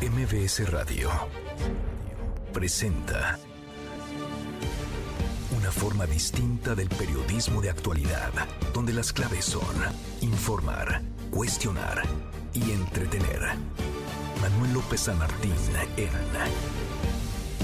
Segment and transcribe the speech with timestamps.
[0.00, 1.10] MBS Radio
[2.52, 3.38] presenta
[5.56, 8.30] una forma distinta del periodismo de actualidad,
[8.74, 9.74] donde las claves son
[10.20, 11.00] informar,
[11.30, 12.02] cuestionar
[12.52, 13.40] y entretener.
[14.42, 15.54] Manuel López San Martín
[15.96, 16.10] en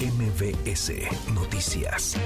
[0.00, 0.92] MBS
[1.34, 2.16] Noticias.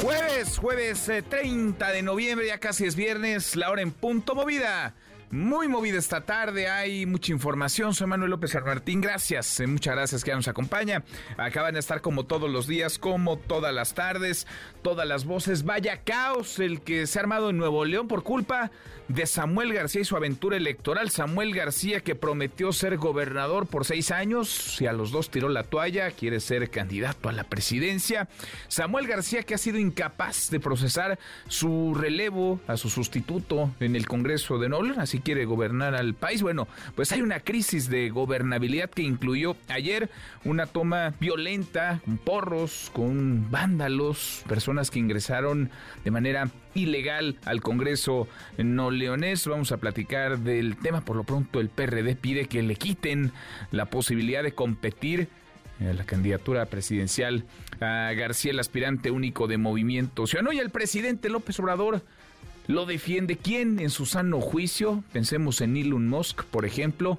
[0.00, 4.94] Jueves, jueves eh, 30 de noviembre, ya casi es viernes, la hora en punto movida.
[5.30, 7.94] Muy movida esta tarde, hay mucha información.
[7.94, 11.02] Soy Manuel López San Martín, gracias, eh, muchas gracias que nos acompaña.
[11.36, 14.46] Acaban de estar como todos los días, como todas las tardes,
[14.82, 15.64] todas las voces.
[15.64, 18.70] Vaya caos el que se ha armado en Nuevo León por culpa
[19.08, 21.10] de Samuel García y su aventura electoral.
[21.10, 25.64] Samuel García que prometió ser gobernador por seis años y a los dos tiró la
[25.64, 28.28] toalla, quiere ser candidato a la presidencia.
[28.68, 34.06] Samuel García que ha sido incapaz de procesar su relevo a su sustituto en el
[34.06, 36.42] Congreso de Nuevo León, así quiere gobernar al país.
[36.42, 40.10] Bueno, pues hay una crisis de gobernabilidad que incluyó ayer
[40.44, 45.70] una toma violenta con porros, con vándalos, personas que ingresaron
[46.04, 49.46] de manera ilegal al Congreso no leonés.
[49.46, 51.00] Vamos a platicar del tema.
[51.02, 53.32] Por lo pronto el PRD pide que le quiten
[53.70, 55.28] la posibilidad de competir
[55.80, 57.44] la candidatura presidencial
[57.80, 60.52] a García, el aspirante único de Movimiento Ciudadano.
[60.52, 62.02] Y el presidente López Obrador
[62.66, 63.36] lo defiende.
[63.36, 65.04] ¿Quién en su sano juicio?
[65.12, 67.18] Pensemos en Elon Musk, por ejemplo.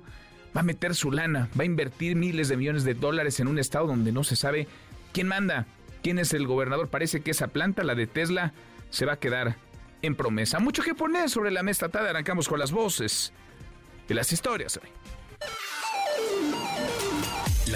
[0.56, 3.60] Va a meter su lana, va a invertir miles de millones de dólares en un
[3.60, 4.68] estado donde no se sabe
[5.12, 5.68] quién manda,
[6.02, 6.88] quién es el gobernador.
[6.88, 8.54] Parece que esa planta, la de Tesla,
[8.90, 9.58] se va a quedar
[10.02, 10.60] en promesa.
[10.60, 12.10] Mucho que poner sobre la mesa tarde.
[12.10, 13.34] Arrancamos con las voces
[14.08, 14.80] de las historias.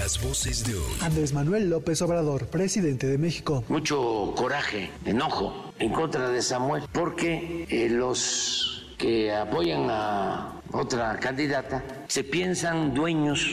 [0.00, 0.92] Las voces de hoy.
[1.02, 3.62] Andrés Manuel López Obrador, presidente de México.
[3.68, 11.84] Mucho coraje, enojo en contra de Samuel, porque eh, los que apoyan a otra candidata
[12.08, 13.46] se piensan dueños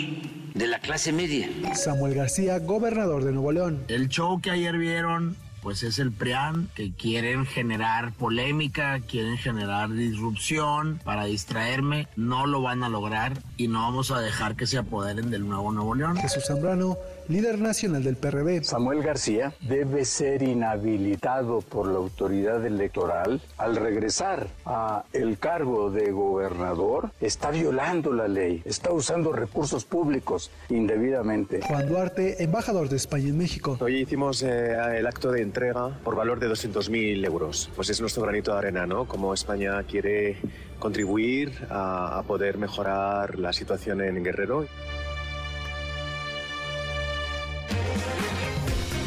[0.54, 1.50] de la clase media.
[1.76, 3.84] Samuel García, gobernador de Nuevo León.
[3.90, 5.36] El show que ayer vieron
[5.68, 12.62] pues es el PRIAN, que quieren generar polémica, quieren generar disrupción para distraerme, no lo
[12.62, 16.16] van a lograr y no vamos a dejar que se apoderen del nuevo Nuevo León.
[16.16, 16.96] Jesús Zambrano,
[17.28, 18.64] líder nacional del PRD.
[18.64, 26.12] Samuel García debe ser inhabilitado por la autoridad electoral al regresar a el cargo de
[26.12, 27.12] gobernador.
[27.22, 31.62] Está violando la ley, está usando recursos públicos indebidamente.
[31.62, 33.78] Juan Duarte, embajador de España en México.
[33.80, 37.70] Hoy hicimos eh, el acto de entrega por valor de 200.000 euros.
[37.76, 39.06] Pues es nuestro granito de arena, ¿no?
[39.06, 40.38] Como España quiere
[40.80, 44.66] contribuir a, a poder mejorar la situación en Guerrero.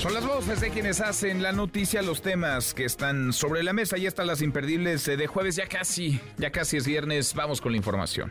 [0.00, 3.98] Son las voces de quienes hacen la noticia, los temas que están sobre la mesa.
[3.98, 7.34] Y están las imperdibles de jueves, ya casi, ya casi es viernes.
[7.34, 8.30] Vamos con la información.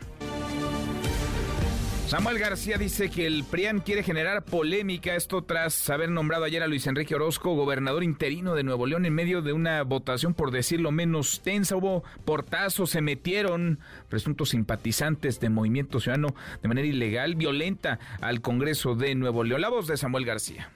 [2.10, 6.66] Samuel García dice que el PRIAN quiere generar polémica, esto tras haber nombrado ayer a
[6.66, 10.90] Luis Enrique Orozco gobernador interino de Nuevo León en medio de una votación, por decirlo
[10.90, 11.76] menos tensa.
[11.76, 13.78] Hubo portazos, se metieron
[14.08, 19.60] presuntos simpatizantes de Movimiento Ciudadano de manera ilegal, violenta al Congreso de Nuevo León.
[19.60, 20.68] La voz de Samuel García.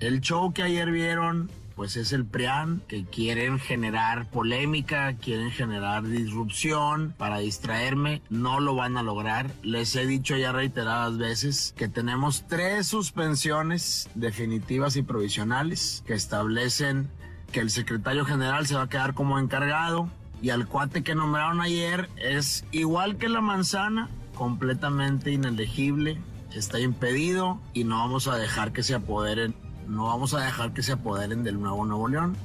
[0.00, 6.06] El show que ayer vieron pues es el PRIAN, que quieren generar polémica, quieren generar
[6.06, 9.50] disrupción para distraerme, no lo van a lograr.
[9.62, 17.08] Les he dicho ya reiteradas veces que tenemos tres suspensiones definitivas y provisionales que establecen
[17.52, 20.08] que el secretario general se va a quedar como encargado
[20.40, 26.18] y al cuate que nombraron ayer es igual que la manzana, completamente inelegible,
[26.52, 29.54] está impedido y no vamos a dejar que se apoderen
[29.88, 32.36] no vamos a dejar que se apoderen del nuevo Nuevo León.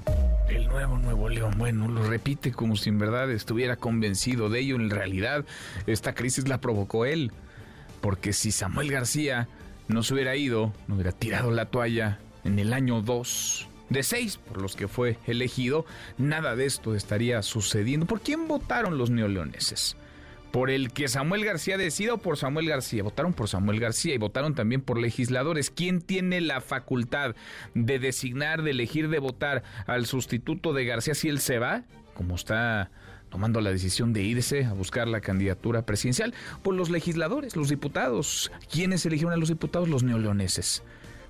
[0.50, 4.76] El nuevo Nuevo León, bueno, lo repite como si en verdad estuviera convencido de ello.
[4.76, 5.46] En realidad,
[5.86, 7.32] esta crisis la provocó él.
[8.02, 9.48] Porque si Samuel García
[9.88, 14.38] no se hubiera ido, no hubiera tirado la toalla en el año 2 de 6
[14.38, 15.86] por los que fue elegido,
[16.18, 18.06] nada de esto estaría sucediendo.
[18.06, 19.98] ¿Por quién votaron los neoleoneses?
[20.52, 23.04] Por el que Samuel García decida o por Samuel García.
[23.04, 25.70] Votaron por Samuel García y votaron también por legisladores.
[25.70, 27.36] ¿Quién tiene la facultad
[27.74, 31.84] de designar, de elegir, de votar al sustituto de García si él se va?
[32.14, 32.90] Como está
[33.30, 36.34] tomando la decisión de irse a buscar la candidatura presidencial,
[36.64, 38.52] pues los legisladores, los diputados.
[38.72, 39.90] ¿Quiénes eligieron a los diputados?
[39.90, 40.84] Los neoleoneses.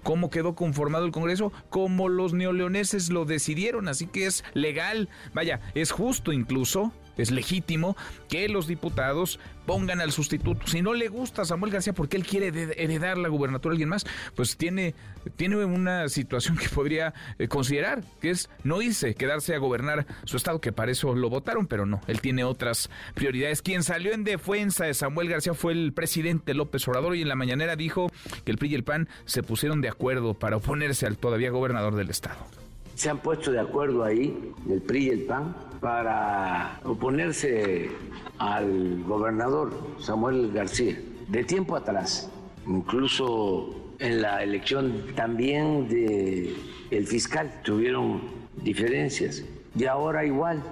[0.03, 1.51] ¿Cómo quedó conformado el Congreso?
[1.69, 7.95] Como los neoleoneses lo decidieron, así que es legal, vaya, es justo incluso es legítimo
[8.29, 10.65] que los diputados pongan al sustituto.
[10.65, 12.47] Si no le gusta a Samuel García porque él quiere
[12.77, 14.05] heredar la gubernatura a alguien más,
[14.35, 14.95] pues tiene,
[15.35, 20.37] tiene una situación que podría eh, considerar, que es no irse, quedarse a gobernar su
[20.37, 23.61] estado, que para eso lo votaron, pero no, él tiene otras prioridades.
[23.61, 27.35] Quien salió en defensa de Samuel García fue el presidente López Obrador y en la
[27.35, 28.09] mañanera dijo
[28.45, 31.95] que el PRI y el PAN se pusieron de acuerdo para oponerse al todavía gobernador
[31.95, 32.66] del estado
[32.97, 37.91] se han puesto de acuerdo ahí, el PRI y el PAN, para oponerse
[38.39, 42.31] al gobernador Samuel García, de tiempo atrás,
[42.65, 46.55] incluso en la elección también de
[46.89, 48.21] el fiscal tuvieron
[48.63, 49.43] diferencias
[49.75, 50.63] y ahora igual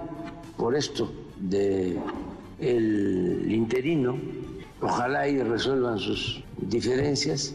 [0.56, 1.96] por esto de
[2.60, 4.16] el interino
[4.80, 7.54] ojalá y resuelvan sus diferencias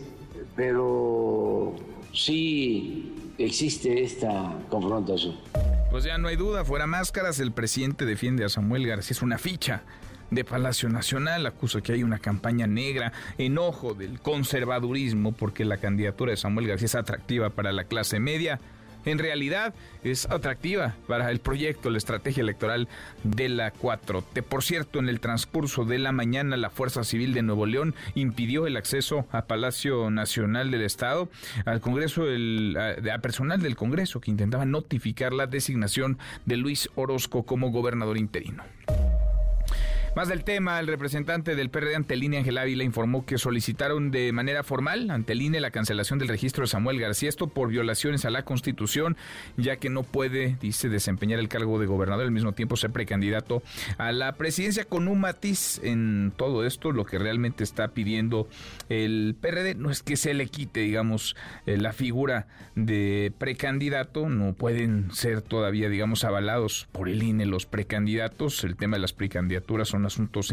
[0.56, 1.74] pero
[2.14, 3.11] sí
[3.46, 5.36] existe esta confrontación.
[5.90, 9.38] Pues ya no hay duda, fuera máscaras, el presidente defiende a Samuel García, es una
[9.38, 9.84] ficha
[10.30, 16.32] de Palacio Nacional, acusa que hay una campaña negra, enojo del conservadurismo porque la candidatura
[16.32, 18.60] de Samuel García es atractiva para la clase media
[19.06, 22.88] en realidad es atractiva para el proyecto, la estrategia electoral
[23.24, 24.44] de la 4T.
[24.44, 28.68] Por cierto, en el transcurso de la mañana, la Fuerza Civil de Nuevo León impidió
[28.68, 31.30] el acceso a Palacio Nacional del Estado,
[31.66, 37.44] al Congreso, el, a, personal del Congreso que intentaba notificar la designación de Luis Orozco
[37.44, 38.64] como gobernador interino.
[40.14, 44.12] Más del tema, el representante del PRD ante el INE, Ángel Ávila, informó que solicitaron
[44.12, 47.70] de manera formal ante el INE la cancelación del registro de Samuel García, esto por
[47.70, 49.16] violaciones a la Constitución,
[49.56, 53.64] ya que no puede, dice, desempeñar el cargo de gobernador al mismo tiempo ser precandidato
[53.98, 56.92] a la presidencia con un matiz en todo esto.
[56.92, 58.50] Lo que realmente está pidiendo
[58.90, 64.56] el PRD no es que se le quite, digamos, eh, la figura de precandidato, no
[64.56, 68.66] pueden ser todavía, digamos, avalados por el INE los precandidatos.
[68.66, 70.52] El tema de las precandidaturas son asuntos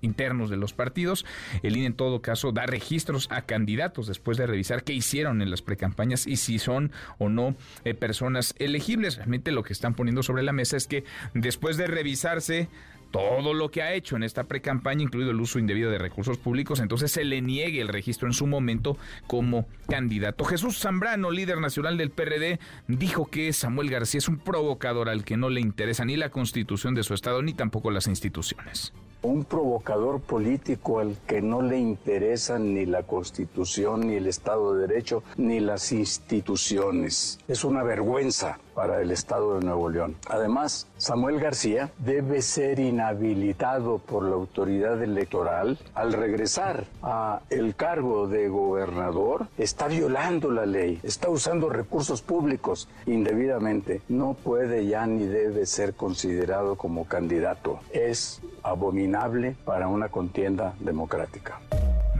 [0.00, 1.24] internos de los partidos.
[1.62, 5.50] El INE en todo caso da registros a candidatos después de revisar qué hicieron en
[5.50, 7.54] las precampañas y si son o no
[7.84, 9.16] eh, personas elegibles.
[9.16, 11.04] Realmente lo que están poniendo sobre la mesa es que
[11.34, 12.68] después de revisarse
[13.12, 16.80] todo lo que ha hecho en esta precampaña, incluido el uso indebido de recursos públicos,
[16.80, 18.96] entonces se le niegue el registro en su momento
[19.28, 20.44] como candidato.
[20.44, 25.36] Jesús Zambrano, líder nacional del PRD, dijo que Samuel García es un provocador al que
[25.36, 28.92] no le interesa ni la constitución de su estado ni tampoco las instituciones
[29.22, 34.88] un provocador político al que no le interesan ni la Constitución, ni el Estado de
[34.88, 37.38] Derecho, ni las instituciones.
[37.46, 40.16] Es una vergüenza para el Estado de Nuevo León.
[40.28, 48.28] Además, Samuel García debe ser inhabilitado por la autoridad electoral al regresar a el cargo
[48.28, 49.48] de gobernador.
[49.58, 54.02] Está violando la ley, está usando recursos públicos indebidamente.
[54.08, 57.80] No puede ya ni debe ser considerado como candidato.
[57.92, 61.60] Es abominable para una contienda democrática.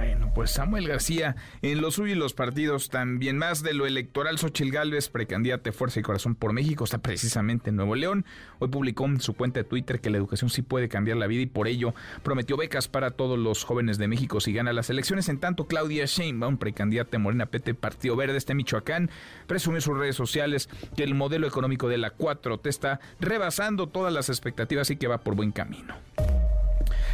[0.02, 4.37] Bueno, pues Samuel García, en lo suyo y los partidos también más de lo electoral,
[4.37, 8.25] Xochil Gálvez, precandidata de Fuerza y Corazón por México, está precisamente en Nuevo León.
[8.58, 11.43] Hoy publicó en su cuenta de Twitter que la educación sí puede cambiar la vida
[11.43, 11.94] y por ello
[12.25, 15.28] prometió becas para todos los jóvenes de México si gana las elecciones.
[15.28, 19.08] En tanto, Claudia Sheinbaum, precandidata Morena PT Partido Verde este Michoacán,
[19.46, 24.12] presumió en sus redes sociales que el modelo económico de la 4T está rebasando todas
[24.12, 25.94] las expectativas y que va por buen camino.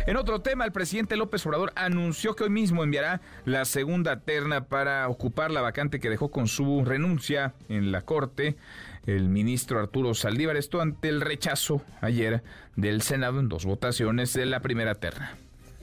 [0.09, 4.65] En otro tema, el presidente López Obrador anunció que hoy mismo enviará la segunda terna
[4.65, 8.57] para ocupar la vacante que dejó con su renuncia en la Corte
[9.05, 10.57] el ministro Arturo Saldívar.
[10.57, 12.43] Esto ante el rechazo ayer
[12.75, 15.37] del Senado en dos votaciones de la primera terna.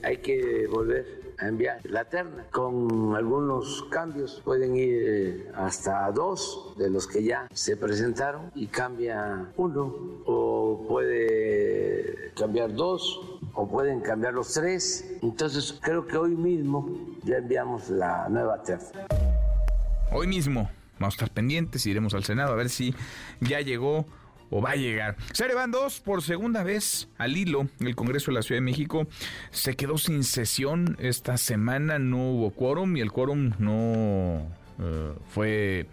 [0.06, 4.40] Hay que volver a enviar la terna con algunos cambios.
[4.44, 10.86] Pueden ir eh, hasta dos de los que ya se presentaron y cambia uno o
[10.88, 13.20] puede cambiar dos
[13.52, 15.18] o pueden cambiar los tres.
[15.22, 16.88] Entonces creo que hoy mismo
[17.24, 19.08] ya enviamos la nueva terna.
[20.12, 22.94] Hoy mismo vamos a estar pendientes, iremos al Senado a ver si
[23.40, 24.06] ya llegó
[24.50, 25.16] o va a llegar.
[25.32, 27.68] Se van dos por segunda vez al hilo.
[27.80, 29.06] El Congreso de la Ciudad de México
[29.50, 34.46] se quedó sin sesión esta semana, no hubo quórum y el quórum no
[34.78, 35.86] eh, fue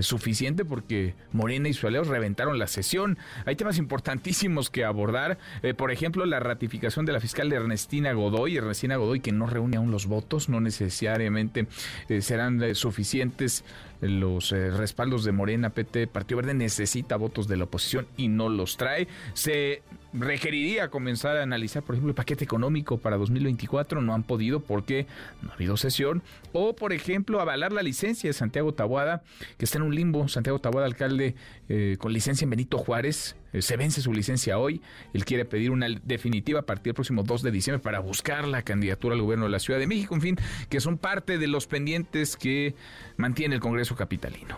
[0.00, 3.18] suficiente porque Morena y su aliados reventaron la sesión.
[3.46, 8.56] Hay temas importantísimos que abordar, eh, por ejemplo, la ratificación de la fiscal Ernestina Godoy,
[8.56, 11.66] Ernestina Godoy que no reúne aún los votos, no necesariamente
[12.08, 13.64] eh, serán eh, suficientes
[14.00, 18.76] los respaldos de Morena, PT, Partido Verde necesita votos de la oposición y no los
[18.76, 19.08] trae.
[19.34, 24.00] Se requeriría comenzar a analizar, por ejemplo, el paquete económico para 2024.
[24.00, 25.06] No han podido porque
[25.42, 26.22] no ha habido sesión.
[26.52, 29.22] O, por ejemplo, avalar la licencia de Santiago Tabuada,
[29.56, 30.28] que está en un limbo.
[30.28, 31.34] Santiago Tabuada, alcalde
[31.68, 33.36] eh, con licencia en Benito Juárez.
[33.52, 34.80] Eh, se vence su licencia hoy.
[35.12, 38.62] Él quiere pedir una definitiva a partir del próximo 2 de diciembre para buscar la
[38.62, 40.14] candidatura al gobierno de la Ciudad de México.
[40.14, 40.36] En fin,
[40.68, 42.74] que son parte de los pendientes que
[43.16, 44.56] mantiene el Congreso Capitalino.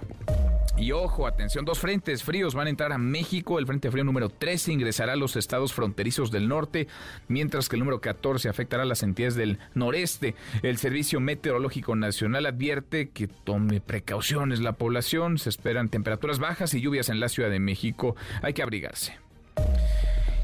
[0.80, 3.58] Y ojo, atención, dos frentes fríos van a entrar a México.
[3.58, 6.88] El frente frío número 13 ingresará a los estados fronterizos del norte,
[7.28, 10.34] mientras que el número 14 afectará a las entidades del noreste.
[10.62, 15.36] El Servicio Meteorológico Nacional advierte que tome precauciones la población.
[15.36, 18.16] Se esperan temperaturas bajas y lluvias en la Ciudad de México.
[18.40, 19.18] Hay que abrigarse.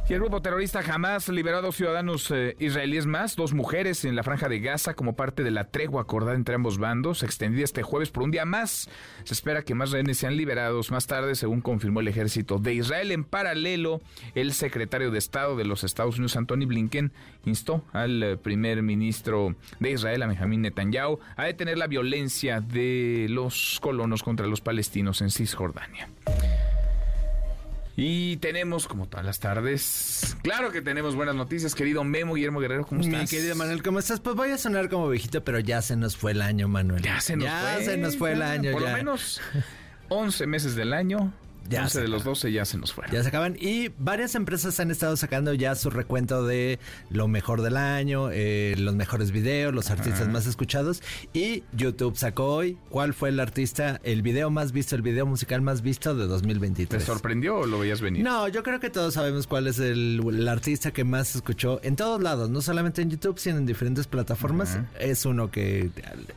[0.08, 4.14] Y el grupo terrorista Hamas liberó a dos ciudadanos eh, israelíes más, dos mujeres en
[4.14, 7.82] la franja de Gaza como parte de la tregua acordada entre ambos bandos, extendida este
[7.82, 8.88] jueves por un día más.
[9.24, 13.10] Se espera que más rehenes sean liberados más tarde, según confirmó el ejército de Israel.
[13.10, 14.00] En paralelo,
[14.36, 17.10] el secretario de Estado de los Estados Unidos, Anthony Blinken,
[17.44, 23.26] instó al eh, primer ministro de Israel, a Benjamin Netanyahu, a detener la violencia de
[23.28, 26.08] los colonos contra los palestinos en Cisjordania.
[27.98, 32.84] Y tenemos, como todas las tardes, claro que tenemos buenas noticias, querido Memo Guillermo Guerrero,
[32.84, 33.22] ¿cómo estás?
[33.22, 34.20] Mi querido Manuel, ¿cómo estás?
[34.20, 37.02] Pues voy a sonar como viejito, pero ya se nos fue el año, Manuel.
[37.02, 37.84] Ya se nos ya fue.
[37.86, 38.72] se nos fue el año.
[38.72, 38.90] Por ya.
[38.90, 39.40] lo menos
[40.10, 41.32] 11 meses del año.
[41.68, 42.30] Ya 11 se de los acabó.
[42.30, 43.12] 12 ya se nos fueron.
[43.14, 43.56] Ya se acaban.
[43.60, 46.78] Y varias empresas han estado sacando ya su recuento de
[47.10, 51.02] lo mejor del año, eh, los mejores videos, los artistas más escuchados.
[51.32, 55.62] Y YouTube sacó hoy cuál fue el artista, el video más visto, el video musical
[55.62, 57.02] más visto de ¿Te 2023.
[57.04, 58.22] sorprendió o lo veías venir?
[58.22, 61.80] No, yo creo que todos sabemos cuál es el, el artista que más se escuchó
[61.82, 64.78] en todos lados, no solamente en YouTube, sino en diferentes plataformas.
[64.98, 65.90] Es uno que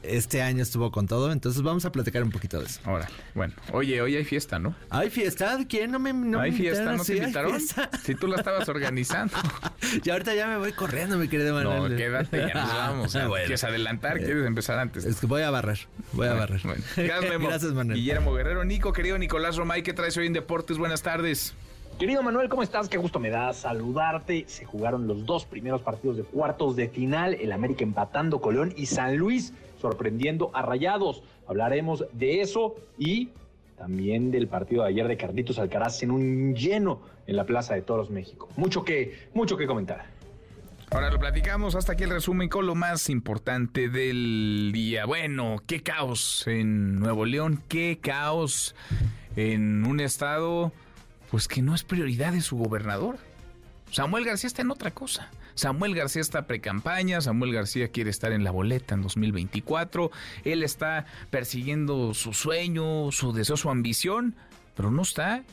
[0.04, 2.80] este año estuvo con todo, entonces vamos a platicar un poquito de eso.
[2.84, 4.76] Ahora, bueno, oye, hoy hay fiesta, ¿no?
[4.90, 5.19] ¿Hay fiesta?
[5.68, 5.92] ¿Quién?
[5.92, 6.94] No me, no hay me fiesta?
[6.94, 7.52] ¿no te hay invitaron?
[7.52, 7.90] fiesta.
[8.04, 9.34] Si tú la estabas organizando.
[10.04, 11.98] Y ahorita ya me voy corriendo, mi querido No, Manuel.
[11.98, 13.16] quédate, ya nos vamos.
[13.16, 13.46] Ah, bueno.
[13.46, 14.18] ¿Quieres adelantar?
[14.20, 15.04] ¿Quieres empezar antes?
[15.04, 15.80] Es que voy a barrer,
[16.14, 16.62] voy a barrer.
[16.64, 17.48] Bueno, gracias, Memo.
[17.48, 17.98] Gracias, Manuel.
[17.98, 20.78] Guillermo Guerrero, Nico, querido Nicolás Romay, ¿qué traes hoy en Deportes?
[20.78, 21.56] Buenas tardes.
[21.98, 22.88] Querido Manuel, ¿cómo estás?
[22.88, 24.46] Qué gusto me da saludarte.
[24.48, 28.74] Se jugaron los dos primeros partidos de cuartos de final, el América empatando con León
[28.78, 31.24] y San Luis sorprendiendo a Rayados.
[31.48, 33.30] Hablaremos de eso y
[33.80, 37.82] también del partido de ayer de Carlitos Alcaraz en un lleno en la Plaza de
[37.82, 38.50] Toros México.
[38.58, 40.06] Mucho que, mucho que comentar.
[40.92, 45.06] Ahora lo platicamos, hasta aquí el resumen con lo más importante del día.
[45.06, 48.76] Bueno, qué caos en Nuevo León, qué caos
[49.38, 50.74] en un estado
[51.32, 53.18] pues que no es prioridad de su gobernador.
[53.92, 55.30] Samuel García está en otra cosa.
[55.60, 60.10] Samuel García está pre-campaña, Samuel García quiere estar en la boleta en 2024,
[60.46, 64.36] él está persiguiendo su sueño, su deseo, su ambición,
[64.78, 65.44] pero no está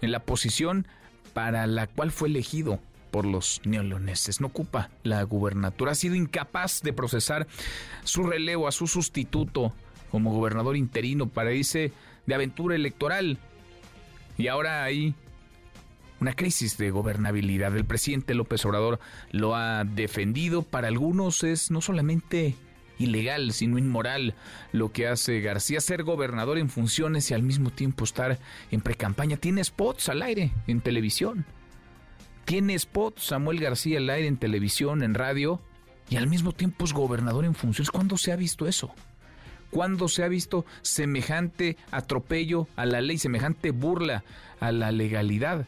[0.00, 0.86] en la posición
[1.34, 2.78] para la cual fue elegido
[3.10, 4.40] por los neoleoneses.
[4.40, 5.90] No ocupa la gubernatura.
[5.90, 7.48] Ha sido incapaz de procesar
[8.04, 9.72] su relevo a su sustituto
[10.12, 11.90] como gobernador interino para irse
[12.26, 13.38] de aventura electoral.
[14.38, 15.16] Y ahora hay
[16.22, 17.76] una crisis de gobernabilidad.
[17.76, 19.00] El presidente López Obrador
[19.32, 20.62] lo ha defendido.
[20.62, 22.54] Para algunos es no solamente
[22.96, 24.36] ilegal, sino inmoral
[24.70, 28.38] lo que hace García ser gobernador en funciones y al mismo tiempo estar
[28.70, 29.36] en precampaña.
[29.36, 31.44] Tiene spots al aire en televisión.
[32.44, 35.60] Tiene spots Samuel García al aire en televisión, en radio
[36.08, 37.90] y al mismo tiempo es gobernador en funciones.
[37.90, 38.94] ¿Cuándo se ha visto eso?
[39.70, 44.22] ¿Cuándo se ha visto semejante atropello a la ley, semejante burla
[44.60, 45.66] a la legalidad?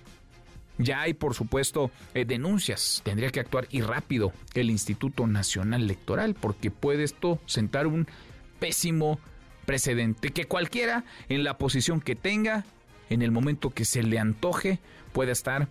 [0.79, 3.01] Ya hay, por supuesto, eh, denuncias.
[3.05, 8.07] Tendría que actuar y rápido el Instituto Nacional Electoral porque puede esto sentar un
[8.59, 9.21] pésimo
[9.67, 12.65] precedente que cualquiera en la posición que tenga,
[13.09, 14.79] en el momento que se le antoje,
[15.13, 15.69] pueda estar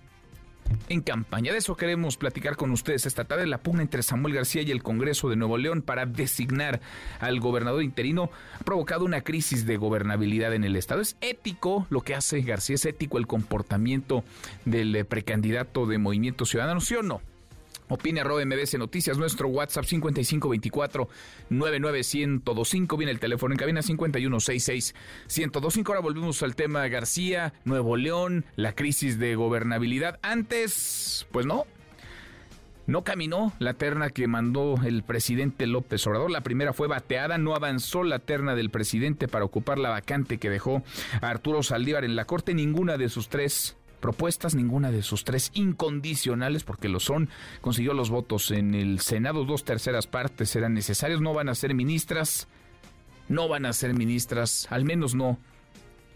[0.90, 1.52] en campaña.
[1.52, 3.48] De eso queremos platicar con ustedes esta tarde.
[3.48, 6.82] La pugna entre Samuel García y el Congreso de Nuevo León para designar
[7.20, 8.30] al gobernador interino
[8.60, 11.02] ha provocado una crisis de gobernabilidad en el Estado.
[11.02, 14.24] Es ético lo que hace García, es ético el comportamiento
[14.66, 17.22] del precandidato de Movimiento Ciudadano, ¿sí o no?
[17.90, 21.08] Opine arroba MBC Noticias, nuestro WhatsApp 5524
[21.50, 22.98] 99125.
[22.98, 24.94] Viene el teléfono en cabina 5166
[25.28, 25.92] 1025.
[25.92, 30.20] Ahora volvemos al tema García, Nuevo León, la crisis de gobernabilidad.
[30.22, 31.66] Antes, pues no.
[32.86, 36.30] No caminó la terna que mandó el presidente López Obrador.
[36.30, 40.50] La primera fue bateada, no avanzó la terna del presidente para ocupar la vacante que
[40.50, 40.84] dejó
[41.22, 42.54] a Arturo Saldívar en la corte.
[42.54, 47.30] Ninguna de sus tres propuestas, ninguna de sus tres incondicionales, porque lo son,
[47.62, 51.74] consiguió los votos en el Senado, dos terceras partes eran necesarios, no van a ser
[51.74, 52.50] ministras,
[53.30, 55.40] no van a ser ministras, al menos no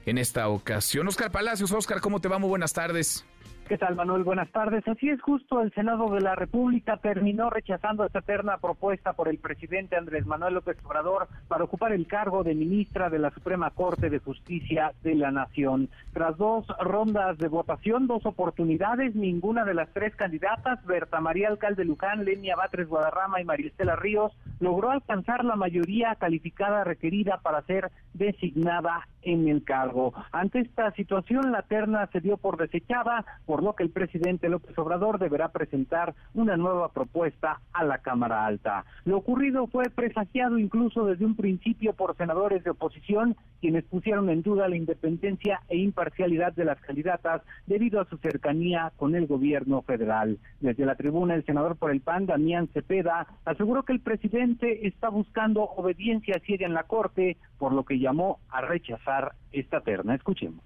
[0.06, 1.08] en esta ocasión.
[1.08, 2.40] Oscar Palacios, Oscar, ¿cómo te va?
[2.40, 3.24] Muy buenas tardes.
[3.68, 4.24] ¿Qué tal, Manuel?
[4.24, 4.88] Buenas tardes.
[4.88, 9.40] Así es, justo el Senado de la República terminó rechazando esta eterna propuesta por el
[9.40, 14.10] presidente Andrés Manuel López Obrador para ocupar el cargo de ministra de la Suprema Corte
[14.10, 15.90] de Justicia de la Nación.
[16.14, 21.84] Tras dos rondas de votación, dos oportunidades, ninguna de las tres candidatas, Berta María Alcalde
[21.84, 24.32] Luján, Lenia Batres Guadarrama y María Estela Ríos,
[24.62, 30.14] logró alcanzar la mayoría calificada requerida para ser designada en el cargo.
[30.32, 34.78] Ante esta situación, la terna se dio por desechada, por lo que el presidente López
[34.78, 38.86] Obrador deberá presentar una nueva propuesta a la Cámara Alta.
[39.04, 44.44] Lo ocurrido fue presagiado incluso desde un principio por senadores de oposición, quienes pusieron en
[44.44, 49.82] duda la independencia e imparcialidad de las candidatas debido a su cercanía con el gobierno
[49.82, 50.38] federal.
[50.62, 55.10] Desde la tribuna, el senador por el PAN, Damián Cepeda, aseguró que el presidente está
[55.10, 59.17] buscando obediencia ciega en la Corte, por lo que llamó a rechazar
[59.52, 60.16] esta terna.
[60.16, 60.64] Escuchemos.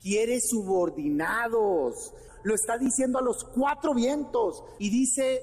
[0.00, 5.42] Quiere subordinados, lo está diciendo a los cuatro vientos y dice,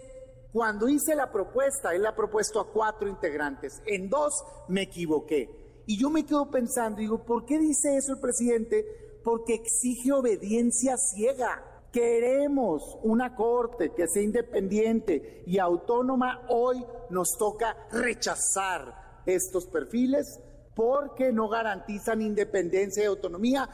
[0.51, 5.49] cuando hice la propuesta, él ha propuesto a cuatro integrantes, en dos me equivoqué.
[5.85, 9.19] Y yo me quedo pensando, digo, ¿por qué dice eso el presidente?
[9.23, 11.63] Porque exige obediencia ciega.
[11.91, 16.45] Queremos una corte que sea independiente y autónoma.
[16.49, 20.41] Hoy nos toca rechazar estos perfiles
[20.77, 23.67] porque no garantizan independencia y autonomía.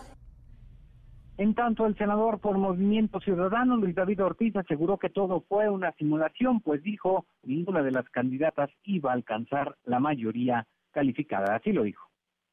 [1.38, 5.92] En tanto, el senador por Movimiento Ciudadano, Luis David Ortiz, aseguró que todo fue una
[5.98, 11.56] simulación, pues dijo, ninguna de las candidatas iba a alcanzar la mayoría calificada.
[11.58, 12.08] Así lo dijo.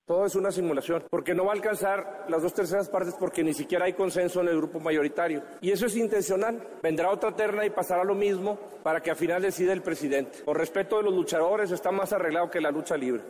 [0.05, 3.53] Todo es una simulación, porque no va a alcanzar las dos terceras partes porque ni
[3.53, 5.45] siquiera hay consenso en el grupo mayoritario.
[5.61, 6.61] Y eso es intencional.
[6.83, 10.39] Vendrá otra terna y pasará lo mismo para que al final decida el presidente.
[10.45, 13.23] Por respeto de los luchadores, está más arreglado que la lucha libre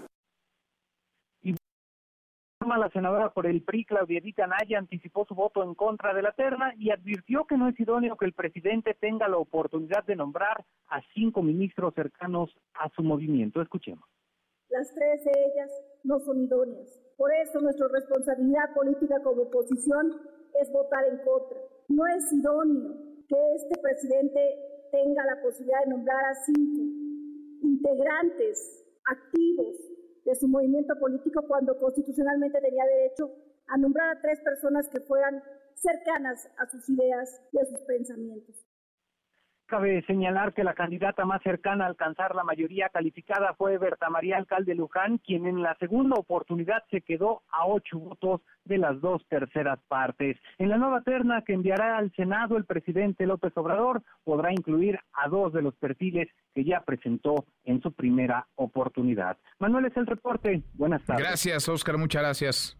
[2.68, 6.32] la senadora por el PRI, Claudia Edith Anaya, anticipó su voto en contra de la
[6.32, 10.64] terna y advirtió que no es idóneo que el presidente tenga la oportunidad de nombrar
[10.88, 13.62] a cinco ministros cercanos a su movimiento.
[13.62, 14.04] Escuchemos.
[14.68, 15.70] Las tres de ellas
[16.04, 16.86] no son idóneas.
[17.16, 20.20] Por eso nuestra responsabilidad política como oposición
[20.60, 21.58] es votar en contra.
[21.88, 22.94] No es idóneo
[23.26, 24.40] que este presidente
[24.92, 26.82] tenga la posibilidad de nombrar a cinco
[27.62, 29.89] integrantes activos
[30.24, 33.30] de su movimiento político cuando constitucionalmente tenía derecho
[33.66, 35.42] a nombrar a tres personas que fueran
[35.74, 38.69] cercanas a sus ideas y a sus pensamientos.
[39.70, 44.36] Cabe señalar que la candidata más cercana a alcanzar la mayoría calificada fue Berta María
[44.36, 49.24] Alcalde Luján, quien en la segunda oportunidad se quedó a ocho votos de las dos
[49.28, 50.36] terceras partes.
[50.58, 55.28] En la nueva terna que enviará al Senado el presidente López Obrador podrá incluir a
[55.28, 59.36] dos de los perfiles que ya presentó en su primera oportunidad.
[59.60, 60.62] Manuel es el reporte.
[60.74, 61.24] Buenas tardes.
[61.24, 61.96] Gracias, Oscar.
[61.96, 62.76] Muchas gracias.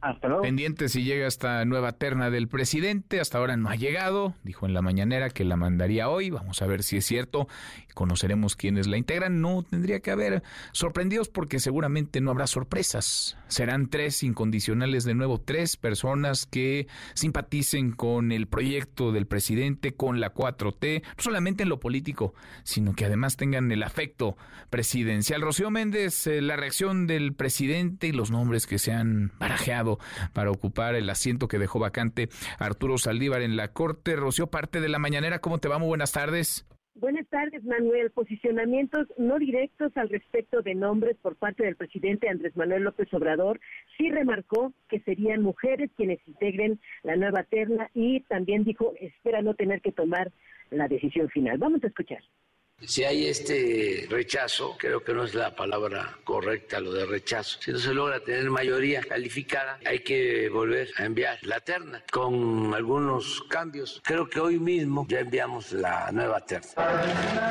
[0.00, 0.40] Hasta.
[0.40, 3.20] Pendiente si llega esta nueva terna del presidente.
[3.20, 4.34] Hasta ahora no ha llegado.
[4.42, 6.30] Dijo en la mañanera que la mandaría hoy.
[6.30, 7.48] Vamos a ver si es cierto.
[7.94, 9.40] Conoceremos quiénes la integran.
[9.40, 13.36] No tendría que haber sorprendidos porque seguramente no habrá sorpresas.
[13.48, 15.40] Serán tres incondicionales de nuevo.
[15.40, 21.02] Tres personas que simpaticen con el proyecto del presidente, con la 4T.
[21.02, 24.36] No solamente en lo político, sino que además tengan el afecto
[24.70, 25.42] presidencial.
[25.42, 29.89] Rocío Méndez, eh, la reacción del presidente y los nombres que se han barajeado
[30.32, 34.16] para ocupar el asiento que dejó vacante Arturo Saldívar en la Corte.
[34.16, 35.78] Rocío, parte de la mañanera, ¿cómo te va?
[35.78, 36.66] Muy buenas tardes.
[37.00, 38.10] Buenas tardes, Manuel.
[38.10, 43.58] Posicionamientos no directos al respecto de nombres por parte del presidente Andrés Manuel López Obrador.
[43.96, 49.54] Sí remarcó que serían mujeres quienes integren la nueva terna y también dijo espera no
[49.54, 50.30] tener que tomar
[50.70, 51.56] la decisión final.
[51.56, 52.22] Vamos a escuchar.
[52.86, 57.58] Si hay este rechazo, creo que no es la palabra correcta lo de rechazo.
[57.60, 62.72] Si no se logra tener mayoría calificada, hay que volver a enviar la terna con
[62.74, 64.00] algunos cambios.
[64.02, 66.70] Creo que hoy mismo ya enviamos la nueva terna.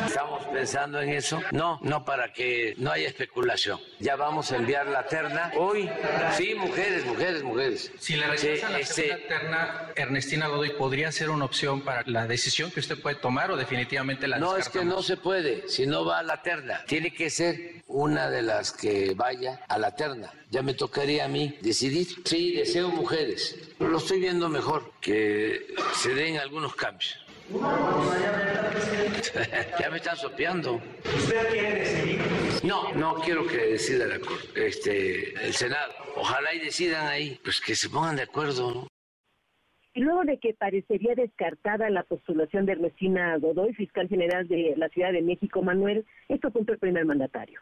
[0.05, 1.39] Estamos pensando en eso.
[1.51, 3.79] No, no para que no haya especulación.
[3.99, 5.89] Ya vamos a enviar la terna hoy.
[6.37, 7.91] Sí, mujeres, mujeres, mujeres.
[7.99, 12.71] Si le rechazan la este terna, Ernestina Godoy, ¿podría ser una opción para la decisión
[12.71, 16.05] que usted puede tomar o definitivamente la No, es que no se puede, si no
[16.05, 16.83] va a la terna.
[16.87, 20.31] Tiene que ser una de las que vaya a la terna.
[20.49, 22.07] Ya me tocaría a mí decidir.
[22.25, 23.57] Sí, deseo mujeres.
[23.79, 27.17] Lo estoy viendo mejor, que se den algunos cambios.
[29.79, 30.79] ya me están sopeando.
[31.17, 32.21] ¿Usted quiere decidir?
[32.63, 34.19] No, no quiero que decida la,
[34.55, 35.91] este, el Senado.
[36.15, 38.87] Ojalá y decidan ahí, pues que se pongan de acuerdo, ¿no?
[39.99, 45.11] Luego de que parecería descartada la postulación de Ernestina Godoy, fiscal general de la Ciudad
[45.11, 47.59] de México, Manuel, esto apuntó el primer mandatario.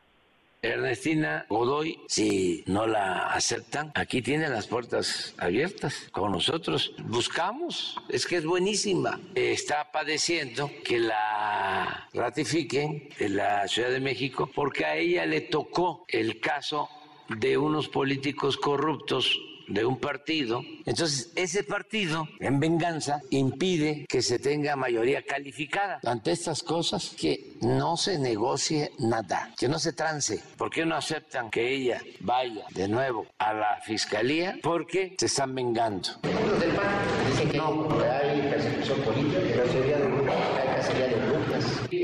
[0.62, 6.93] Ernestina Godoy, si no la aceptan, aquí tiene las puertas abiertas con nosotros.
[7.06, 9.19] Buscamos, es que es buenísima.
[9.34, 16.06] Está padeciendo que la ratifiquen en la Ciudad de México porque a ella le tocó
[16.08, 16.88] el caso
[17.30, 20.62] de unos políticos corruptos de un partido.
[20.86, 25.99] Entonces, ese partido, en venganza, impide que se tenga mayoría calificada.
[26.03, 30.41] Ante estas cosas, que no se negocie nada, que no se trance.
[30.58, 34.58] ¿Por qué no aceptan que ella vaya de nuevo a la fiscalía?
[34.62, 36.10] Porque se están vengando.
[36.23, 36.86] Los del PAN
[37.30, 41.26] dicen que no, hay persecución política, hay cacería de.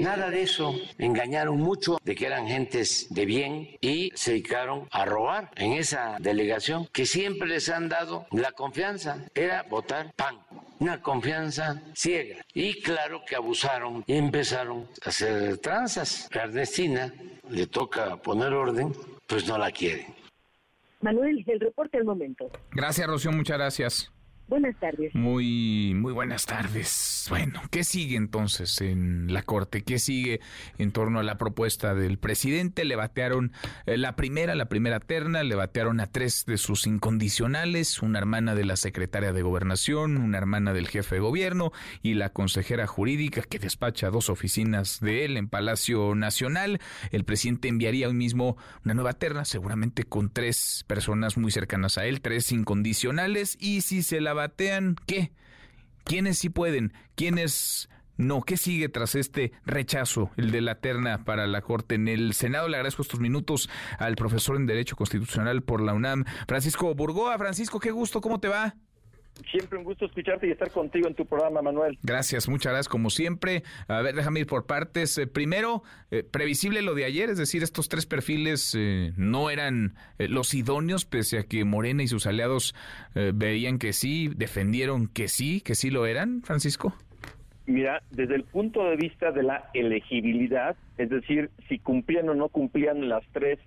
[0.02, 0.76] Nada de eso.
[0.98, 6.17] Engañaron mucho de que eran gentes de bien y se dedicaron a robar en esa
[6.19, 9.26] delegación que siempre les han dado la confianza.
[9.36, 10.39] Era votar PAN
[10.80, 12.43] una confianza ciega.
[12.54, 16.30] Y claro que abusaron y empezaron a hacer tranzas.
[16.32, 17.13] Ernestina
[17.50, 18.93] le toca poner orden,
[19.28, 20.13] pues no la quieren.
[21.02, 22.50] Manuel, el reporte al momento.
[22.72, 24.12] Gracias, Rocío, muchas gracias.
[24.47, 25.15] Buenas tardes.
[25.15, 27.27] Muy, muy buenas tardes.
[27.29, 29.82] Bueno, ¿qué sigue entonces en la Corte?
[29.82, 30.41] ¿Qué sigue
[30.77, 32.84] en torno a la propuesta del presidente?
[32.84, 33.53] Le batearon
[33.86, 38.53] eh, la primera, la primera terna, le batearon a tres de sus incondicionales, una hermana
[38.53, 43.43] de la secretaria de Gobernación, una hermana del jefe de gobierno y la consejera jurídica
[43.43, 46.82] que despacha dos oficinas de él en Palacio Nacional.
[47.12, 52.06] El presidente enviaría hoy mismo una nueva terna, seguramente con tres personas muy cercanas a
[52.06, 55.32] él, tres incondicionales, y si se la batean, ¿qué?
[56.04, 56.93] ¿Quiénes sí pueden?
[57.15, 58.41] ¿Quiénes no?
[58.41, 61.96] ¿Qué sigue tras este rechazo, el de la terna para la Corte?
[61.96, 63.69] En el Senado le agradezco estos minutos
[64.00, 67.38] al profesor en Derecho Constitucional por la UNAM, Francisco Burgoa.
[67.38, 68.76] Francisco, qué gusto, ¿cómo te va?
[69.50, 71.98] Siempre un gusto escucharte y estar contigo en tu programa, Manuel.
[72.04, 73.63] Gracias, muchas gracias como siempre.
[73.88, 75.17] A ver, déjame ir por partes.
[75.17, 79.96] Eh, primero, eh, previsible lo de ayer, es decir, estos tres perfiles eh, no eran
[80.19, 82.76] eh, los idóneos, pese a que Morena y sus aliados
[83.15, 86.93] eh, veían que sí, defendieron que sí, que sí lo eran, Francisco.
[87.65, 92.50] Mira, desde el punto de vista de la elegibilidad, es decir, si cumplían o no
[92.50, 93.58] cumplían las tres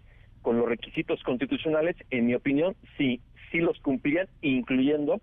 [0.42, 5.20] con los requisitos constitucionales, en mi opinión, sí, sí los cumplían, incluyendo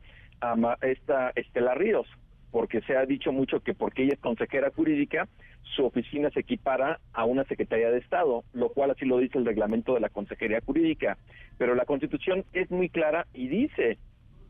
[0.52, 2.08] a esta Estela Ríos,
[2.52, 5.28] porque se ha dicho mucho que porque ella es consejera jurídica,
[5.76, 9.46] su oficina se equipara a una Secretaría de Estado, lo cual así lo dice el
[9.46, 11.18] reglamento de la Consejería Jurídica.
[11.58, 13.98] Pero la Constitución es muy clara y dice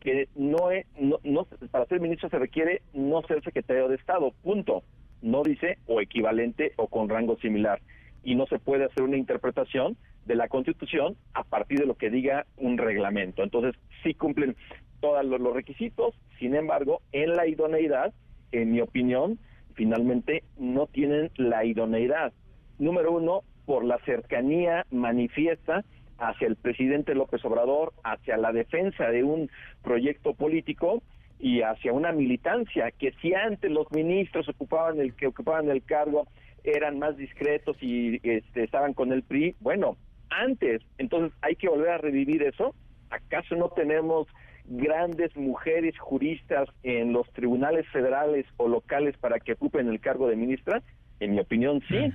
[0.01, 4.33] que no es, no, no- para ser ministro se requiere no ser secretario de Estado,
[4.43, 4.83] punto.
[5.21, 7.79] No dice o equivalente o con rango similar.
[8.25, 12.09] Y no se puede hacer una interpretación de la Constitución a partir de lo que
[12.09, 13.43] diga un reglamento.
[13.43, 14.57] Entonces, sí cumplen
[15.03, 18.13] todos los, requisitos, sin embargo, en la idoneidad,
[18.53, 19.37] en mi opinión,
[19.73, 22.31] finalmente no tienen la idoneidad.
[22.79, 25.83] Número uno, por la cercanía manifiesta
[26.19, 29.49] hacia el presidente López Obrador, hacia la defensa de un
[29.83, 31.03] proyecto político
[31.37, 36.27] y hacia una militancia que si antes los ministros ocupaban el que ocupaban el cargo
[36.63, 39.97] eran más discretos y este, estaban con el PRI, bueno,
[40.29, 42.73] antes, entonces hay que volver a revivir eso.
[43.09, 44.27] ¿Acaso no tenemos
[44.65, 50.35] grandes mujeres juristas en los tribunales federales o locales para que ocupen el cargo de
[50.35, 50.81] ministra?
[51.19, 52.11] En mi opinión, sí.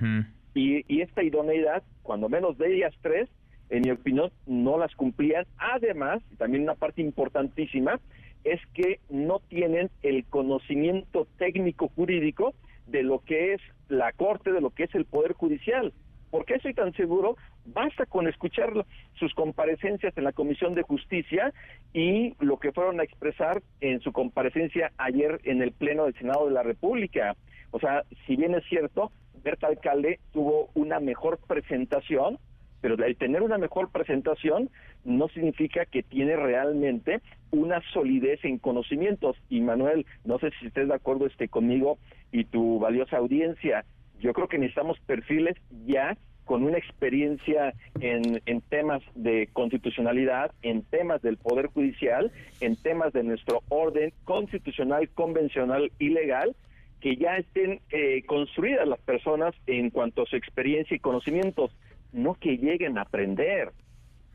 [0.53, 3.29] y, y esta idoneidad, cuando menos de ellas tres,
[3.69, 5.45] en mi opinión, no las cumplían.
[5.57, 7.99] Además, y también una parte importantísima,
[8.43, 12.53] es que no tienen el conocimiento técnico jurídico
[12.87, 15.93] de lo que es la Corte, de lo que es el Poder Judicial.
[16.29, 17.37] ¿Por qué estoy tan seguro?
[17.65, 18.71] Basta con escuchar
[19.15, 21.53] sus comparecencias en la Comisión de Justicia
[21.93, 26.45] y lo que fueron a expresar en su comparecencia ayer en el Pleno del Senado
[26.45, 27.35] de la República.
[27.71, 29.11] O sea, si bien es cierto,
[29.43, 32.37] Berta Alcalde tuvo una mejor presentación,
[32.81, 34.69] pero el tener una mejor presentación
[35.03, 39.37] no significa que tiene realmente una solidez en conocimientos.
[39.49, 41.97] Y Manuel, no sé si estés de acuerdo este conmigo
[42.31, 43.85] y tu valiosa audiencia.
[44.19, 45.55] Yo creo que necesitamos perfiles
[45.85, 52.75] ya con una experiencia en, en temas de constitucionalidad, en temas del Poder Judicial, en
[52.75, 56.55] temas de nuestro orden constitucional, convencional y legal,
[57.01, 61.71] que ya estén eh, construidas las personas en cuanto a su experiencia y conocimientos,
[62.11, 63.71] no que lleguen a aprender.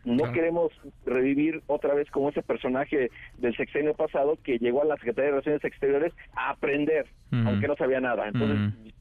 [0.05, 0.71] No queremos
[1.07, 5.31] revivir otra vez como ese personaje del sexenio pasado que llegó a la Secretaría de
[5.31, 8.29] Relaciones Exteriores a aprender, aunque no sabía nada.
[8.29, 8.95] Entonces,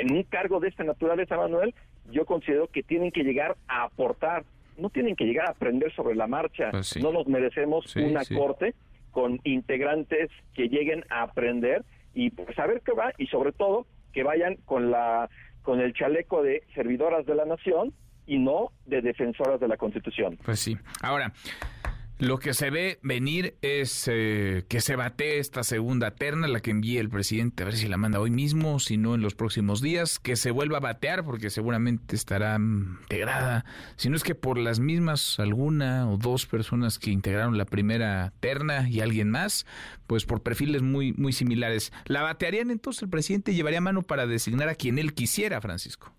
[0.00, 1.74] en un cargo de esta naturaleza, Manuel,
[2.10, 4.44] yo considero que tienen que llegar a aportar,
[4.78, 6.70] no tienen que llegar a aprender sobre la marcha.
[6.70, 7.00] Pues sí.
[7.02, 8.34] No nos merecemos Sí, una sí.
[8.34, 8.74] corte
[9.10, 11.84] con integrantes que lleguen a aprender
[12.14, 15.28] y pues saber qué va y sobre todo que vayan con la
[15.62, 17.92] con el chaleco de servidoras de la nación
[18.26, 20.38] y no de defensoras de la Constitución.
[20.44, 20.76] Pues sí.
[21.02, 21.32] Ahora,
[22.20, 26.70] lo que se ve venir es eh, que se bate esta segunda terna, la que
[26.70, 29.80] envíe el presidente, a ver si la manda hoy mismo, si no en los próximos
[29.80, 33.64] días, que se vuelva a batear porque seguramente estará integrada,
[33.96, 38.32] si no es que por las mismas alguna o dos personas que integraron la primera
[38.40, 39.66] terna y alguien más,
[40.06, 41.92] pues por perfiles muy, muy similares.
[42.04, 46.12] ¿La batearían entonces el presidente llevaría mano para designar a quien él quisiera, Francisco?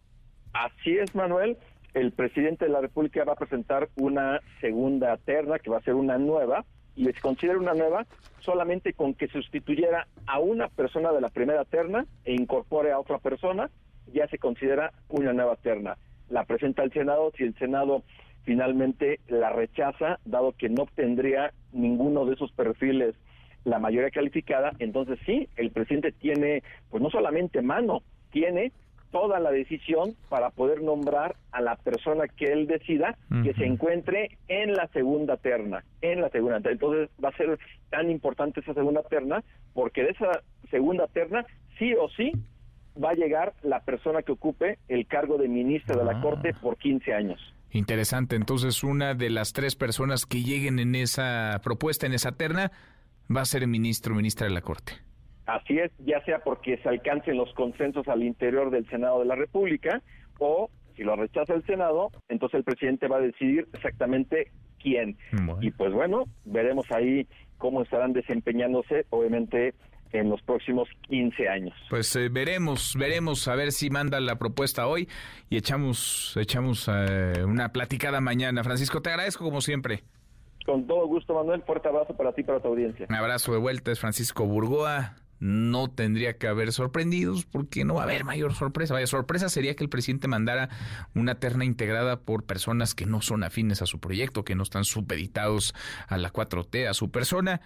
[0.53, 1.57] Así es, Manuel
[1.93, 5.95] el presidente de la República va a presentar una segunda terna, que va a ser
[5.95, 8.05] una nueva, y se considera una nueva
[8.39, 13.17] solamente con que sustituyera a una persona de la primera terna e incorpore a otra
[13.19, 13.69] persona,
[14.13, 15.97] ya se considera una nueva terna.
[16.29, 18.03] La presenta el Senado, si el Senado
[18.43, 23.15] finalmente la rechaza, dado que no obtendría ninguno de esos perfiles
[23.63, 28.01] la mayoría calificada, entonces sí, el presidente tiene, pues no solamente mano,
[28.31, 28.71] tiene
[29.11, 34.37] toda la decisión para poder nombrar a la persona que él decida que se encuentre
[34.47, 36.71] en la segunda terna, en la segunda terna.
[36.73, 39.43] Entonces va a ser tan importante esa segunda terna
[39.73, 41.45] porque de esa segunda terna
[41.77, 42.31] sí o sí
[43.01, 46.21] va a llegar la persona que ocupe el cargo de ministra de la ah.
[46.21, 47.39] Corte por 15 años.
[47.71, 52.71] Interesante, entonces una de las tres personas que lleguen en esa propuesta, en esa terna,
[53.33, 54.93] va a ser ministro o ministra de la Corte.
[55.45, 59.35] Así es, ya sea porque se alcancen los consensos al interior del Senado de la
[59.35, 60.01] República
[60.39, 64.51] o si lo rechaza el Senado, entonces el presidente va a decidir exactamente
[64.81, 65.17] quién.
[65.61, 67.27] Y pues bueno, veremos ahí
[67.57, 69.73] cómo estarán desempeñándose, obviamente
[70.13, 71.73] en los próximos 15 años.
[71.89, 75.07] Pues eh, veremos, veremos a ver si manda la propuesta hoy
[75.49, 78.63] y echamos echamos eh, una platicada mañana.
[78.63, 80.03] Francisco, te agradezco como siempre.
[80.65, 81.63] Con todo gusto, Manuel.
[81.63, 83.07] Fuerte abrazo para ti y para tu audiencia.
[83.09, 88.01] Un abrazo de vuelta, es Francisco Burgoa, no tendría que haber sorprendidos porque no va
[88.01, 88.93] a haber mayor sorpresa.
[88.93, 90.69] Vaya, sorpresa sería que el presidente mandara
[91.15, 94.85] una terna integrada por personas que no son afines a su proyecto, que no están
[94.85, 95.73] supeditados
[96.07, 97.59] a la 4T, a su persona.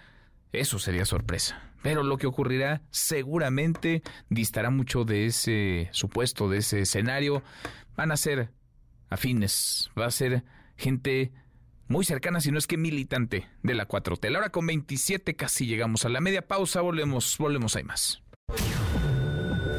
[0.52, 1.70] Eso sería sorpresa.
[1.82, 7.42] Pero lo que ocurrirá seguramente distará mucho de ese supuesto, de ese escenario.
[7.94, 8.50] Van a ser
[9.10, 10.44] afines, va a ser
[10.78, 11.30] gente
[11.88, 14.30] muy cercana, si no es que militante de la 4T.
[14.30, 18.22] La hora con 27 casi llegamos a la media pausa, volvemos, volvemos, hay más.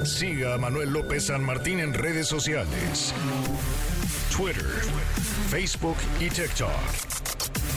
[0.04, 3.14] Siga a Manuel López San Martín en redes sociales.
[4.36, 4.64] Twitter,
[5.50, 6.70] Facebook y TikTok.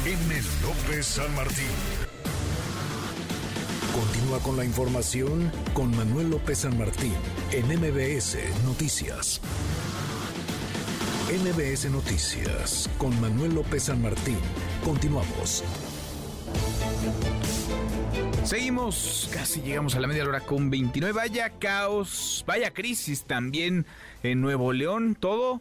[0.07, 0.35] M.
[0.63, 1.67] López San Martín.
[3.95, 7.15] Continúa con la información con Manuel López San Martín
[7.51, 9.41] en MBS Noticias.
[11.31, 14.37] NBS Noticias con Manuel López San Martín.
[14.83, 15.63] Continuamos.
[18.43, 21.13] Seguimos, casi llegamos a la media hora con 29.
[21.13, 23.87] Vaya caos, vaya crisis también
[24.25, 25.15] en Nuevo León.
[25.15, 25.61] Todo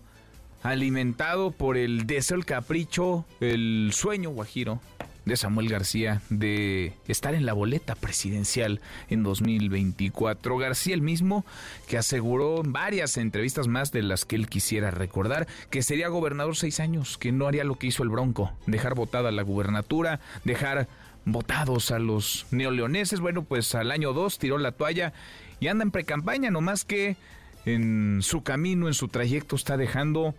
[0.64, 4.82] alimentado por el deseo, el capricho, el sueño guajiro
[5.30, 10.58] de Samuel García de estar en la boleta presidencial en 2024.
[10.58, 11.46] García el mismo
[11.88, 16.80] que aseguró varias entrevistas más de las que él quisiera recordar que sería gobernador seis
[16.80, 20.88] años, que no haría lo que hizo el Bronco, dejar votada la gubernatura, dejar
[21.26, 23.20] votados a los neoleoneses.
[23.20, 25.14] Bueno, pues al año dos tiró la toalla
[25.60, 27.18] y anda en precampaña, nomás que
[27.66, 30.34] en su camino, en su trayecto está dejando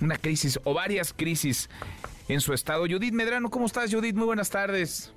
[0.00, 1.68] una crisis o varias crisis
[2.28, 2.86] en su estado.
[2.88, 4.16] Judith Medrano, ¿cómo estás, Judith?
[4.16, 5.14] Muy buenas tardes.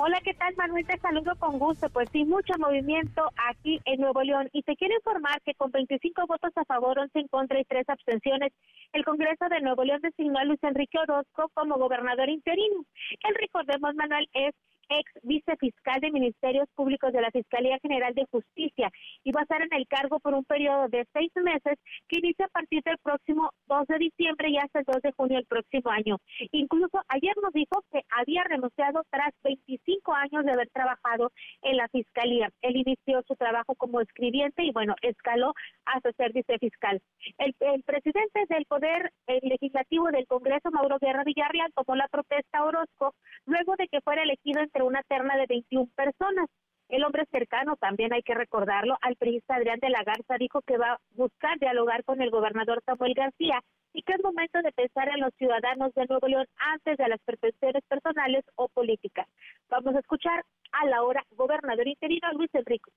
[0.00, 0.86] Hola, ¿qué tal, Manuel?
[0.86, 1.90] Te saludo con gusto.
[1.90, 4.48] Pues sí, mucho movimiento aquí en Nuevo León.
[4.52, 7.88] Y te quiero informar que con 25 votos a favor, 11 en contra y 3
[7.88, 8.52] abstenciones,
[8.92, 12.84] el Congreso de Nuevo León designó a Luis Enrique Orozco como gobernador interino.
[13.28, 14.54] El recordemos, Manuel, es
[14.88, 18.90] ex vicefiscal de Ministerios Públicos de la Fiscalía General de Justicia
[19.24, 22.46] y va a estar en el cargo por un periodo de seis meses que inicia
[22.46, 25.90] a partir del próximo 2 de diciembre y hasta el 2 de junio del próximo
[25.90, 26.18] año.
[26.52, 31.30] Incluso ayer nos dijo que había renunciado tras 25 años de haber trabajado
[31.62, 32.50] en la Fiscalía.
[32.62, 37.00] Él inició su trabajo como escribiente y bueno, escaló hasta ser vicefiscal.
[37.38, 42.64] El, el presidente del Poder Legislativo del Congreso, Mauro Guerra Villarreal, tomó la protesta a
[42.64, 43.14] Orozco
[43.46, 46.48] luego de que fuera elegido entre una terna de 21 personas.
[46.88, 50.78] El hombre cercano, también hay que recordarlo, al periodista Adrián de la Garza dijo que
[50.78, 53.60] va a buscar dialogar con el gobernador Samuel García
[53.92, 57.20] y que es momento de pensar en los ciudadanos de Nuevo León antes de las
[57.22, 59.26] percepciones personales o políticas.
[59.68, 62.90] Vamos a escuchar a la hora gobernador interino Luis Enrique,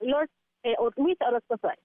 [0.64, 1.84] eh, Luis Orozco Suárez.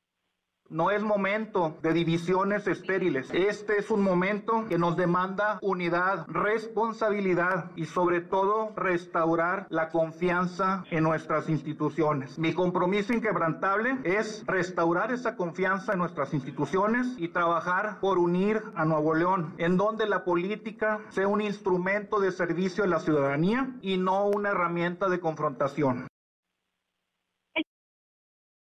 [0.69, 3.31] No es momento de divisiones estériles.
[3.33, 10.85] Este es un momento que nos demanda unidad, responsabilidad y sobre todo restaurar la confianza
[10.91, 12.37] en nuestras instituciones.
[12.39, 18.85] Mi compromiso inquebrantable es restaurar esa confianza en nuestras instituciones y trabajar por unir a
[18.85, 23.99] Nuevo León, en donde la política sea un instrumento de servicio a la ciudadanía y
[23.99, 26.09] no una herramienta de confrontación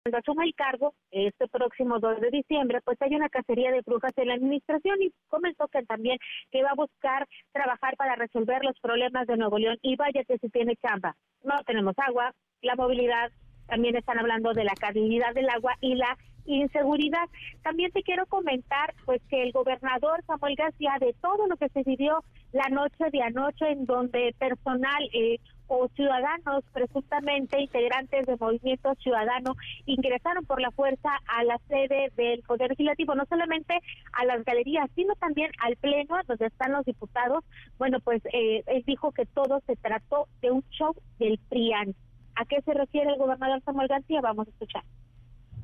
[0.03, 4.13] cuando asuma el cargo este próximo 2 de diciembre, pues hay una cacería de brujas
[4.17, 6.19] en la administración y comentó que también
[6.51, 10.39] que va a buscar trabajar para resolver los problemas de Nuevo León y vaya que
[10.39, 11.17] se tiene chamba.
[11.45, 13.31] No tenemos agua, la movilidad,
[13.69, 17.29] también están hablando de la calidad del agua y la inseguridad.
[17.63, 21.85] También te quiero comentar pues que el gobernador Samuel García de todo lo que se
[21.85, 25.39] vivió la noche de anoche en donde personal eh,
[25.75, 32.43] o ciudadanos presuntamente integrantes del movimiento ciudadano ingresaron por la fuerza a la sede del
[32.43, 33.79] Poder Legislativo, no solamente
[34.13, 37.43] a las galerías, sino también al Pleno, donde están los diputados.
[37.79, 41.95] Bueno, pues eh, él dijo que todo se trató de un show del PRIAN.
[42.35, 44.21] ¿A qué se refiere el gobernador Samuel García?
[44.21, 44.83] Vamos a escuchar.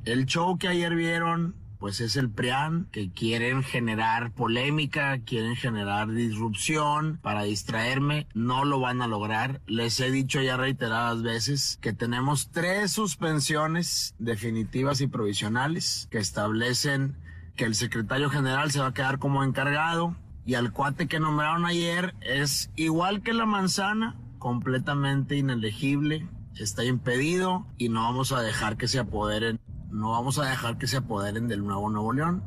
[0.07, 6.11] El show que ayer vieron pues es el PRIAN, que quieren generar polémica, quieren generar
[6.11, 9.61] disrupción para distraerme, no lo van a lograr.
[9.67, 17.17] Les he dicho ya reiteradas veces que tenemos tres suspensiones definitivas y provisionales que establecen
[17.57, 21.67] que el secretario general se va a quedar como encargado y al cuate que nombraron
[21.67, 28.77] ayer es igual que la manzana, completamente inelegible, está impedido y no vamos a dejar
[28.77, 32.43] que se apoderen no vamos a dejar que se apoderen del nuevo Nuevo León.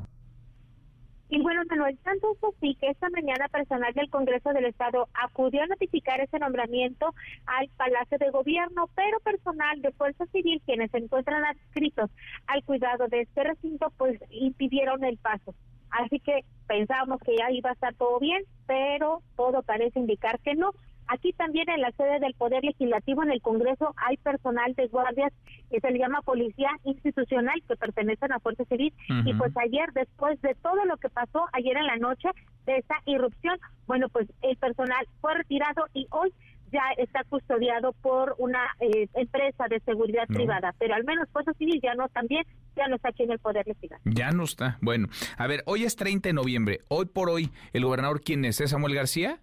[1.29, 5.63] Y bueno, Manuel, tanto es así que esta mañana personal del Congreso del Estado acudió
[5.63, 10.97] a notificar ese nombramiento al Palacio de Gobierno, pero personal de Fuerza Civil, quienes se
[10.97, 12.11] encuentran adscritos
[12.47, 15.55] al cuidado de este recinto, pues impidieron el paso.
[15.89, 20.55] Así que pensábamos que ya iba a estar todo bien, pero todo parece indicar que
[20.55, 20.73] no.
[21.11, 25.33] Aquí también en la sede del Poder Legislativo en el Congreso hay personal de guardias
[25.69, 28.93] que se le llama Policía Institucional que pertenecen a Fuerza Civil
[29.25, 32.29] y pues ayer después de todo lo que pasó ayer en la noche
[32.65, 36.31] de esta irrupción, bueno pues el personal fue retirado y hoy
[36.71, 41.81] ya está custodiado por una eh, empresa de seguridad privada, pero al menos Fuerza Civil
[41.83, 42.45] ya no también,
[42.77, 44.15] ya no está aquí en el Poder Legislativo.
[44.15, 44.77] Ya no está.
[44.79, 46.79] Bueno, a ver, hoy es 30 de noviembre.
[46.87, 48.61] Hoy por hoy, ¿el gobernador quién es?
[48.61, 49.41] ¿Es Samuel García?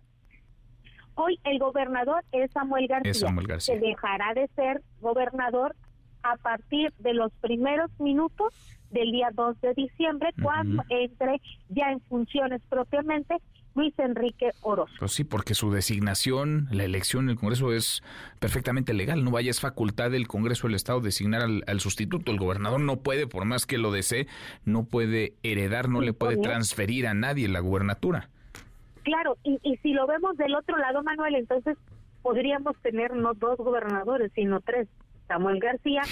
[1.21, 3.35] Hoy el gobernador es Samuel García,
[3.67, 5.75] que dejará de ser gobernador
[6.23, 8.55] a partir de los primeros minutos
[8.93, 13.35] del día 2 de diciembre, cuando entre ya en funciones propiamente
[13.75, 14.95] Luis Enrique Orozco.
[15.01, 18.01] Pues sí, porque su designación, la elección en el Congreso es
[18.39, 19.25] perfectamente legal.
[19.25, 22.31] No vaya, es facultad del Congreso del Estado designar al, sustituto.
[22.31, 24.29] El gobernador no puede, por más que lo desee,
[24.65, 28.31] no puede heredar, no le puede transferir a nadie la gubernatura.
[29.09, 31.79] Claro, y, y si lo vemos del otro lado, Manuel, entonces
[32.21, 34.87] podríamos tener no dos gobernadores, sino tres.
[35.27, 36.03] Samuel García,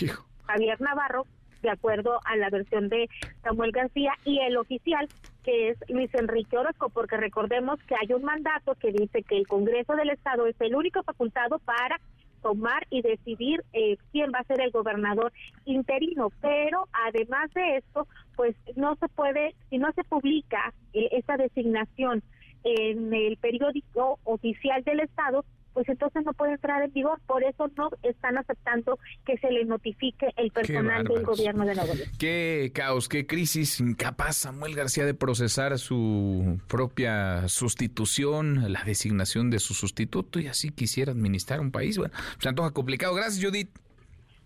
[0.47, 1.27] Javier Navarro,
[1.61, 3.11] de acuerdo a la versión de
[3.43, 5.09] Samuel García, y el oficial,
[5.45, 9.47] que es Luis Enrique Orozco, porque recordemos que hay un mandato que dice que el
[9.47, 12.01] Congreso del Estado es el único facultado para
[12.41, 15.35] tomar y decidir eh, quién va a ser el gobernador
[15.67, 16.31] interino.
[16.41, 22.23] Pero además de esto, pues no se puede, si no se publica eh, esa designación
[22.65, 25.45] en el periódico oficial del Estado,
[25.77, 27.21] pues entonces no puede entrar en vigor.
[27.27, 31.93] Por eso no están aceptando que se le notifique el personal del gobierno de Nuevo
[31.93, 32.09] León.
[32.19, 33.79] Qué caos, qué crisis.
[33.79, 40.71] Incapaz Samuel García de procesar su propia sustitución, la designación de su sustituto y así
[40.71, 41.99] quisiera administrar un país.
[41.99, 43.15] Bueno, se antoja complicado.
[43.15, 43.69] Gracias, Judith.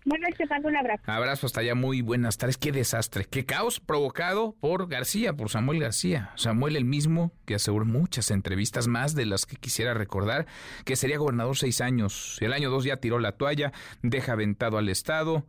[0.03, 1.03] Bueno, te mando un abrazo.
[1.05, 2.57] Abrazo hasta allá, muy buenas tardes.
[2.57, 6.31] Qué desastre, qué caos provocado por García, por Samuel García.
[6.35, 10.47] Samuel el mismo que aseguró muchas entrevistas más de las que quisiera recordar,
[10.85, 12.37] que sería gobernador seis años.
[12.41, 15.45] El año dos ya tiró la toalla, deja aventado al Estado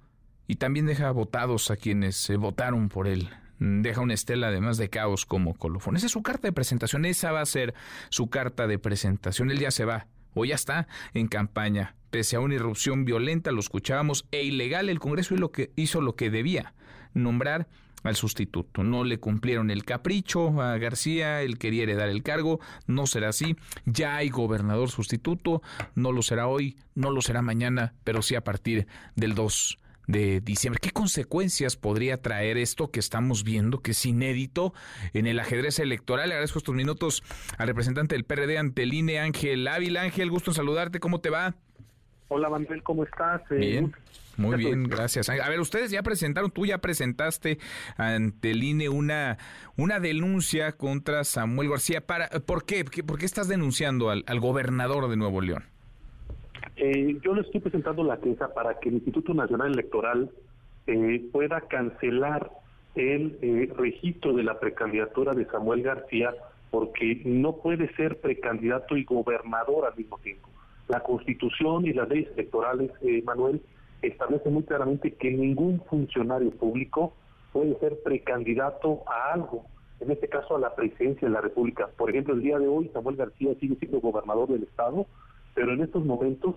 [0.47, 3.31] y también deja votados a quienes se votaron por él
[3.65, 5.95] deja una estela además de caos como colofón.
[5.95, 7.75] Esa es su carta de presentación, esa va a ser
[8.09, 9.53] su carta de presentación.
[9.53, 11.95] Él ya se va, o ya está en campaña.
[12.13, 15.35] Pese a una irrupción violenta, lo escuchábamos, e ilegal, el Congreso
[15.77, 16.75] hizo lo que debía,
[17.15, 17.69] nombrar
[18.03, 18.85] al sustituto.
[18.85, 23.57] No le cumplieron el capricho a García, él quería heredar el cargo, no será así.
[23.87, 25.63] Ya hay gobernador sustituto,
[25.95, 30.43] no lo será hoy, no lo será mañana, pero sí a partir del 2 de
[30.43, 30.81] diciembre.
[30.83, 34.75] ¿Qué consecuencias podría traer esto que estamos viendo, que es inédito
[35.15, 36.29] en el ajedrez electoral?
[36.29, 37.23] Le agradezco estos minutos
[37.57, 38.83] al representante del PRD ante
[39.19, 40.03] Ángel Ávila.
[40.03, 41.55] Ángel, gusto en saludarte, ¿cómo te va?
[42.35, 43.43] Hola Manuel, ¿cómo estás?
[43.51, 43.93] Eh, bien.
[44.39, 45.29] Muy bien, gracias.
[45.29, 47.59] A ver, ustedes ya presentaron, tú ya presentaste
[47.99, 49.37] ante el INE una,
[49.77, 52.01] una denuncia contra Samuel García.
[52.01, 52.87] Para, ¿Por qué?
[52.87, 55.65] ¿Por qué estás denunciando al, gobernador de Nuevo León?
[56.77, 60.31] Eh, yo le estoy presentando la queja para que el Instituto Nacional Electoral
[60.87, 62.51] eh, pueda cancelar
[62.95, 66.33] el eh, registro de la precandidatura de Samuel García
[66.71, 70.49] porque no puede ser precandidato y gobernador al mismo tiempo.
[70.89, 73.63] La Constitución y las leyes electorales, eh, Manuel,
[74.03, 77.15] establecen muy claramente que ningún funcionario público
[77.53, 79.65] puede ser precandidato a algo,
[80.01, 81.89] en este caso a la presidencia de la República.
[81.97, 85.07] Por ejemplo, el día de hoy Samuel García sigue siendo gobernador del Estado,
[85.55, 86.57] pero en estos momentos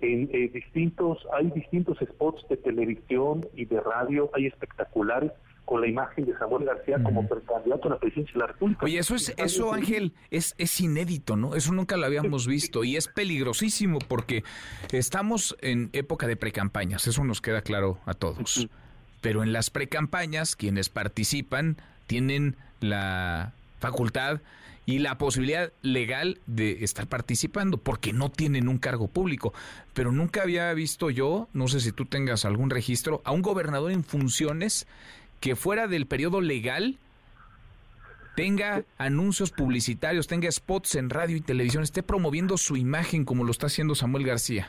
[0.00, 5.32] en eh, distintos hay distintos spots de televisión y de radio, hay espectaculares
[5.64, 8.84] con la imagen de Samuel García como precandidato a la presidencia de la República.
[8.84, 11.54] Oye, eso es eso Ángel es es inédito, ¿no?
[11.54, 14.44] Eso nunca lo habíamos visto y es peligrosísimo porque
[14.92, 18.68] estamos en época de precampañas, eso nos queda claro a todos.
[19.20, 24.40] Pero en las precampañas quienes participan tienen la facultad
[24.86, 29.54] y la posibilidad legal de estar participando porque no tienen un cargo público.
[29.94, 33.92] Pero nunca había visto yo, no sé si tú tengas algún registro, a un gobernador
[33.92, 34.86] en funciones
[35.44, 36.96] que fuera del periodo legal
[38.34, 43.50] tenga anuncios publicitarios, tenga spots en radio y televisión, esté promoviendo su imagen como lo
[43.50, 44.68] está haciendo Samuel García.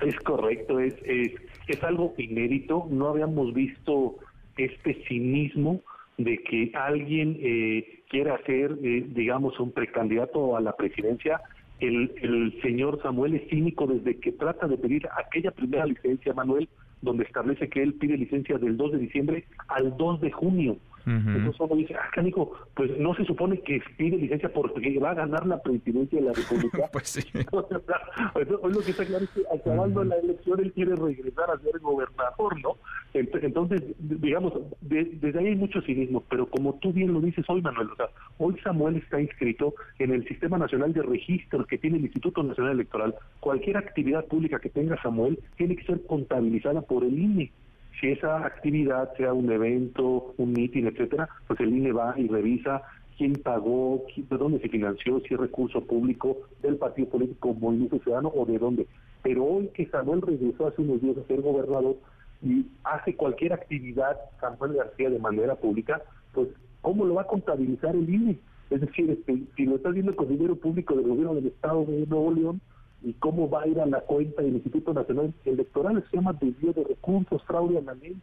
[0.00, 4.16] Es correcto, es, es, algo inédito, no habíamos visto
[4.56, 5.82] este cinismo
[6.16, 11.42] de que alguien eh, quiera ser, eh, digamos, un precandidato a la presidencia.
[11.80, 16.66] El, el señor Samuel es cínico desde que trata de pedir aquella primera licencia, Manuel,
[17.04, 20.76] donde establece que él pide licencia del 2 de diciembre al 2 de junio.
[21.06, 25.14] Entonces uno dice, ah, canico, pues no se supone que pide licencia porque va a
[25.14, 26.88] ganar la presidencia de la República.
[26.92, 27.20] pues sí.
[28.34, 31.78] Hoy lo que está claro es que acabando la elección él quiere regresar a ser
[31.80, 32.76] gobernador, ¿no?
[33.12, 37.90] Entonces, digamos, desde ahí hay mucho cinismo, pero como tú bien lo dices hoy, Manuel,
[37.90, 42.04] o sea, hoy Samuel está inscrito en el Sistema Nacional de Registro que tiene el
[42.04, 43.14] Instituto Nacional Electoral.
[43.40, 47.52] Cualquier actividad pública que tenga Samuel tiene que ser contabilizada por el INE
[48.00, 52.82] si esa actividad sea un evento, un mitin, etcétera, pues el INE va y revisa
[53.16, 58.32] quién pagó, de dónde se financió, si es recurso público del partido político Movimiento Ciudadano
[58.34, 58.86] o de dónde.
[59.22, 61.96] Pero hoy que Samuel regresó hace unos días a ser gobernador
[62.42, 66.48] y hace cualquier actividad Samuel García de manera pública, pues
[66.82, 68.38] ¿cómo lo va a contabilizar el INE?
[68.70, 72.06] Es decir, este, si lo está haciendo con dinero público del gobierno del Estado de
[72.06, 72.60] Nuevo León,
[73.04, 76.72] y cómo va a ir a la cuenta del Instituto Nacional Electoral, se llama desvío
[76.72, 78.16] de recursos, fraude a la ley.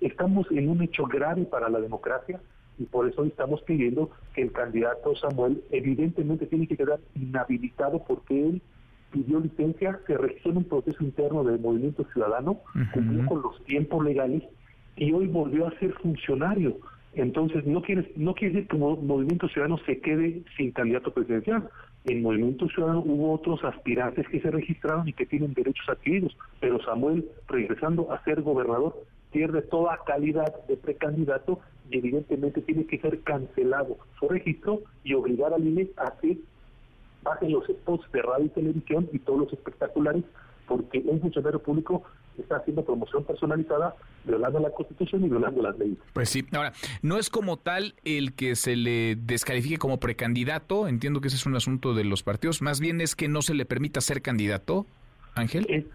[0.00, 2.40] Estamos en un hecho grave para la democracia
[2.78, 8.48] y por eso estamos pidiendo que el candidato Samuel evidentemente tiene que quedar inhabilitado porque
[8.48, 8.62] él
[9.12, 12.60] pidió licencia, se registró en un proceso interno del movimiento ciudadano,
[12.92, 14.42] cumplió con los tiempos legales
[14.96, 16.78] y hoy volvió a ser funcionario.
[17.14, 21.68] Entonces, no quiere, no quiere decir que el Movimiento Ciudadano se quede sin candidato presidencial.
[22.04, 26.82] En Movimiento Ciudadano hubo otros aspirantes que se registraron y que tienen derechos adquiridos, pero
[26.84, 28.94] Samuel, regresando a ser gobernador,
[29.32, 35.54] pierde toda calidad de precandidato y evidentemente tiene que ser cancelado su registro y obligar
[35.54, 36.38] al INE a que
[37.22, 40.24] bajen los spots de radio y televisión y todos los espectaculares
[40.66, 42.02] porque un funcionario público
[42.38, 43.94] está haciendo promoción personalizada,
[44.24, 45.98] violando la Constitución y violando las leyes.
[46.12, 51.20] Pues sí, ahora, no es como tal el que se le descalifique como precandidato, entiendo
[51.20, 53.64] que ese es un asunto de los partidos, más bien es que no se le
[53.64, 54.86] permita ser candidato,
[55.34, 55.86] Ángel.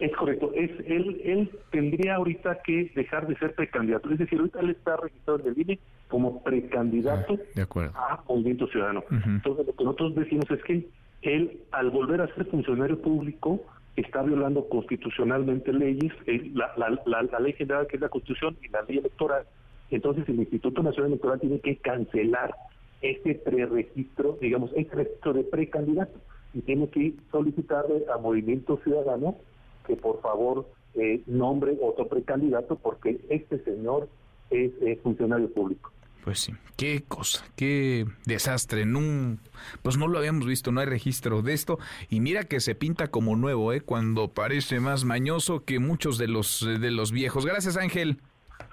[0.00, 4.60] Es, correcto, es él, él tendría ahorita que dejar de ser precandidato, es decir, ahorita
[4.60, 7.38] él está registrado en el INE como precandidato
[7.94, 9.04] ah, a Movimiento Ciudadano.
[9.10, 10.86] Entonces, lo que nosotros decimos es que
[11.22, 13.60] él, al volver a ser funcionario público,
[13.96, 18.82] está violando constitucionalmente leyes, eh, la, la, ley general que es la Constitución y la
[18.82, 19.44] ley electoral.
[19.90, 22.54] Entonces el Instituto Nacional Electoral tiene que cancelar
[23.02, 26.18] este preregistro, digamos, este registro de precandidato
[26.54, 29.36] y tiene que solicitarle a Movimiento Ciudadano
[29.86, 34.08] que por favor eh, nombre otro precandidato porque este señor
[34.50, 34.72] es
[35.02, 35.93] funcionario público.
[36.24, 38.86] Pues sí, qué cosa, qué desastre.
[38.86, 39.36] No,
[39.82, 41.78] pues no lo habíamos visto, no hay registro de esto.
[42.08, 43.82] Y mira que se pinta como nuevo, ¿eh?
[43.82, 47.44] cuando parece más mañoso que muchos de los, de los viejos.
[47.44, 48.22] Gracias, Ángel.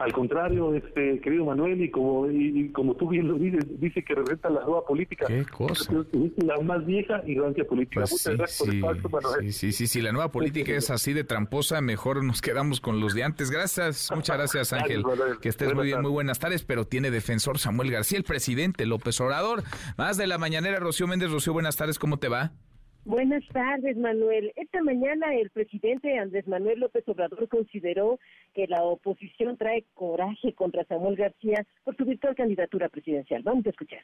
[0.01, 4.15] Al contrario, este querido Manuel, y como y, como tú bien lo dices, dice que
[4.15, 5.27] representa la nueva política.
[5.27, 5.93] ¿Qué cosa?
[6.37, 8.01] La más vieja ignorancia política.
[8.01, 9.53] Pues Muchas gracias por el paso, Manuel.
[9.53, 13.13] Sí, sí, sí, la nueva política es así de tramposa, mejor nos quedamos con los
[13.13, 13.51] de antes.
[13.51, 15.03] Gracias, muchas gracias, Ángel.
[15.39, 19.21] que estés muy bien, muy buenas tardes, pero tiene defensor Samuel García, el presidente López
[19.21, 19.63] Obrador.
[19.97, 21.31] Más de la mañanera, Rocío Méndez.
[21.31, 22.53] Rocío, buenas tardes, ¿cómo te va?
[23.05, 24.53] Buenas tardes, Manuel.
[24.55, 28.19] Esta mañana el presidente Andrés Manuel López Obrador consideró
[28.53, 33.41] que la oposición trae coraje contra Samuel García por su virtual candidatura presidencial.
[33.41, 34.03] Vamos a escuchar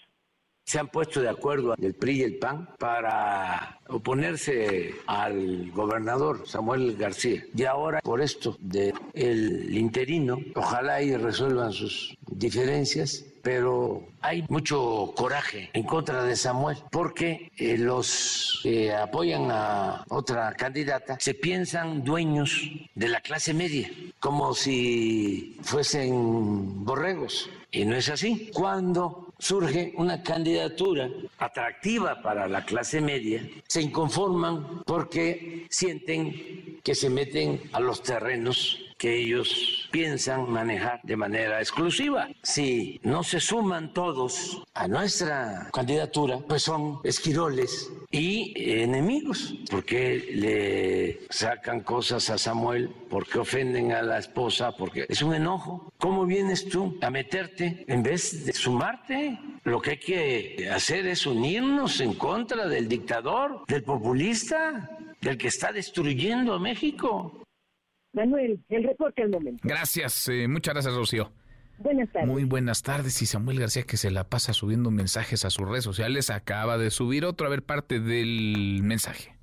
[0.67, 6.97] se han puesto de acuerdo el PRI y el PAN para oponerse al gobernador Samuel
[6.97, 7.43] García.
[7.55, 15.13] Y ahora, por esto del el interino, ojalá y resuelvan sus diferencias pero hay mucho
[15.15, 22.03] coraje en contra de Samuel porque eh, los que apoyan a otra candidata se piensan
[22.03, 23.89] dueños de la clase media,
[24.19, 27.49] como si fuesen borregos.
[27.71, 28.51] Y no es así.
[28.53, 37.09] Cuando surge una candidatura atractiva para la clase media, se inconforman porque sienten que se
[37.09, 42.27] meten a los terrenos que ellos piensan manejar de manera exclusiva.
[42.41, 51.27] Si no se suman todos a nuestra candidatura, pues son esquiroles y enemigos, porque le
[51.29, 55.93] sacan cosas a Samuel, porque ofenden a la esposa, porque es un enojo.
[55.97, 59.39] ¿Cómo vienes tú a meterte en vez de sumarte?
[59.63, 64.89] Lo que hay que hacer es unirnos en contra del dictador, del populista,
[65.21, 67.46] del que está destruyendo a México.
[68.17, 69.61] Manuel, el reporte al momento.
[69.63, 71.31] Gracias, eh, muchas gracias, Rocío.
[71.77, 72.27] Buenas tardes.
[72.27, 73.21] Muy buenas tardes.
[73.21, 76.89] Y Samuel García, que se la pasa subiendo mensajes a sus redes sociales, acaba de
[76.89, 79.35] subir otro, a ver parte del mensaje.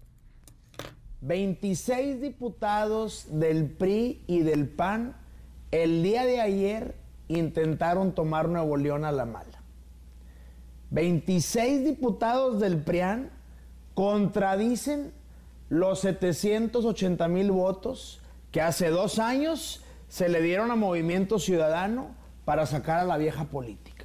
[1.20, 5.16] 26 diputados del PRI y del PAN
[5.70, 6.96] el día de ayer
[7.28, 9.62] intentaron tomar Nuevo León a la mala.
[10.90, 13.30] 26 diputados del PRIAN
[13.94, 15.12] contradicen
[15.68, 18.20] los 780 mil votos
[18.54, 23.46] que hace dos años se le dieron a Movimiento Ciudadano para sacar a la vieja
[23.46, 24.04] política.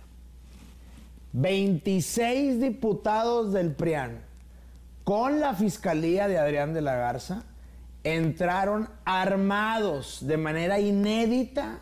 [1.34, 4.24] 26 diputados del PRIAN
[5.04, 7.43] con la fiscalía de Adrián de la Garza
[8.04, 11.82] entraron armados de manera inédita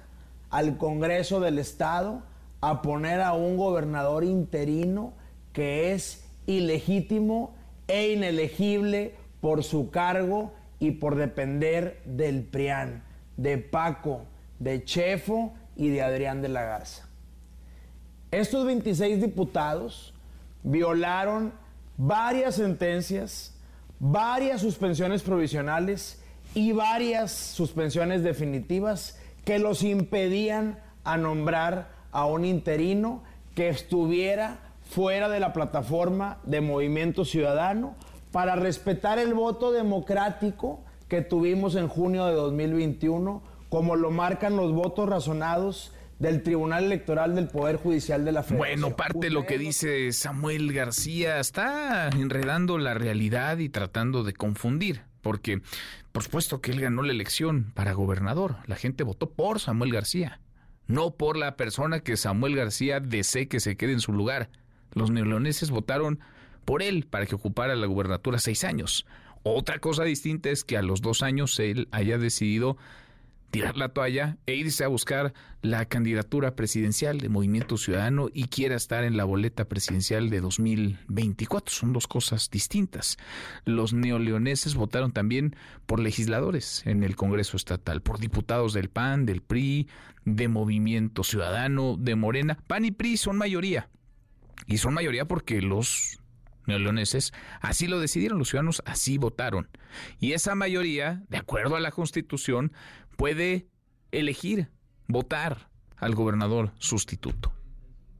[0.49, 2.22] al Congreso del Estado
[2.59, 5.13] a poner a un gobernador interino
[5.53, 7.55] que es ilegítimo
[7.88, 13.03] e inelegible por su cargo y por depender del PRIAN,
[13.36, 14.25] de Paco,
[14.59, 17.07] de Chefo y de Adrián de la Garza.
[18.32, 20.13] Estos 26 diputados
[20.63, 21.53] violaron
[21.97, 23.55] varias sentencias,
[23.99, 26.21] varias suspensiones provisionales
[26.53, 33.23] y varias suspensiones definitivas que los impedían a nombrar a un interino
[33.55, 34.59] que estuviera
[34.89, 37.95] fuera de la plataforma de Movimiento Ciudadano
[38.38, 44.73] para respetar el voto democrático que tuvimos en junio de 2021, como lo marcan los
[44.73, 48.79] votos razonados del Tribunal Electoral del Poder Judicial de la Federación.
[48.79, 54.33] Bueno, parte de lo que dice Samuel García está enredando la realidad y tratando de
[54.33, 55.63] confundir, porque
[56.11, 58.57] por supuesto que él ganó la elección para gobernador.
[58.67, 60.41] La gente votó por Samuel García,
[60.85, 64.51] no por la persona que Samuel García desee que se quede en su lugar.
[64.93, 66.19] Los neoloneses votaron
[66.68, 69.05] por él para que ocupara la gubernatura seis años.
[69.43, 72.76] Otra cosa distinta es que a los dos años él haya decidido
[73.51, 78.76] tirar la toalla e irse a buscar la candidatura presidencial de Movimiento Ciudadano y quiera
[78.76, 81.74] estar en la boleta presidencial de 2024.
[81.74, 83.15] Son dos cosas distintas.
[83.63, 85.55] Los neoleoneses votaron también
[85.86, 89.88] por legisladores en el Congreso Estatal, por diputados del PAN, del PRI,
[90.26, 92.59] de Movimiento Ciudadano, de Morena.
[92.68, 93.88] PAN y PRI son mayoría.
[94.65, 96.20] Y son mayoría porque los
[96.68, 99.70] neoleoneses, así lo decidieron, los ciudadanos así votaron.
[100.20, 102.74] Y esa mayoría, de acuerdo a la Constitución,
[103.15, 103.68] puede
[104.11, 104.70] elegir,
[105.07, 107.53] votar al gobernador sustituto.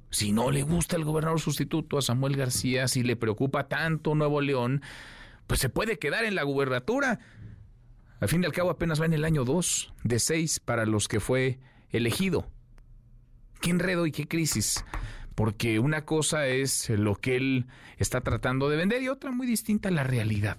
[0.10, 4.42] Si no le gusta el gobernador sustituto a Samuel García, si le preocupa tanto Nuevo
[4.42, 4.82] León,
[5.48, 7.20] pues se puede quedar en la gubernatura.
[8.20, 11.08] Al fin y al cabo apenas va en el año 2 de 6 para los
[11.08, 12.50] que fue elegido.
[13.62, 14.84] ¿Qué enredo y qué crisis?
[15.38, 17.68] Porque una cosa es lo que él
[17.98, 20.58] está tratando de vender y otra muy distinta la realidad.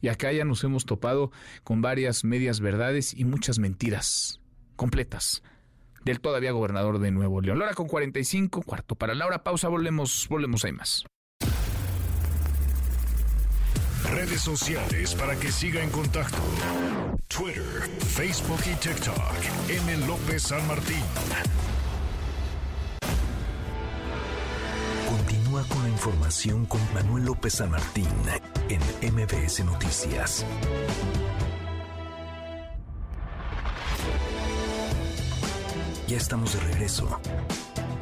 [0.00, 1.32] Y acá ya nos hemos topado
[1.64, 4.40] con varias medias verdades y muchas mentiras
[4.76, 5.42] completas
[6.04, 7.58] del todavía gobernador de Nuevo León.
[7.58, 11.04] Laura con 45, cuarto para Laura, pausa, volvemos, volvemos, hay más.
[14.12, 16.38] Redes sociales para que siga en contacto:
[17.26, 17.64] Twitter,
[17.98, 19.34] Facebook y TikTok.
[19.68, 20.06] M.
[20.06, 21.02] López San Martín.
[25.30, 28.08] Continúa con la información con Manuel López San Martín
[28.68, 30.44] en MBS Noticias.
[36.08, 37.20] Ya estamos de regreso.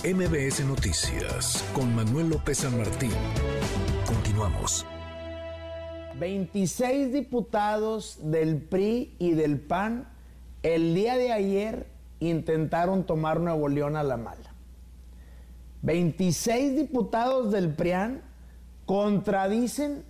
[0.03, 3.13] MBS Noticias con Manuel López San Martín.
[4.07, 4.87] Continuamos.
[6.19, 10.09] 26 diputados del PRI y del PAN
[10.63, 14.48] el día de ayer intentaron tomar Nuevo León a la mala.
[15.83, 18.23] 26 diputados del PRIAN
[18.87, 20.05] contradicen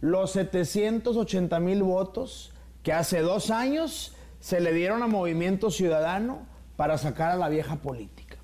[0.00, 2.52] los 780 mil votos
[2.82, 6.46] que hace dos años se le dieron a Movimiento Ciudadano
[6.76, 8.36] para sacar a la vieja política.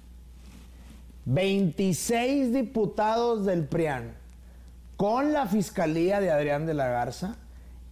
[1.26, 4.14] 26 diputados del PRIAN
[4.96, 7.36] con la fiscalía de Adrián de la Garza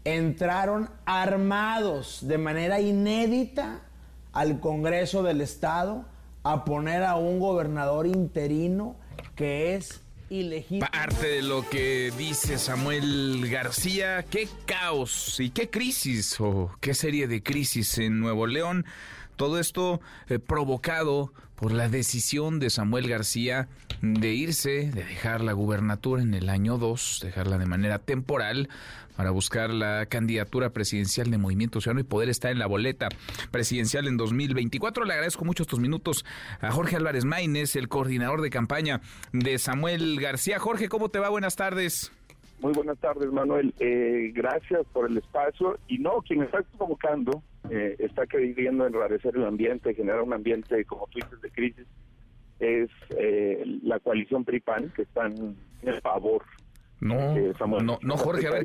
[0.05, 3.80] entraron armados de manera inédita
[4.33, 6.05] al Congreso del Estado
[6.43, 8.97] a poner a un gobernador interino
[9.36, 10.88] que es ilegítimo.
[10.90, 17.28] Parte de lo que dice Samuel García, qué caos y qué crisis o qué serie
[17.28, 18.86] de crisis en Nuevo León.
[19.36, 23.68] Todo esto eh, provocado por la decisión de Samuel García
[24.03, 28.68] de irse, de dejar la gubernatura en el año 2, dejarla de manera temporal
[29.16, 33.09] para buscar la candidatura presidencial de Movimiento Ciudadano y poder estar en la boleta
[33.53, 35.05] presidencial en 2024.
[35.05, 36.24] Le agradezco mucho estos minutos
[36.61, 39.00] a Jorge Álvarez Maínez, el coordinador de campaña
[39.32, 40.59] de Samuel García.
[40.59, 41.28] Jorge, ¿cómo te va?
[41.28, 42.11] Buenas tardes.
[42.61, 43.72] Muy buenas tardes, Manuel.
[43.78, 45.78] Eh, gracias por el espacio.
[45.86, 51.07] Y no, quien está convocando eh, está queriendo enrarecer el ambiente, generar un ambiente, como
[51.09, 51.86] tú dices, de crisis.
[52.62, 55.32] Es eh, la coalición PRIPAN, que están
[55.82, 56.42] en el favor
[57.02, 57.34] no,
[57.82, 58.64] no, no, Jorge, a ver,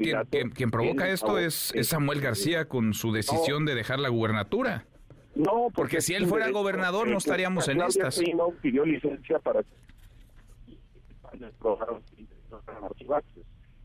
[0.53, 4.85] quien, provoca esto es, Samuel García con su decisión de dejar la gubernatura.
[5.33, 8.21] No, porque, si él fuera gobernador no estaríamos en estas.
[8.61, 9.61] pidió licencia para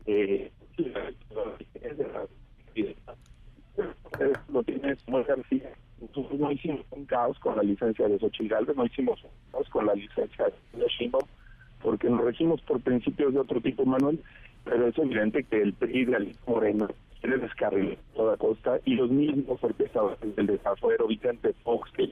[0.05, 0.51] eh,
[4.49, 5.71] lo tiene Samuel García.
[6.07, 9.85] Nosotros no hicimos un caos con la licencia de Xochitl no hicimos un caos con
[9.85, 11.25] la licencia de Sheinbaum,
[11.81, 14.19] porque nos regimos por principios de otro tipo, Manuel,
[14.63, 16.87] pero es evidente que el PRI de Moreno
[17.21, 22.11] quiere descarrilar toda costa y los mismos orquestados el desafuero, Vicente Fox, que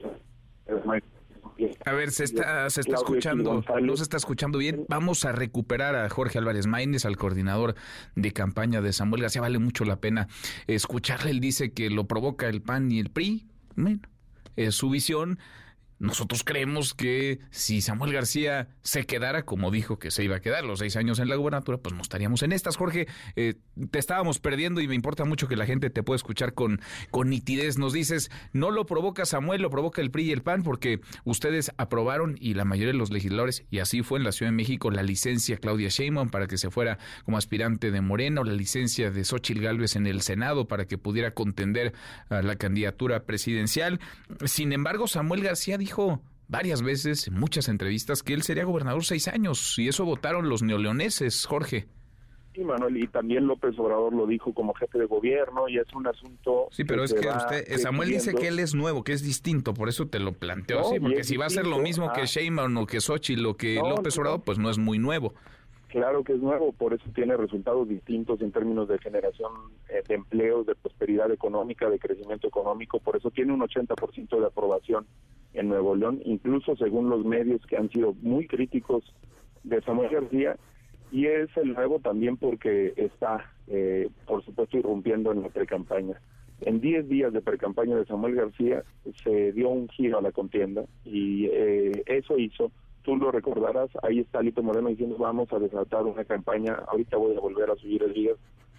[1.84, 4.86] a ver, se está, se está escuchando, no se está escuchando bien.
[4.88, 7.74] Vamos a recuperar a Jorge Álvarez Maínez, al coordinador
[8.14, 9.42] de campaña de Samuel García.
[9.42, 10.28] Vale mucho la pena
[10.66, 11.30] escucharle.
[11.30, 13.46] Él dice que lo provoca el PAN y el PRI.
[13.76, 14.00] Bueno,
[14.56, 15.38] es su visión.
[16.02, 20.64] Nosotros creemos que si Samuel García se quedara como dijo que se iba a quedar
[20.64, 22.76] los seis años en la gubernatura, pues no estaríamos en estas.
[22.76, 23.54] Jorge, eh,
[23.92, 26.80] te estábamos perdiendo y me importa mucho que la gente te pueda escuchar con,
[27.12, 27.78] con nitidez.
[27.78, 31.70] Nos dices, no lo provoca Samuel, lo provoca el PRI y el PAN, porque ustedes
[31.76, 34.90] aprobaron y la mayoría de los legisladores, y así fue en la Ciudad de México,
[34.90, 39.22] la licencia Claudia Sheinbaum para que se fuera como aspirante de Morena, la licencia de
[39.22, 41.92] Xochitl Gálvez en el Senado para que pudiera contender
[42.28, 44.00] a la candidatura presidencial.
[44.46, 49.04] Sin embargo, Samuel García dijo dijo varias veces en muchas entrevistas que él sería gobernador
[49.04, 51.86] seis años y eso votaron los neoleoneses, Jorge.
[52.54, 56.06] Sí, Manuel, y también López Obrador lo dijo como jefe de gobierno y es un
[56.06, 56.68] asunto...
[56.70, 59.74] Sí, pero es que usted, eh, Samuel dice que él es nuevo, que es distinto,
[59.74, 62.24] por eso te lo planteo así, porque si va a ser lo mismo que.
[62.24, 65.34] Sheinbaum o que Xochitl o que López Obrador, pues no es muy nuevo.
[65.88, 69.52] Claro que es nuevo, por eso tiene resultados distintos en términos de generación
[69.90, 74.46] eh, de empleos, de prosperidad económica, de crecimiento económico, por eso tiene un 80% de
[74.46, 75.06] aprobación
[75.54, 79.04] en Nuevo León, incluso según los medios que han sido muy críticos
[79.64, 80.56] de Samuel García,
[81.10, 86.18] y es el nuevo también porque está, eh, por supuesto, irrumpiendo en la precampaña.
[86.62, 88.82] En 10 días de precampaña de Samuel García
[89.22, 92.70] se dio un giro a la contienda y eh, eso hizo,
[93.02, 97.36] tú lo recordarás, ahí está Lito Moreno diciendo vamos a desatar una campaña, ahorita voy
[97.36, 98.32] a volver a subir el día,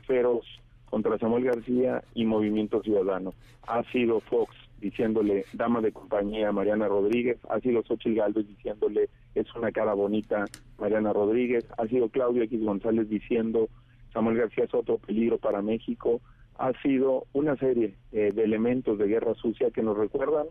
[0.07, 0.45] feroz
[0.89, 3.33] contra Samuel García y Movimiento Ciudadano.
[3.67, 9.47] Ha sido Fox diciéndole dama de compañía Mariana Rodríguez, ha sido Xochitl Galvez diciéndole es
[9.55, 10.45] una cara bonita
[10.77, 13.69] Mariana Rodríguez, ha sido Claudio X González diciendo
[14.11, 16.21] Samuel García es otro peligro para México,
[16.57, 20.47] ha sido una serie eh, de elementos de guerra sucia que nos recuerdan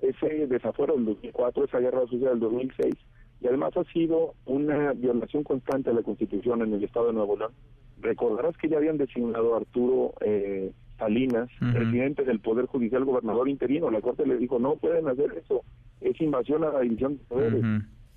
[0.00, 2.94] ese desafuero del 2004, esa guerra sucia del 2006,
[3.40, 7.36] y además ha sido una violación constante de la Constitución en el Estado de Nuevo
[7.36, 7.52] León.
[8.00, 13.90] Recordarás que ya habían designado Arturo eh, Salinas, presidente del Poder Judicial, gobernador interino.
[13.90, 15.62] La Corte le dijo, no pueden hacer eso,
[16.00, 17.64] es invasión a la división de poderes.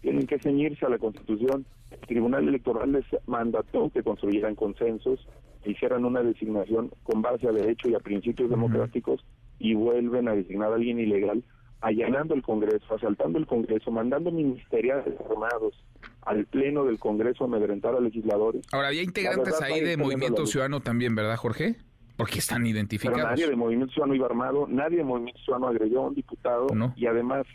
[0.01, 1.65] Tienen que ceñirse a la Constitución.
[1.91, 5.27] El Tribunal Electoral les mandató que construyeran consensos,
[5.65, 9.25] hicieran una designación con base a derecho y a principios democráticos
[9.59, 11.43] y vuelven a designar a alguien ilegal,
[11.81, 15.73] allanando el Congreso, asaltando el Congreso, mandando ministeriales armados
[16.21, 18.63] al Pleno del Congreso a amedrentar a legisladores.
[18.71, 21.75] Ahora, había integrantes ahí de Movimiento Ciudadano también, ¿verdad, Jorge?
[22.17, 23.23] Porque están identificados.
[23.23, 27.05] nadie de Movimiento Ciudadano iba armado, nadie de Movimiento Ciudadano agredió a un diputado y
[27.05, 27.45] además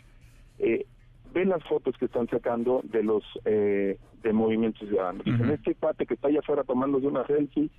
[0.59, 0.85] eh,
[1.33, 5.21] ven las fotos que están sacando de los eh, de Movimiento Ciudadano.
[5.23, 7.69] Dicen, este pate que está allá afuera tomándose una selfie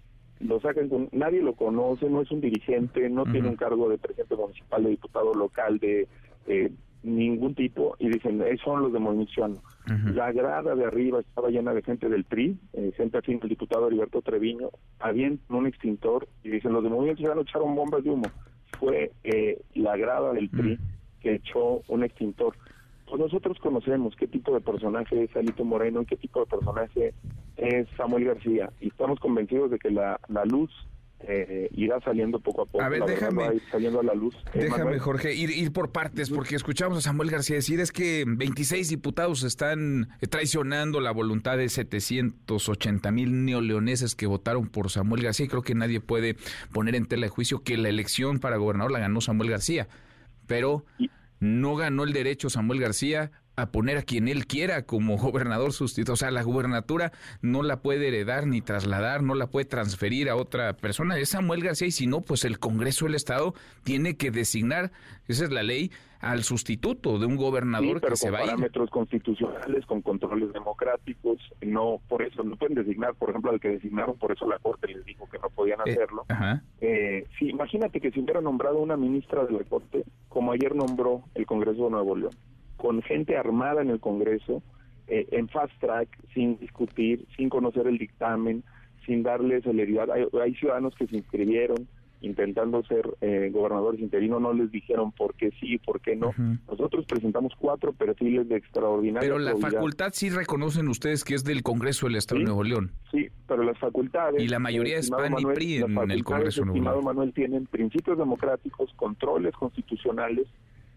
[0.40, 3.98] lo sacan con, nadie lo conoce, no es un dirigente, no tiene un cargo de
[3.98, 6.08] presidente municipal, de diputado local, de
[6.46, 6.70] eh,
[7.04, 9.60] ningún tipo, y dicen, eh, son los de Movimiento
[10.14, 13.86] La grada de arriba estaba llena de gente del PRI, eh, gente afín el diputado
[13.86, 18.26] Heriberto Treviño, habían un extintor, y dicen, los de Movimiento Ciudadano echaron bombas de humo.
[18.78, 20.78] Fue eh, la grada del PRI
[21.20, 22.56] que echó un extintor.
[23.06, 27.14] Pues nosotros conocemos qué tipo de personaje es Alito Moreno y qué tipo de personaje
[27.56, 30.70] es Samuel García, y estamos convencidos de que la, la luz
[31.28, 32.82] eh, irá saliendo poco a poco.
[32.82, 33.60] A ver, déjame.
[33.70, 34.34] saliendo a la luz.
[34.54, 38.24] Eh, déjame, Jorge, ir, ir, por partes, porque escuchamos a Samuel García decir es que
[38.26, 45.46] 26 diputados están traicionando la voluntad de 780 mil neoleoneses que votaron por Samuel García.
[45.46, 46.36] Y creo que nadie puede
[46.72, 49.88] poner en tela de juicio que la elección para gobernador la ganó Samuel García.
[50.46, 50.84] Pero
[51.40, 56.14] no ganó el derecho Samuel García a poner a quien él quiera como gobernador sustituto.
[56.14, 60.36] O sea, la gubernatura no la puede heredar ni trasladar, no la puede transferir a
[60.36, 61.18] otra persona.
[61.18, 64.92] Es Samuel García y si no, pues el Congreso del Estado tiene que designar,
[65.28, 65.90] esa es la ley,
[66.20, 68.46] al sustituto de un gobernador que se va a ir.
[68.46, 73.68] parámetros constitucionales, con controles democráticos, no por eso, no pueden designar, por ejemplo, al que
[73.68, 76.24] designaron, por eso la Corte les dijo que no podían eh, hacerlo.
[76.80, 81.24] Eh, sí, imagínate que si hubiera nombrado una ministra de la Corte, como ayer nombró
[81.34, 82.32] el Congreso de Nuevo León
[82.76, 84.62] con gente armada en el Congreso,
[85.06, 88.62] eh, en fast track, sin discutir, sin conocer el dictamen,
[89.04, 90.08] sin darle celeridad.
[90.10, 91.86] Hay, ciudadanos que se inscribieron
[92.20, 96.32] intentando ser eh, gobernadores interinos, no les dijeron por qué sí, por qué no.
[96.66, 99.28] Nosotros presentamos cuatro perfiles de extraordinaria.
[99.28, 102.92] Pero la facultad sí reconocen ustedes que es del Congreso del Estado de Nuevo León.
[103.10, 104.42] Sí, pero las facultades.
[104.42, 107.04] Y la mayoría es PAN y PRI en el Congreso de Nuevo León.
[107.04, 110.46] Manuel tienen principios democráticos, controles constitucionales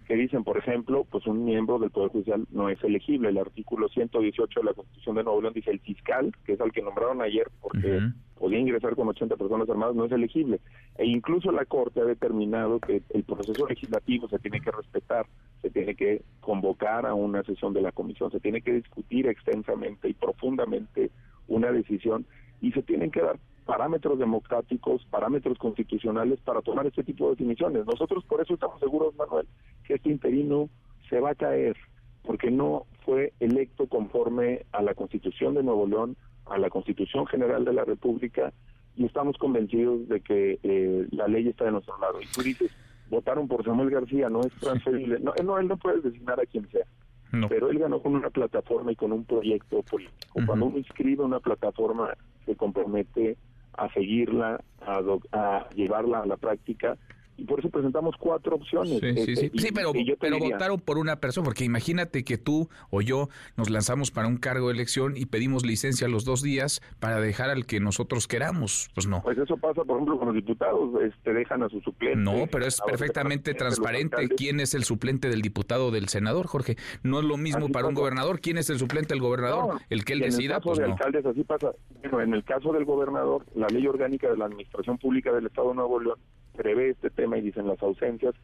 [0.07, 3.27] que dicen, por ejemplo, pues un miembro del Poder Judicial no es elegible.
[3.27, 6.71] El artículo 118 de la Constitución de Nuevo León dice el fiscal, que es al
[6.71, 7.99] que nombraron ayer porque
[8.39, 10.61] podía ingresar con 80 personas armadas, no es elegible.
[10.97, 15.25] E incluso la Corte ha determinado que el proceso legislativo se tiene que respetar,
[15.61, 20.07] se tiene que convocar a una sesión de la comisión, se tiene que discutir extensamente
[20.07, 21.11] y profundamente
[21.49, 22.25] una decisión
[22.61, 23.37] y se tienen que dar
[23.67, 27.85] parámetros democráticos, parámetros constitucionales para tomar este tipo de definiciones.
[27.85, 29.45] Nosotros por eso estamos seguros, Manuel,
[29.83, 30.69] que este interino
[31.09, 31.75] se va a caer,
[32.23, 36.15] porque no fue electo conforme a la Constitución de Nuevo León,
[36.45, 38.53] a la Constitución General de la República,
[38.95, 42.19] y estamos convencidos de que eh, la ley está de nuestro lado.
[42.21, 42.71] Y tú dices,
[43.09, 45.19] votaron por Samuel García, no es transferible.
[45.19, 46.85] No, no él no puede designar a quien sea.
[47.49, 50.39] Pero él ganó con una plataforma y con un proyecto político.
[50.45, 52.15] Cuando uno inscribe una plataforma,
[52.45, 53.37] se compromete
[53.77, 55.01] a seguirla, a,
[55.31, 56.97] a llevarla a la práctica
[57.37, 58.99] y por eso presentamos cuatro opciones.
[58.99, 59.51] Sí, sí, sí.
[59.53, 64.11] Este, pero, pero votaron por una persona, porque imagínate que tú o yo nos lanzamos
[64.11, 67.79] para un cargo de elección y pedimos licencia los dos días para dejar al que
[67.79, 68.89] nosotros queramos.
[68.93, 69.21] Pues no.
[69.21, 72.17] Pues eso pasa, por ejemplo, con los diputados, este, dejan a su suplente.
[72.17, 76.75] No, pero es perfectamente transparente quién es el suplente del diputado del senador, Jorge.
[77.03, 78.39] No es lo mismo para un gobernador.
[78.39, 79.79] ¿Quién es el suplente del gobernador?
[79.89, 81.71] el que él decida, en el caso pues de alcaldes así pasa.
[82.01, 85.69] Bueno, en el caso del gobernador, la ley orgánica de la Administración Pública del Estado
[85.69, 86.19] de Nuevo León
[86.57, 88.35] prevé este tema y dicen las ausencias,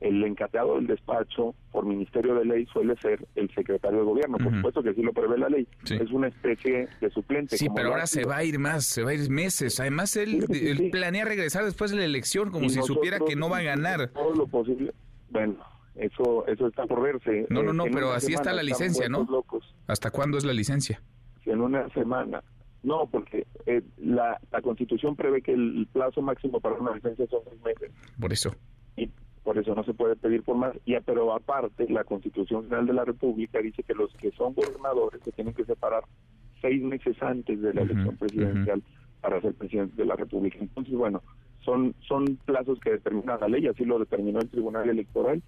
[0.00, 4.38] el encateado del despacho por Ministerio de Ley suele ser el secretario de Gobierno.
[4.38, 5.68] Por supuesto que sí lo prevé la ley.
[5.84, 7.58] Es una especie de suplente.
[7.58, 9.78] Sí, pero ahora se va a ir más, se va a ir meses.
[9.78, 10.46] Además, él,
[10.90, 14.08] planea regresar después de la elección como si supiera que no va a ganar.
[14.08, 14.92] Todo lo posible.
[15.28, 15.56] Bueno,
[15.94, 17.46] eso eso está por verse.
[17.50, 19.26] No, no, no, pero así está la licencia, ¿no?
[19.86, 21.02] ¿Hasta cuándo es la licencia?
[21.44, 22.42] En una semana.
[22.82, 27.40] No, porque eh, la, la Constitución prevé que el plazo máximo para una licencia son
[27.48, 27.92] seis meses.
[28.18, 28.54] Por eso.
[28.96, 29.10] Y
[29.44, 30.74] por eso no se puede pedir por más.
[30.84, 35.20] Y, pero aparte, la Constitución General de la República dice que los que son gobernadores
[35.22, 36.04] se tienen que separar
[36.60, 38.82] seis meses antes de la elección presidencial
[39.20, 40.58] para ser presidente de la República.
[40.60, 41.22] Entonces, bueno,
[41.64, 45.42] son, son plazos que determina la ley, así lo determinó el Tribunal Electoral,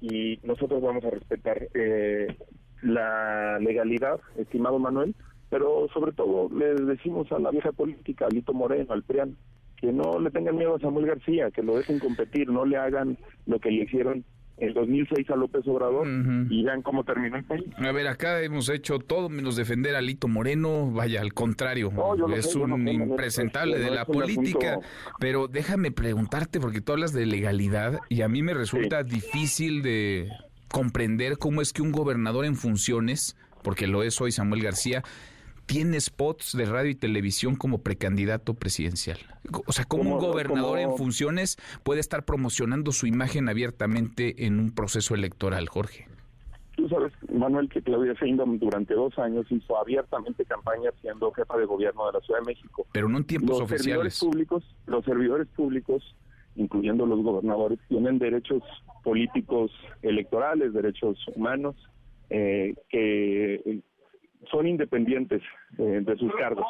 [0.00, 2.36] y nosotros vamos a respetar eh,
[2.82, 5.14] la legalidad, estimado Manuel,
[5.50, 9.36] pero sobre todo le decimos a la vieja política, a Lito Moreno, al PRIAN,
[9.76, 13.18] que no le tengan miedo a Samuel García, que lo dejen competir, no le hagan
[13.46, 14.24] lo que le hicieron
[14.58, 16.06] en 2006 a López Obrador
[16.48, 17.64] y vean cómo terminó el país.
[17.76, 21.92] A ver, acá hemos hecho todo menos defender a Lito Moreno, vaya, al contrario,
[22.34, 24.78] es un impresentable de la política,
[25.20, 30.30] pero déjame preguntarte, porque tú hablas de legalidad y a mí me resulta difícil de
[30.68, 35.02] comprender cómo es que un gobernador en funciones, porque lo es hoy Samuel García,
[35.66, 39.18] tiene spots de radio y televisión como precandidato presidencial.
[39.66, 44.70] O sea, ¿cómo un gobernador en funciones puede estar promocionando su imagen abiertamente en un
[44.72, 46.06] proceso electoral, Jorge?
[46.76, 51.64] Tú sabes, Manuel, que Claudia Sheinbaum durante dos años hizo abiertamente campaña siendo jefa de
[51.64, 52.86] gobierno de la Ciudad de México.
[52.92, 54.14] Pero no en tiempos los oficiales.
[54.14, 56.16] Servidores públicos, los servidores públicos,
[56.54, 58.62] incluyendo los gobernadores, tienen derechos
[59.02, 61.76] políticos electorales, derechos humanos,
[62.28, 63.82] eh, que
[64.50, 65.42] son independientes
[65.78, 66.66] eh, de sus cargos.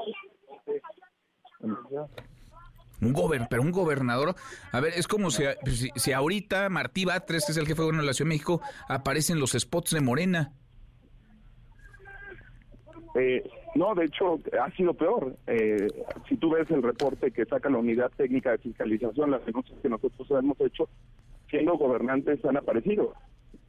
[3.00, 4.34] Un gober, pero un gobernador,
[4.72, 7.84] a ver, es como si, si, si ahorita Martí Batres, que es el jefe de
[7.84, 10.52] gobierno de la Ciudad de México, aparecen los spots de Morena.
[13.16, 13.42] Eh,
[13.74, 15.36] no, de hecho, ha sido peor.
[15.46, 15.88] Eh,
[16.28, 19.88] si tú ves el reporte que saca la Unidad Técnica de Fiscalización, las denuncias que
[19.88, 20.88] nosotros hemos hecho,
[21.50, 23.14] siendo gobernantes han aparecido.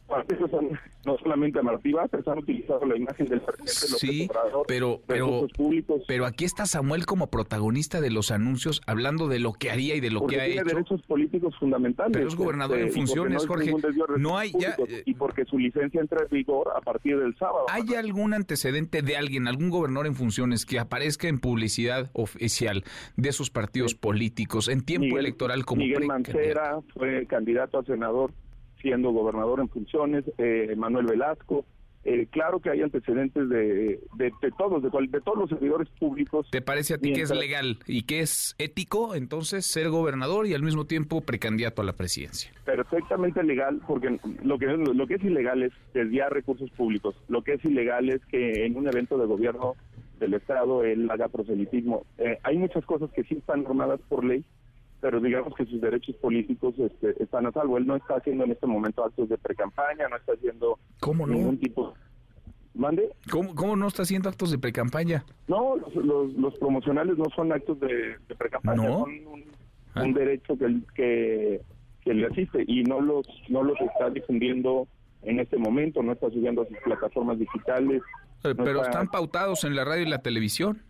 [0.08, 0.70] Partidos han,
[1.06, 5.02] no solamente a Martí Batres, han utilizado la imagen del presidente López Sí, Obrador, pero,
[5.06, 9.70] pero, públicos, pero aquí está Samuel como protagonista de los anuncios, hablando de lo que
[9.70, 10.70] haría y de lo porque que ha tiene hecho.
[10.76, 12.14] derechos políticos fundamentales.
[12.14, 13.74] Pero es gobernador en este, porque funciones, no Jorge.
[14.18, 17.66] No hay ya, públicos, y porque su licencia entra en vigor a partir del sábado.
[17.70, 22.84] ¿Hay algún antecedente de alguien, algún gobernador en funciones que aparezca en publicidad oficial
[23.18, 28.32] de sus partidos políticos en tiempo Miguel- electoral como Miguel Mancera fue candidato a senador
[28.82, 31.66] siendo gobernador en funciones, eh, Manuel Velasco.
[32.10, 35.90] Eh, claro que hay antecedentes de, de, de todos, de, cual- de todos los servidores
[36.00, 36.48] públicos.
[36.50, 40.54] ¿Te parece a ti que es legal y que es ético entonces ser gobernador y
[40.54, 42.50] al mismo tiempo precandidato a la presidencia?
[42.64, 47.16] perfectamente legal, porque lo que, lo que es ilegal es desviar recursos públicos.
[47.28, 49.74] Lo que es ilegal es que en un evento de gobierno
[50.20, 52.06] del Estado él haga proselitismo.
[52.20, 54.46] Eh, hay muchas cosas que sí están normadas por ley,
[55.08, 57.78] pero digamos que sus derechos políticos este, están a salvo.
[57.78, 61.34] Él no está haciendo en este momento actos de precampaña, no está haciendo ¿Cómo no?
[61.34, 61.94] ningún tipo...
[62.74, 63.10] ¿Mande?
[63.32, 65.24] ¿Cómo, cómo no está haciendo actos de precampaña?
[65.48, 69.00] No, los, los, los promocionales no son actos de, de precampaña, ¿No?
[69.06, 69.44] son un,
[69.96, 71.62] un derecho que, que,
[72.02, 74.90] que le asiste y no los, no los está difundiendo
[75.22, 78.02] en este momento, no está subiendo a sus plataformas digitales.
[78.44, 80.82] Eh, no Pero está- están pautados en la radio y la televisión.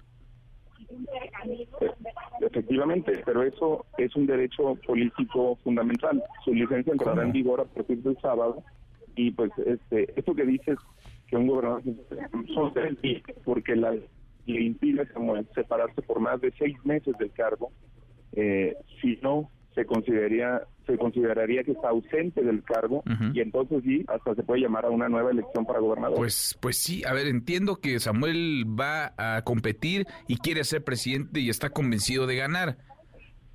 [2.47, 6.23] Efectivamente, pero eso es un derecho político fundamental.
[6.45, 8.63] Su licencia entrará en vigor a partir del sábado
[9.15, 10.77] y pues este esto que dices
[11.27, 11.83] que un gobernador
[12.53, 13.95] son tres días porque la
[14.45, 17.71] le impide como separarse por más de seis meses del cargo,
[18.31, 23.03] eh, si no se consideraría se consideraría que está ausente del cargo
[23.33, 26.17] y entonces sí hasta se puede llamar a una nueva elección para gobernador.
[26.17, 31.41] Pues, pues sí, a ver, entiendo que Samuel va a competir y quiere ser presidente
[31.41, 32.77] y está convencido de ganar.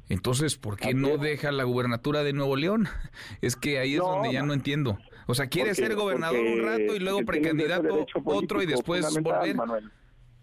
[0.09, 2.87] Entonces, ¿por qué no deja la gubernatura de Nuevo León?
[3.41, 4.99] Es que ahí es No, donde ya no entiendo.
[5.27, 9.57] O sea, quiere Porque- ser gobernador un rato y luego precandidato otro y después volver.
[9.57, 9.91] Manuel.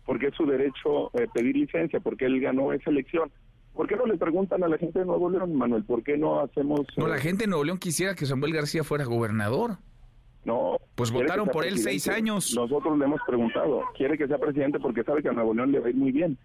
[0.05, 3.31] porque es su derecho eh, pedir licencia, porque él ganó esa elección.
[3.79, 5.85] ¿Por qué no le preguntan a la gente de Nuevo León, Manuel?
[5.85, 6.81] ¿Por qué no hacemos...
[6.97, 9.77] No, eh, la gente de Nuevo León quisiera que Samuel García fuera gobernador.
[10.43, 10.75] No.
[10.95, 12.53] Pues votaron por él seis años.
[12.53, 13.83] Nosotros le hemos preguntado.
[13.95, 16.11] Quiere que sea presidente porque sabe que a Nuevo León le va a ir muy
[16.11, 16.37] bien.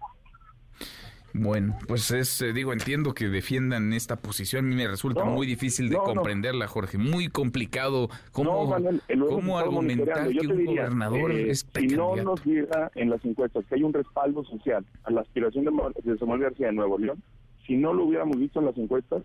[1.37, 4.65] Bueno, pues es, eh, digo, entiendo que defiendan esta posición.
[4.65, 6.97] A mí me resulta No, muy difícil de no, comprenderla, Jorge.
[6.97, 8.07] Muy complicado.
[8.31, 13.09] ¿Cómo, Manuel, cómo argumentar que un diría, gobernador eh, es Si no nos diera en
[13.09, 15.71] las encuestas que hay un respaldo social a la aspiración de,
[16.03, 17.21] de Samuel García de Nuevo León,
[17.67, 19.23] si no lo hubiéramos visto en las encuestas,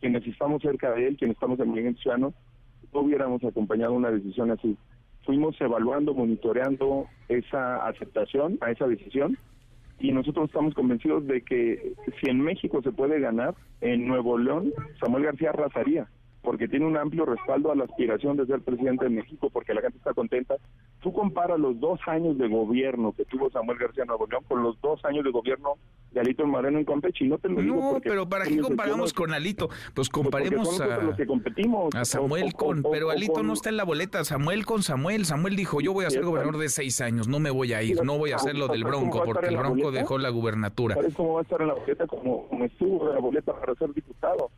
[0.00, 2.34] quienes estamos cerca de él, quienes estamos en Movimiento Ciudadano,
[2.92, 4.76] no hubiéramos acompañado una decisión así.
[5.24, 9.38] Fuimos evaluando, monitoreando esa aceptación a esa decisión
[10.00, 14.72] y nosotros estamos convencidos de que si en México se puede ganar, en Nuevo León
[15.00, 16.08] Samuel García arrasaría,
[16.42, 19.80] porque tiene un amplio respaldo a la aspiración de ser presidente de México, porque la
[19.82, 20.56] gente está contenta.
[21.00, 24.80] Tú comparas los dos años de gobierno que tuvo Samuel García Nuevo León con los
[24.80, 25.74] dos años de gobierno
[26.12, 28.58] de Alito Moreno en Campeche, y no te lo digo No, porque pero ¿para qué
[28.58, 29.68] comparamos con Alito?
[29.94, 31.94] Pues porque comparemos a, los que competimos.
[31.94, 32.86] a Samuel O- con...
[32.86, 34.24] o- Pero Alito con- no está en la boleta.
[34.24, 35.26] Samuel con Samuel.
[35.26, 37.28] Samuel dijo, yo voy a ser gobernador de seis años.
[37.28, 38.02] No me voy a ir.
[38.02, 40.94] No voy a hacer lo del ¿sabes cómo Bronco porque el Bronco dejó la gubernatura.
[40.94, 42.06] ¿Sabes cómo va a estar en la boleta?
[42.06, 44.50] Como, como estuvo en la boleta para ser diputado.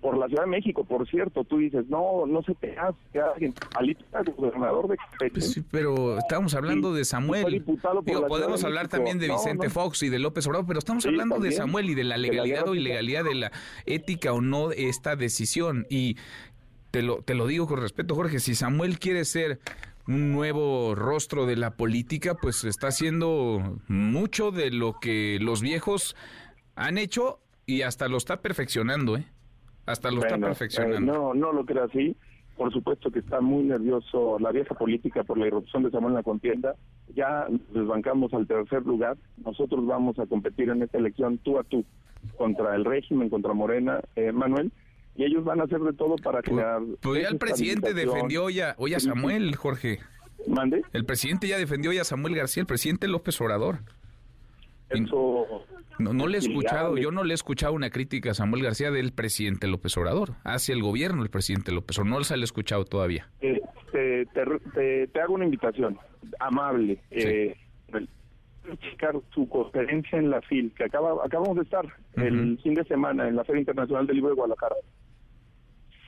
[0.00, 3.20] Por la Ciudad de México, por cierto, tú dices, no, no se te hace que
[3.20, 4.96] alguien, Alito era gobernador de.
[5.30, 7.52] Pues sí, pero estamos hablando Sí, de Samuel.
[7.52, 8.96] diputado Digo, podemos de hablar México.
[8.96, 9.72] también de Vicente no.
[9.72, 11.52] Fox y de López Obrador, pero estamos Sí, hablando de.
[11.52, 13.52] Samuel y de la De la legalidad o ilegalidad de la
[13.86, 15.86] ética o no de esta decisión.
[15.90, 16.16] Y
[16.90, 19.60] te lo, te lo digo con respeto, Jorge, si Samuel quiere ser
[20.06, 26.16] un nuevo rostro de la política, pues está haciendo mucho de lo que los viejos
[26.74, 29.26] han hecho y hasta lo está perfeccionando, ¿eh?
[29.90, 30.96] Hasta lo está Bueno, perfeccionando.
[30.98, 32.16] eh, no, no lo creo así.
[32.56, 36.16] Por supuesto que está muy nervioso la vieja política por la irrupción de Samuel en
[36.16, 36.74] la contienda.
[37.14, 39.16] Ya desbancamos al tercer lugar.
[39.44, 41.84] Nosotros vamos a competir en esta elección tú a tú
[42.36, 44.70] contra el régimen, contra Morena, eh, Manuel.
[45.16, 46.80] y ellos van a hacer de todo para generar...
[47.00, 49.98] Pues ya el presidente defendió ya, hoy a Samuel, Jorge.
[50.46, 50.82] ¿Mande?
[50.92, 53.80] El presidente ya defendió ya a Samuel García, el presidente López Obrador.
[54.90, 55.66] Eso...
[55.98, 58.90] No, no le he escuchado, yo no le he escuchado una crítica a Samuel García
[58.90, 62.44] del presidente López Obrador, hacia el gobierno del presidente López Obrador, no se le he
[62.44, 63.28] escuchado todavía.
[63.42, 63.60] Eh,
[63.92, 64.26] te,
[64.74, 65.98] te, te, hago una invitación
[66.38, 66.98] amable.
[67.10, 67.54] Eh,
[68.78, 71.84] checar su conferencia en la FIL, que acaba, acabamos de estar
[72.14, 74.76] el fin de semana en la Feria Internacional del Libro de Guadalajara.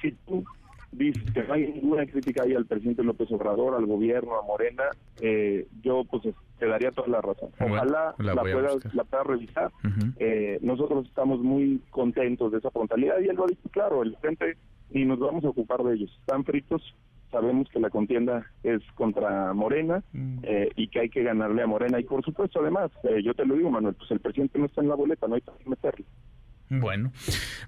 [0.00, 0.44] Si tú
[0.92, 4.84] dices que no hay ninguna crítica ahí al presidente López Obrador, al gobierno, a Morena,
[5.20, 6.22] eh, yo pues
[6.58, 7.50] te daría toda la razón.
[7.58, 9.72] Ojalá la, puedas la pueda revisar.
[10.18, 14.16] eh, nosotros estamos muy contentos de esa frontalidad y él lo ha dicho claro, el
[14.18, 14.56] frente
[14.90, 16.10] ni nos vamos a ocupar de ellos.
[16.20, 16.82] Están fritos,
[17.30, 20.04] sabemos que la contienda es contra Morena
[20.42, 21.98] eh, y que hay que ganarle a Morena.
[21.98, 24.82] Y por supuesto, además, eh, yo te lo digo, Manuel, pues el presidente no está
[24.82, 26.04] en la boleta, no hay que meterle.
[26.80, 27.12] Bueno,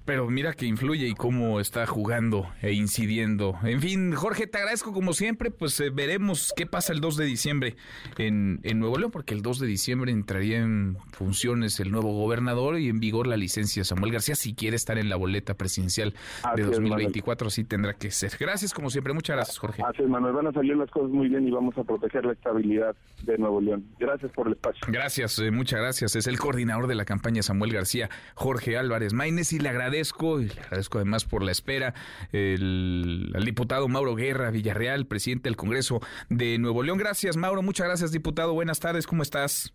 [0.07, 3.55] pero mira que influye y cómo está jugando e incidiendo.
[3.63, 7.27] En fin, Jorge, te agradezco como siempre, pues eh, veremos qué pasa el 2 de
[7.27, 7.77] diciembre
[8.17, 12.79] en, en, Nuevo León, porque el 2 de diciembre entraría en funciones el nuevo gobernador
[12.79, 16.15] y en vigor la licencia de Samuel García, si quiere estar en la boleta presidencial
[16.57, 18.33] de 2024, así tendrá que ser.
[18.41, 19.83] Gracias como siempre, muchas gracias Jorge.
[19.87, 22.97] Así Manuel, van a salir las cosas muy bien y vamos a proteger la estabilidad
[23.25, 23.85] de Nuevo León.
[23.99, 24.81] Gracias por el espacio.
[24.89, 26.17] Gracias, eh, muchas gracias.
[26.17, 28.94] Es el coordinador de la campaña Samuel García, Jorge Álvarez.
[28.95, 31.95] Álvarez Maínez y le agradezco, y le agradezco además por la espera,
[32.31, 36.97] el, al diputado Mauro Guerra Villarreal, presidente del Congreso de Nuevo León.
[36.99, 38.55] Gracias, Mauro, muchas gracias, diputado.
[38.55, 39.75] Buenas tardes, ¿cómo estás?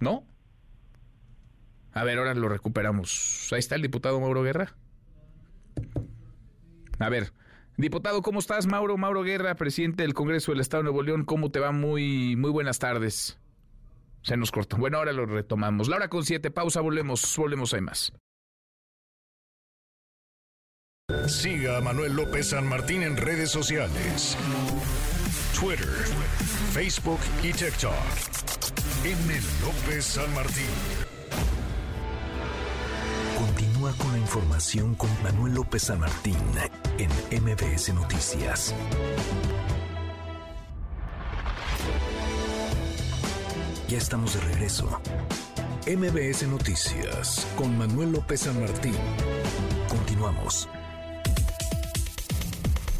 [0.00, 0.26] ¿No?
[1.92, 3.48] A ver, ahora lo recuperamos.
[3.52, 4.74] Ahí está el diputado Mauro Guerra.
[6.98, 7.32] A ver,
[7.78, 8.66] diputado, ¿cómo estás?
[8.66, 11.24] Mauro, Mauro Guerra, presidente del Congreso del Estado de Nuevo León.
[11.24, 11.72] ¿Cómo te va?
[11.72, 13.38] Muy, muy buenas tardes.
[14.24, 14.78] Se nos cortó.
[14.78, 15.88] Bueno, ahora lo retomamos.
[15.88, 18.12] La hora con siete, pausa, volvemos, volvemos, hay más.
[21.28, 24.36] Siga a Manuel López San Martín en redes sociales.
[25.58, 25.88] Twitter,
[26.72, 27.92] Facebook y TikTok.
[29.04, 29.40] M.
[29.62, 30.64] López San Martín.
[33.38, 36.38] Continúa con la información con Manuel López San Martín
[36.98, 37.10] en
[37.42, 38.74] MBS Noticias.
[43.94, 45.00] Ya estamos de regreso.
[45.86, 48.96] MBS Noticias con Manuel López San Martín.
[49.88, 50.68] Continuamos.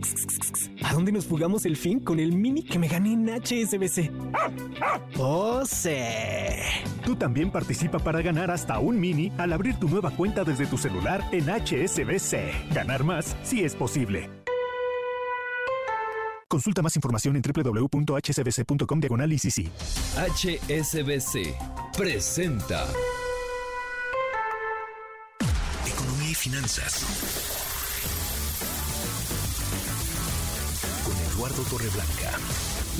[0.82, 4.10] ¿a dónde nos jugamos el fin con el mini que me gané en HSBC?
[5.18, 5.96] ¡Oh, sí!
[7.04, 10.76] Tú también participa para ganar hasta un mini al abrir tu nueva cuenta desde tu
[10.76, 12.72] celular en HSBC.
[12.74, 14.28] Ganar más si es posible.
[16.48, 19.68] Consulta más información en www.hsbc.com diagonal ICC.
[20.16, 21.54] HSBC
[21.96, 22.88] presenta
[25.86, 27.49] Economía y finanzas.
[31.50, 32.38] Eduardo Torreblanca.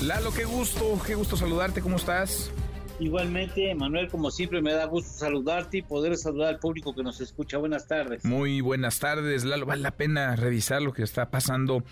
[0.03, 2.51] Lalo, qué gusto, qué gusto saludarte, ¿cómo estás?
[2.99, 7.19] Igualmente, Manuel, como siempre, me da gusto saludarte y poder saludar al público que nos
[7.21, 7.57] escucha.
[7.57, 8.25] Buenas tardes.
[8.25, 9.65] Muy buenas tardes, Lalo.
[9.65, 11.83] Vale la pena revisar lo que está pasando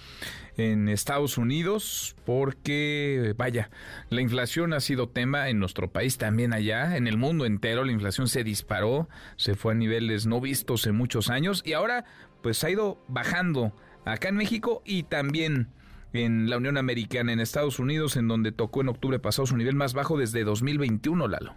[0.58, 3.72] en Estados Unidos porque, vaya,
[4.10, 7.86] la inflación ha sido tema en nuestro país, también allá, en el mundo entero.
[7.86, 9.08] La inflación se disparó,
[9.38, 12.06] se fue a niveles no vistos en muchos años y ahora,
[12.44, 13.74] pues, ha ido bajando
[14.06, 15.70] acá en México y también
[16.14, 19.76] en la Unión Americana, en Estados Unidos, en donde tocó en octubre pasado su nivel
[19.76, 21.54] más bajo desde 2021, Lalo.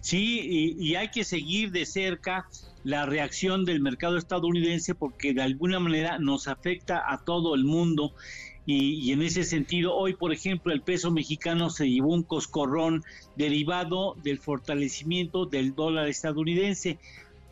[0.00, 2.46] Sí, y, hay que seguir de cerca
[2.84, 8.12] la reacción del mercado estadounidense porque de alguna manera nos afecta a todo el mundo.
[8.66, 13.02] Y, y, en ese sentido, hoy, por ejemplo, el peso mexicano se llevó un coscorrón
[13.36, 16.98] derivado del fortalecimiento del dólar estadounidense.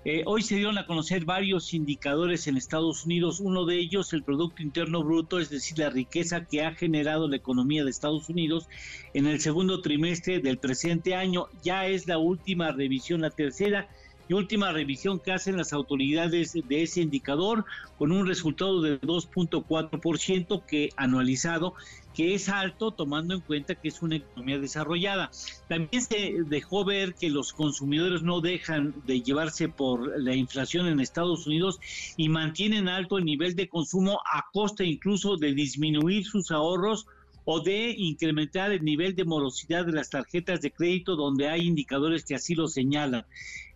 [0.06, 3.38] Eh, hoy se dieron a conocer varios indicadores en Estados Unidos.
[3.38, 7.36] Uno de ellos, el Producto Interno Bruto, es decir, la riqueza que ha generado la
[7.36, 8.66] economía de Estados Unidos
[9.12, 11.48] en el segundo trimestre del presente año.
[11.62, 13.90] Ya es la última revisión, la tercera
[14.26, 17.66] y última revisión que hacen las autoridades de ese indicador
[17.98, 21.74] con un resultado de 2.4% que anualizado
[22.20, 25.30] es alto tomando en cuenta que es una economía desarrollada.
[25.68, 31.00] También se dejó ver que los consumidores no dejan de llevarse por la inflación en
[31.00, 31.80] Estados Unidos
[32.16, 37.06] y mantienen alto el nivel de consumo a costa incluso de disminuir sus ahorros
[37.44, 42.24] o de incrementar el nivel de morosidad de las tarjetas de crédito donde hay indicadores
[42.24, 43.24] que así lo señalan.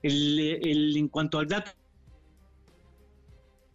[0.03, 1.71] El, en cuanto al dato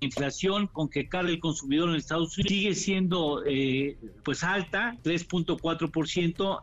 [0.02, 6.62] inflación con que carga el consumidor en Estados Unidos sigue siendo eh, pues alta, 3.4%,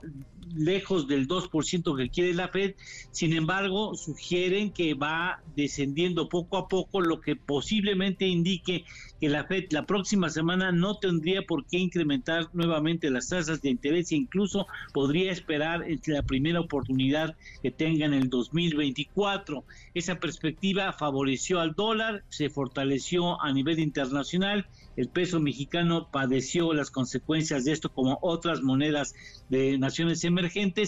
[0.54, 2.74] lejos del 2% que quiere la Fed.
[3.10, 8.84] Sin embargo, sugieren que va descendiendo poco a poco, lo que posiblemente indique
[9.20, 13.70] que la Fed la próxima semana no tendría por qué incrementar nuevamente las tasas de
[13.70, 19.64] interés e incluso podría esperar la primera oportunidad que tenga en el 2024.
[19.94, 24.66] Esa perspectiva favoreció al dólar, se fortaleció a nivel internacional
[24.96, 29.14] el peso mexicano padeció las consecuencias de esto como otras monedas
[29.50, 30.35] de naciones emergentes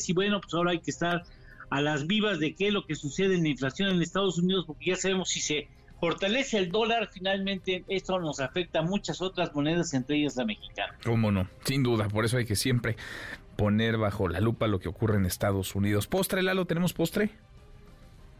[0.07, 1.25] y bueno, pues ahora hay que estar
[1.71, 4.65] a las vivas de qué es lo que sucede en la inflación en Estados Unidos
[4.67, 5.69] porque ya sabemos si se
[6.01, 10.95] fortalece el dólar, finalmente esto nos afecta a muchas otras monedas, entre ellas la mexicana.
[11.05, 11.49] ¿Cómo no?
[11.65, 12.97] Sin duda, por eso hay que siempre
[13.57, 16.07] poner bajo la lupa lo que ocurre en Estados Unidos.
[16.07, 16.65] ¿Postre, Lalo?
[16.67, 17.31] ¿Tenemos postre?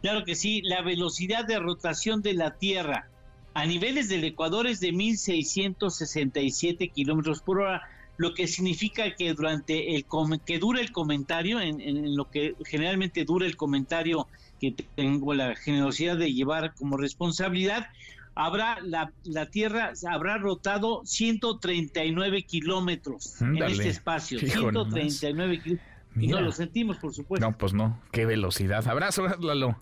[0.01, 3.09] Claro que sí, la velocidad de rotación de la Tierra
[3.53, 7.81] a niveles del Ecuador es de 1.667 kilómetros por hora,
[8.19, 10.05] lo que significa que durante el
[10.45, 14.27] que dura el comentario, en, lo que generalmente dura el comentario
[14.59, 17.87] que tengo la generosidad de llevar como responsabilidad,
[18.35, 25.87] habrá la, la Tierra habrá rotado 139 kilómetros en este espacio, 139 kilómetros.
[26.17, 27.47] Y no lo sentimos, por supuesto.
[27.47, 28.01] No, pues no.
[28.11, 28.85] Qué velocidad.
[28.85, 29.81] Abrazo, Lalo.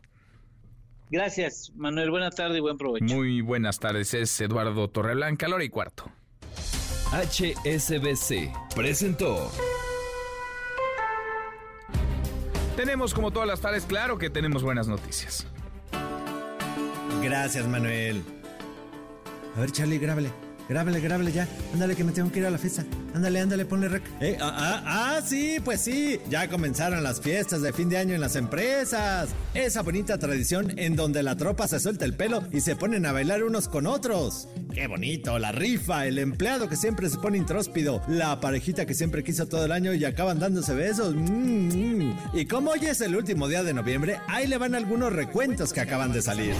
[1.09, 2.11] Gracias, Manuel.
[2.11, 3.15] Buenas tardes y buen provecho.
[3.15, 4.13] Muy buenas tardes.
[4.13, 6.11] Es Eduardo Torreblanca, hora y cuarto.
[7.11, 9.49] HSBC presentó.
[12.75, 15.47] Tenemos como todas las tardes, claro que tenemos buenas noticias.
[17.23, 18.23] Gracias, Manuel.
[19.55, 20.46] A ver, Charlie, grábale.
[20.69, 21.47] Grábale, grábale ya.
[21.73, 22.85] Ándale, que me tengo que ir a la fiesta.
[23.13, 24.03] Ándale, ándale, ponle rec.
[24.19, 24.83] Eh, ah, ah,
[25.17, 26.19] ah, sí, pues sí.
[26.29, 29.29] Ya comenzaron las fiestas de fin de año en las empresas.
[29.53, 33.13] Esa bonita tradición en donde la tropa se suelta el pelo y se ponen a
[33.13, 34.49] bailar unos con otros.
[34.73, 39.23] Qué bonito, la rifa, el empleado que siempre se pone intróspido, la parejita que siempre
[39.23, 41.15] quiso todo el año y acaban dándose besos.
[41.15, 42.15] Mm, mm.
[42.33, 45.81] Y como hoy es el último día de noviembre, ahí le van algunos recuentos que
[45.81, 46.53] acaban de salir.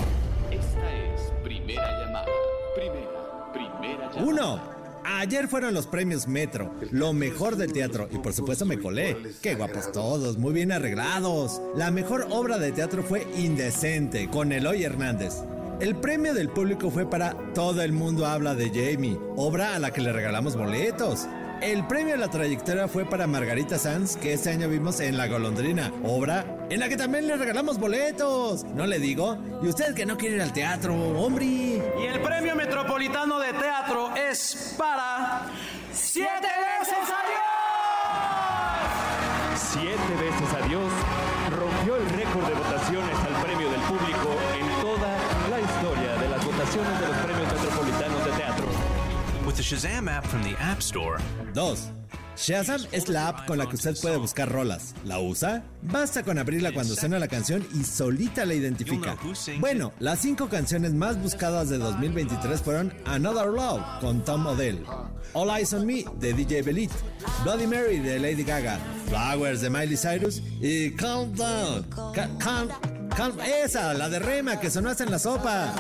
[0.50, 2.28] Esta es primera llamada.
[4.24, 4.78] Uno.
[5.04, 9.16] Ayer fueron los premios Metro, lo mejor del teatro, y por supuesto me colé.
[9.42, 11.62] Qué guapos todos, muy bien arreglados.
[11.76, 15.36] La mejor obra de teatro fue Indecente, con Eloy Hernández.
[15.80, 19.92] El premio del público fue para Todo el mundo habla de Jamie, obra a la
[19.92, 21.26] que le regalamos boletos.
[21.62, 25.28] El premio a la trayectoria fue para Margarita Sanz, que este año vimos en La
[25.28, 28.64] Golondrina, obra en la que también le regalamos boletos.
[28.64, 29.38] ¿No le digo?
[29.64, 31.46] Y usted que no quiere ir al teatro, hombre.
[31.46, 35.48] Y el premio metropolitano de teatro es para
[35.94, 37.48] Siete veces adiós.
[39.56, 40.92] Siete veces adiós
[41.50, 45.18] rompió el récord de votaciones al premio del público en toda
[45.50, 48.66] la historia de las votaciones de los premios metropolitanos de teatro.
[49.46, 51.20] With the Shazam app from the App Store.
[51.58, 51.97] 2.
[52.38, 54.94] Shazam es la app con la que usted puede buscar rolas.
[55.04, 55.64] ¿La usa?
[55.82, 59.18] Basta con abrirla cuando suena la canción y solita la identifica.
[59.60, 64.84] Bueno, las cinco canciones más buscadas de 2023 fueron Another Love con Tom Odell,
[65.34, 66.92] All Eyes on Me de DJ Belit,
[67.44, 71.86] Bloody Mary de Lady Gaga, Flowers de Miley Cyrus y Calm Down.
[72.14, 72.70] calm,
[73.16, 73.34] calm,
[73.64, 75.74] esa, la de Rema que sonaste en la sopa.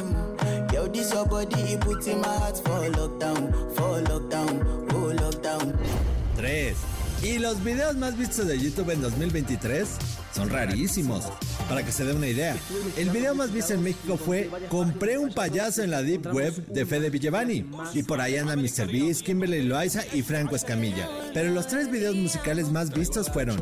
[0.73, 6.16] Yo, this your body, put in my heart for lockdown, for lockdown, oh lockdown.
[6.37, 6.75] 3.
[7.23, 9.87] Y los videos más vistos de YouTube en 2023
[10.35, 11.25] son rarísimos.
[11.67, 12.55] Para que se dé una idea,
[12.95, 16.85] el video más visto en México fue Compré un payaso en la Deep Web de
[16.85, 17.65] Fede Villevani.
[17.93, 21.09] Y por ahí anda MrBeast, Kimberly Loaiza y Franco Escamilla.
[21.33, 23.61] Pero los tres videos musicales más vistos fueron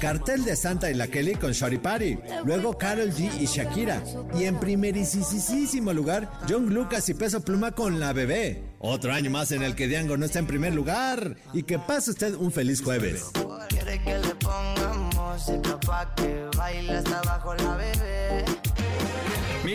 [0.00, 4.02] Cartel de Santa y la Kelly con Shorty Party, luego Carol G y Shakira,
[4.38, 8.75] y en primerísimo lugar John Lucas y Peso Pluma con La Bebé.
[8.88, 11.36] Otro año más en el que Diango no está en primer lugar.
[11.52, 13.32] Y que pase usted un feliz jueves.
[13.72, 13.78] Mi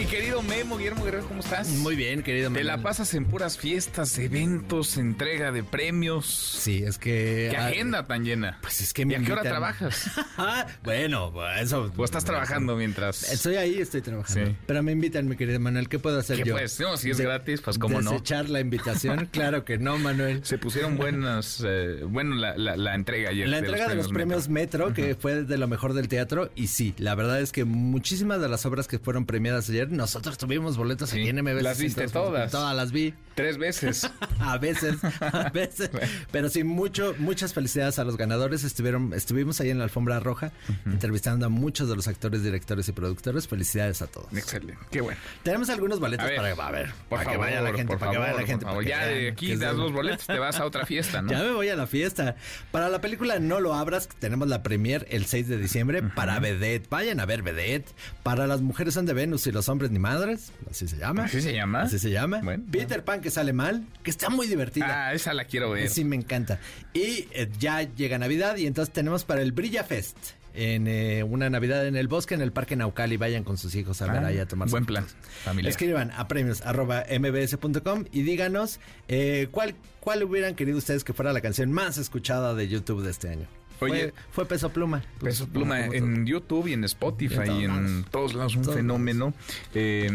[0.01, 1.69] Mi querido Memo, Guillermo Guerrero, ¿cómo estás?
[1.69, 2.65] Muy bien, querido Te Manuel.
[2.65, 6.25] la pasas en puras fiestas, eventos, entrega de premios.
[6.25, 7.49] Sí, es que...
[7.51, 8.57] ¿Qué ah, agenda tan llena?
[8.63, 10.09] Pues es que ¿Y me a qué hora trabajas?
[10.83, 11.91] bueno, eso...
[11.95, 13.31] ¿O estás trabajando mientras...?
[13.31, 14.49] Estoy ahí, estoy trabajando.
[14.49, 14.57] Sí.
[14.65, 15.87] Pero me invitan, mi querido Manuel.
[15.87, 16.55] ¿Qué puedo hacer ¿Qué yo?
[16.55, 16.79] pues?
[16.79, 18.09] No, si es De- gratis, pues cómo no.
[18.09, 19.27] ¿Desechar la invitación?
[19.31, 20.43] claro que no, Manuel.
[20.43, 21.61] Se pusieron buenas...
[21.63, 23.47] eh, bueno, la, la- la entrega ayer.
[23.47, 26.95] La entrega de los premios Metro, que fue de lo mejor del teatro, y sí,
[26.97, 31.11] la verdad es que muchísimas de las obras que fueron premiadas ayer, nosotros tuvimos boletos
[31.13, 31.61] aquí en MBS.
[31.63, 32.51] Las viste todas.
[32.51, 33.13] Todas las vi.
[33.35, 34.09] Tres veces.
[34.39, 35.89] a veces, a veces.
[36.31, 38.63] Pero sí, mucho, muchas felicidades a los ganadores.
[38.63, 40.51] Estuvieron, estuvimos ahí en la alfombra roja,
[40.85, 43.47] entrevistando a muchos de los actores, directores y productores.
[43.47, 44.27] Felicidades a todos.
[44.33, 45.19] Excelente, qué bueno.
[45.43, 47.85] Tenemos algunos boletos A ver, para, a ver, Por para favor, que vaya la gente,
[47.87, 48.65] por para que favor, vaya la gente.
[48.65, 48.83] por favor.
[48.85, 51.31] para que Ya de aquí que das los boletos, te vas a otra fiesta, ¿no?
[51.31, 52.35] Ya me voy a la fiesta.
[52.71, 56.03] Para la película No lo abras, tenemos la premier el 6 de diciembre.
[56.03, 57.89] Para Vedette, vayan a ver Vedette.
[58.23, 61.23] Para las mujeres son de Venus y los hombres ni madres, así se llama.
[61.23, 61.81] ¿Así se llama?
[61.81, 62.41] Así se llama.
[62.71, 65.07] Peter Pan que sale mal, que está muy divertida.
[65.07, 65.89] Ah, esa la quiero ver.
[65.89, 66.59] Sí, me encanta.
[66.93, 70.17] Y eh, ya llega Navidad y entonces tenemos para el Brilla Fest.
[70.53, 74.01] En eh, una Navidad en el bosque, en el Parque Naucali, vayan con sus hijos
[74.01, 75.05] a ver Ah, ahí a tomar buen plan
[75.45, 75.71] familiar.
[75.71, 81.31] Escriban a premios arroba mbs.com y díganos eh, cuál, cuál hubieran querido ustedes que fuera
[81.31, 83.47] la canción más escuchada de YouTube de este año.
[83.81, 85.03] Oye, fue, fue Peso Pluma.
[85.21, 89.33] Peso Pluma en YouTube y en Spotify y en todos lados, un Todos fenómeno.
[89.73, 90.09] Eh,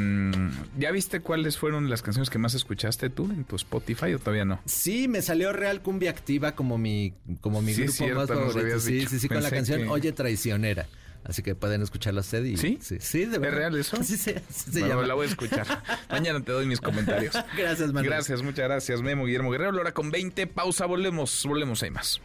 [0.79, 4.45] ¿Ya viste cuáles fueron las canciones que más escuchaste tú en tu Spotify o todavía
[4.45, 4.61] no?
[4.65, 8.81] Sí, me salió Real Cumbia Activa como mi, como mi Sí, grupo cierto, más favorito.
[8.81, 9.11] Sí, dicho.
[9.11, 10.87] sí, sí, con la canción que- Oye Traicionera.
[11.25, 12.57] Así que pueden escucharla usted y...
[12.57, 12.79] ¿Sí?
[12.81, 13.59] Sí, sí, de ¿Es verdad.
[13.59, 13.97] real eso?
[14.05, 15.07] Sí, sí, así se Bueno, llama.
[15.09, 15.67] la voy a escuchar.
[16.09, 17.35] Mañana te doy mis comentarios.
[17.59, 18.05] Gracias, Manuel.
[18.07, 19.73] Gracias, muchas gracias, Memo Guillermo Guerrero.
[19.73, 22.21] La hora con 20, pausa, volvemos, volvemos, hay más.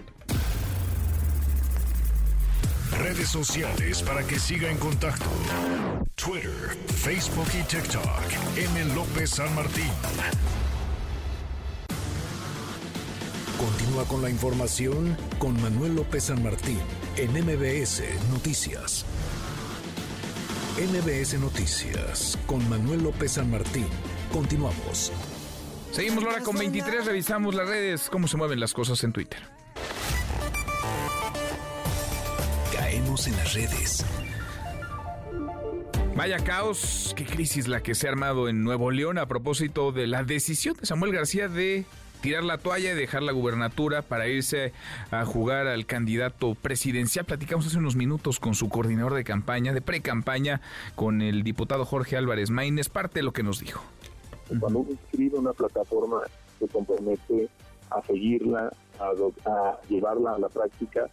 [2.99, 5.25] Redes sociales para que siga en contacto:
[6.15, 8.05] Twitter, Facebook y TikTok.
[8.57, 8.95] M.
[8.95, 9.91] López San Martín.
[13.57, 16.79] Continúa con la información con Manuel López San Martín
[17.15, 19.05] en MBS Noticias.
[20.77, 23.87] MBS Noticias con Manuel López San Martín.
[24.31, 25.11] Continuamos.
[25.91, 29.39] Seguimos la hora con 23, revisamos las redes, cómo se mueven las cosas en Twitter.
[32.91, 34.05] Caemos en las redes.
[36.13, 40.07] Vaya caos, qué crisis la que se ha armado en Nuevo León a propósito de
[40.07, 41.85] la decisión de Samuel García de
[42.19, 44.73] tirar la toalla y dejar la gubernatura para irse
[45.09, 47.23] a jugar al candidato presidencial.
[47.23, 50.59] Platicamos hace unos minutos con su coordinador de campaña, de pre-campaña,
[50.95, 52.89] con el diputado Jorge Álvarez Maínez.
[52.89, 53.81] Parte de lo que nos dijo.
[54.59, 56.23] Cuando uno inscribe una plataforma,
[56.59, 57.47] se compromete
[57.89, 58.69] a seguirla,
[58.99, 61.09] a llevarla a la práctica.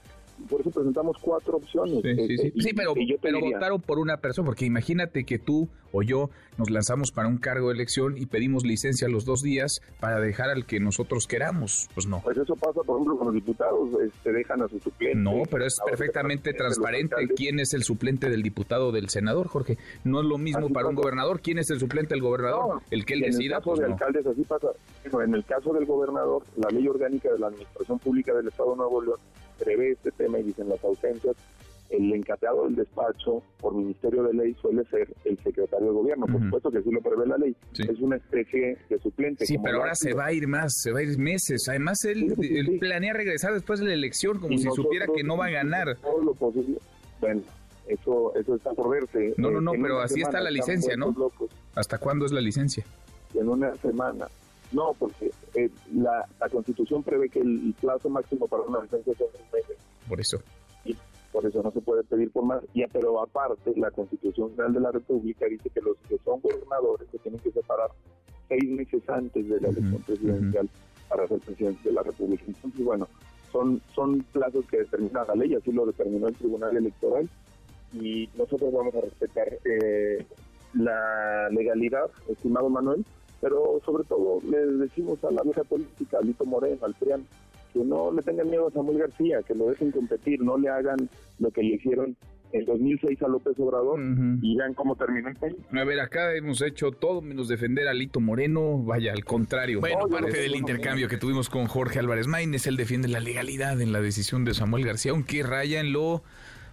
[0.48, 2.00] Por eso presentamos cuatro opciones.
[2.02, 2.52] Sí, sí, sí.
[2.54, 3.16] Y- Sí, pero, diría,
[3.56, 6.28] votaron por una persona, porque imagínate que tú o yo
[6.58, 10.50] nos lanzamos para un cargo de elección y pedimos licencia los dos días para dejar
[10.50, 11.88] al que nosotros queramos.
[11.94, 12.20] Pues no.
[12.22, 15.16] Pues eso pasa, por ejemplo, con los diputados, este, dejan a su suplente.
[15.18, 19.78] No, pero es perfectamente transparente quién es el suplente del diputado del senador, Jorge.
[20.04, 21.40] No es lo mismo Así para un gobernador.
[21.40, 22.74] ¿Quién es el suplente del gobernador?
[22.76, 23.94] No, el que él y en decida, el caso pues de no.
[23.94, 24.68] alcaldes así pasa.
[25.10, 28.72] Bueno, en el caso del gobernador, la ley orgánica de la Administración Pública del Estado
[28.72, 29.18] de Nuevo León
[29.58, 31.36] prevé este tema y dicen las ausencias.
[31.90, 36.26] El encargado del despacho por Ministerio de Ley suele ser el secretario de Gobierno.
[36.26, 37.56] Por supuesto que sí lo prevé la ley.
[37.78, 39.46] Es una especie de suplente.
[39.46, 41.66] Sí, pero ahora se va a ir más, se va a ir meses.
[41.66, 45.38] Además, él, él planea regresar después de la elección como Y si supiera que no
[45.38, 45.96] va a ganar.
[46.02, 46.76] todo lo posible.
[47.22, 47.40] Bueno,
[47.86, 49.32] eso, eso está por verse.
[49.38, 51.14] No, no, Eh, no, en pero así está la licencia, ¿no?
[51.16, 51.50] locos.
[51.74, 52.84] ¿Hasta cuándo es la licencia?
[53.34, 54.26] en una semana.
[54.72, 55.30] No, porque
[55.64, 59.76] eh, la, la Constitución prevé que el plazo máximo para una licencia son seis meses.
[60.08, 60.38] Por eso.
[60.84, 60.96] Y
[61.32, 62.62] por eso no se puede pedir por más.
[62.74, 67.08] Ya, pero aparte, la Constitución General de la República dice que los que son gobernadores
[67.10, 67.90] se tienen que separar
[68.48, 70.68] seis meses antes de la elección presidencial
[71.08, 72.44] para ser presidente de la República.
[72.46, 73.08] Entonces, bueno,
[73.52, 77.28] son, son plazos que determina la ley, así lo determinó el Tribunal Electoral,
[77.92, 80.24] y nosotros vamos a respetar eh,
[80.74, 83.04] la legalidad, estimado Manuel,
[83.40, 87.24] pero sobre todo le decimos a la vieja política, a Lito Moreno, al PRIAN,
[87.72, 91.08] que no le tengan miedo a Samuel García, que lo dejen competir, no le hagan
[91.38, 92.16] lo que le hicieron
[92.52, 94.00] en 2006 a López Obrador
[94.42, 95.56] y vean cómo terminó el país.
[95.72, 98.78] A ver, acá hemos hecho todo menos defender a Lito Moreno.
[98.82, 99.80] Vaya, al contrario.
[99.80, 103.80] Bueno, No, parte del intercambio que tuvimos con Jorge Álvarez Maínez, él defiende la legalidad
[103.80, 106.22] en la decisión de Samuel García, aunque raya en lo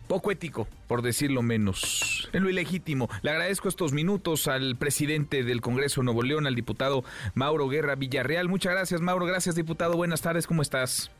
[0.08, 3.10] poco ético, por decirlo menos, en lo ilegítimo.
[3.22, 7.04] Le agradezco estos minutos al presidente del Congreso de Nuevo León, al diputado
[7.34, 8.48] Mauro Guerra Villarreal.
[8.48, 9.26] Muchas gracias, Mauro.
[9.26, 9.96] Gracias, diputado.
[9.96, 11.12] Buenas tardes, ¿cómo estás?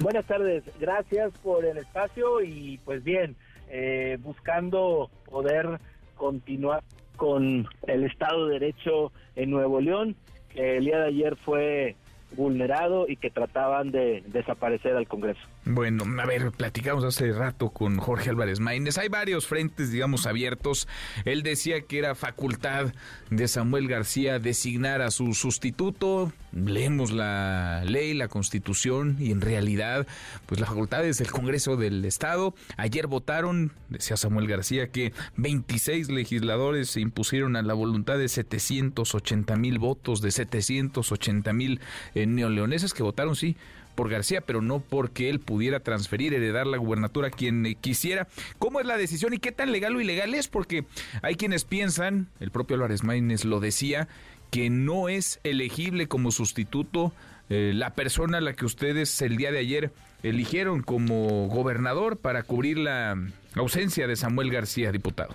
[0.00, 3.34] Buenas tardes, gracias por el espacio y pues bien,
[3.70, 5.80] eh, buscando poder
[6.16, 6.82] continuar
[7.16, 10.14] con el Estado de Derecho en Nuevo León,
[10.50, 11.96] que el día de ayer fue
[12.32, 15.40] vulnerado y que trataban de desaparecer al Congreso.
[15.68, 18.98] Bueno, a ver, platicamos hace rato con Jorge Álvarez Maínez.
[18.98, 20.86] Hay varios frentes, digamos, abiertos.
[21.24, 22.94] Él decía que era facultad
[23.30, 26.32] de Samuel García designar a su sustituto.
[26.52, 30.06] Leemos la ley, la constitución y en realidad,
[30.46, 32.54] pues la facultad es del Congreso del Estado.
[32.76, 39.56] Ayer votaron, decía Samuel García, que 26 legisladores se impusieron a la voluntad de 780
[39.56, 41.80] mil votos, de 780 mil
[42.14, 43.56] eh, neoleoneses que votaron, sí,
[43.96, 48.28] por García, pero no porque él pudiera transferir, heredar la gubernatura a quien quisiera.
[48.58, 50.46] ¿Cómo es la decisión y qué tan legal o ilegal es?
[50.46, 50.84] Porque
[51.22, 54.06] hay quienes piensan, el propio Álvarez Maínez lo decía,
[54.52, 57.12] que no es elegible como sustituto
[57.48, 59.90] eh, la persona a la que ustedes el día de ayer
[60.22, 63.16] eligieron como gobernador para cubrir la
[63.54, 65.34] ausencia de Samuel García, diputado.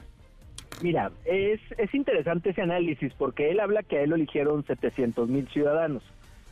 [0.81, 5.29] Mira, es, es interesante ese análisis porque él habla que a él lo eligieron 700
[5.29, 6.03] mil ciudadanos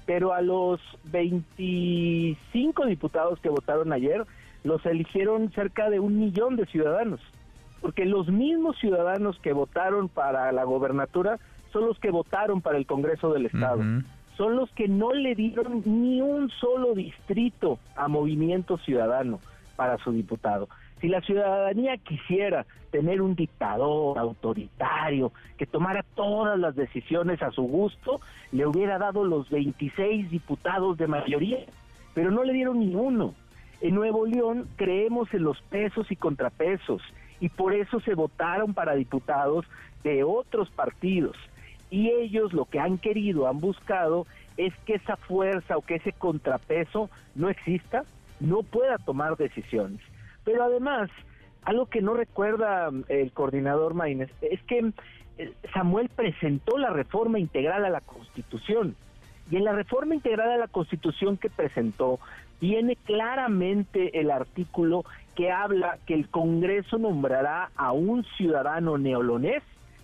[0.09, 0.81] pero a los
[1.11, 4.25] 25 diputados que votaron ayer
[4.63, 7.19] los eligieron cerca de un millón de ciudadanos,
[7.79, 11.37] porque los mismos ciudadanos que votaron para la gobernatura
[11.71, 13.83] son los que votaron para el Congreso del Estado.
[14.35, 19.39] Son los que no le dieron ni un solo distrito a Movimiento Ciudadano
[19.75, 20.69] para su diputado.
[21.01, 27.63] Si la ciudadanía quisiera tener un dictador autoritario que tomara todas las decisiones a su
[27.63, 28.19] gusto,
[28.51, 31.59] le hubiera dado los 26 diputados de mayoría,
[32.13, 33.33] pero no le dieron ni uno.
[33.81, 37.01] En Nuevo León creemos en los pesos y contrapesos
[37.39, 39.65] y por eso se votaron para diputados
[40.03, 41.37] de otros partidos.
[41.89, 44.27] Y ellos lo que han querido, han buscado,
[44.57, 48.03] es que esa fuerza o que ese contrapeso no exista,
[48.41, 50.01] no pueda tomar decisiones.
[50.51, 51.11] Pero además,
[51.63, 54.91] algo que no recuerda mm, el coordinador Maínez es que
[55.37, 58.95] eh, Samuel presentó la reforma integral a la Constitución.
[59.51, 62.19] Y en la reforma integral a la Constitución que presentó,
[62.59, 65.05] viene claramente el artículo
[65.35, 69.61] que habla que el Congreso nombrará a un ciudadano neolonés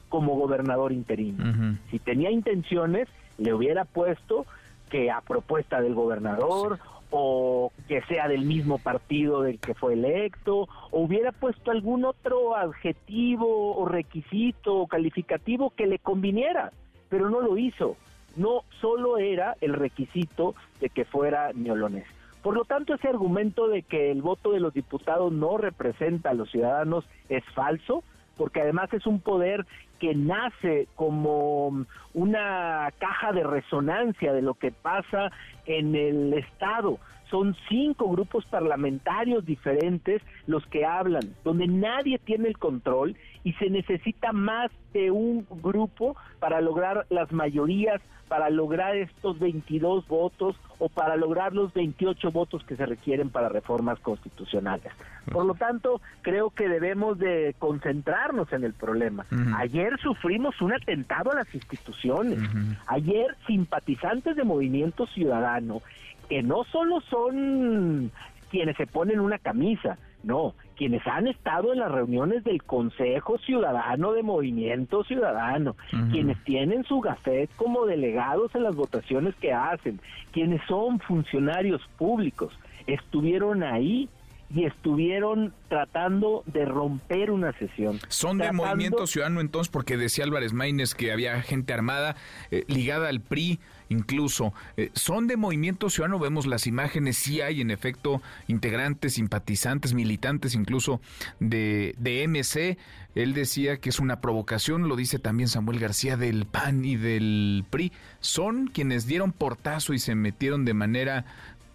[0.10, 1.78] como gobernador interino.
[1.90, 3.08] Si tenía intenciones,
[3.40, 4.46] le hubiera puesto
[4.92, 6.80] que a propuesta del gobernador
[7.18, 12.56] o que sea del mismo partido del que fue electo, o hubiera puesto algún otro
[12.56, 16.72] adjetivo o requisito o calificativo que le conviniera,
[17.10, 17.96] pero no lo hizo.
[18.36, 22.06] No solo era el requisito de que fuera neolonés.
[22.46, 26.34] Por lo tanto, ese argumento de que el voto de los diputados no representa a
[26.36, 28.04] los ciudadanos es falso,
[28.38, 29.66] porque además es un poder
[29.99, 35.32] que nace como una caja de resonancia de lo que pasa
[35.66, 36.99] en el Estado.
[37.30, 43.16] Son cinco grupos parlamentarios diferentes los que hablan, donde nadie tiene el control
[43.46, 50.08] y se necesita más de un grupo para lograr las mayorías, para lograr estos 22
[50.08, 54.92] votos o para lograr los 28 votos que se requieren para reformas constitucionales.
[55.32, 59.28] Por lo tanto, creo que debemos de concentrarnos en el problema.
[59.58, 62.40] Ayer sufrimos un atentado a las instituciones.
[62.88, 65.84] Ayer simpatizantes de Movimiento Ciudadano,
[66.30, 68.12] que no solo son
[68.50, 74.14] quienes se ponen una camisa, no, quienes han estado en las reuniones del Consejo Ciudadano
[74.14, 75.76] de Movimiento Ciudadano,
[76.12, 82.58] quienes tienen su gafet como delegados en las votaciones que hacen, quienes son funcionarios públicos,
[82.88, 84.10] estuvieron ahí
[84.54, 88.00] y estuvieron tratando de romper una sesión.
[88.08, 92.16] Son de Movimiento Ciudadano entonces, porque decía Álvarez Maínez que había gente armada
[92.52, 94.53] eh, ligada al PRI, incluso.
[94.78, 100.56] Eh, son de Movimiento Ciudadano, vemos las imágenes, sí hay en efecto integrantes, simpatizantes, militantes
[100.56, 101.02] incluso
[101.40, 102.78] de, de MC.
[103.16, 107.64] Él decía que es una provocación, lo dice también Samuel García del PAN y del
[107.70, 107.91] PRI.
[108.20, 111.26] Son quienes dieron portazo y se metieron de manera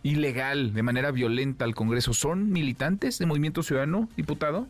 [0.02, 4.66] ilegal, de manera violenta al Congreso, ¿son militantes de Movimiento Ciudadano, diputado?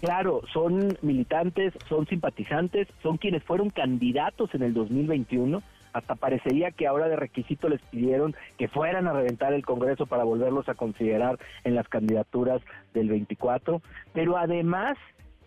[0.00, 5.62] Claro, son militantes, son simpatizantes, son quienes fueron candidatos en el 2021.
[5.96, 10.24] Hasta parecería que ahora de requisito les pidieron que fueran a reventar el Congreso para
[10.24, 12.60] volverlos a considerar en las candidaturas
[12.92, 13.80] del 24.
[14.12, 14.98] Pero además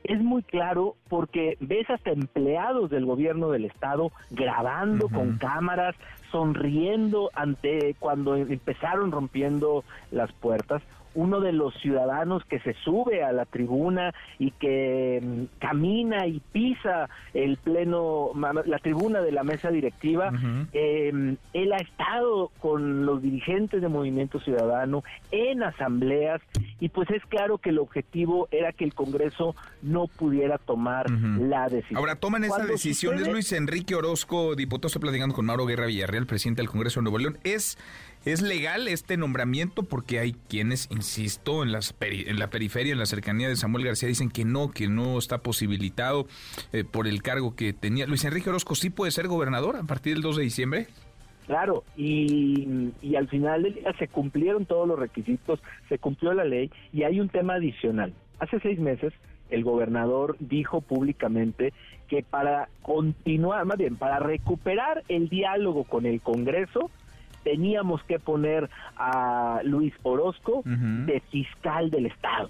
[0.03, 5.95] es muy claro porque ves hasta empleados del gobierno del estado grabando con cámaras,
[6.31, 10.81] sonriendo ante cuando empezaron rompiendo las puertas.
[11.15, 16.41] Uno de los ciudadanos que se sube a la tribuna y que mm, camina y
[16.51, 18.31] pisa el pleno,
[18.65, 20.31] la tribuna de la mesa directiva,
[20.73, 26.41] eh, él ha estado con los dirigentes de Movimiento Ciudadano en asambleas
[26.79, 31.67] y pues es claro que el objetivo era que el Congreso no pudiera tomar la
[31.67, 31.97] decisión.
[31.97, 36.25] Ahora toman esa decisión, es Luis Enrique Orozco, diputado, estoy platicando con Mauro Guerra Villarreal,
[36.25, 37.77] presidente del Congreso de Nuevo León, es
[38.25, 39.83] ¿Es legal este nombramiento?
[39.83, 44.09] Porque hay quienes, insisto, en, las en la periferia, en la cercanía de Samuel García,
[44.09, 46.27] dicen que no, que no está posibilitado
[46.73, 48.07] eh, por el cargo que tenía.
[48.07, 50.87] Luis Enrique Orozco sí puede ser gobernador a partir del 2 de diciembre.
[51.47, 56.43] Claro, y, y al final del día se cumplieron todos los requisitos, se cumplió la
[56.43, 58.13] ley y hay un tema adicional.
[58.39, 59.13] Hace seis meses
[59.49, 61.73] el gobernador dijo públicamente
[62.07, 66.91] que para continuar, más bien, para recuperar el diálogo con el Congreso,
[67.43, 72.49] teníamos que poner a Luis Orozco de fiscal del Estado.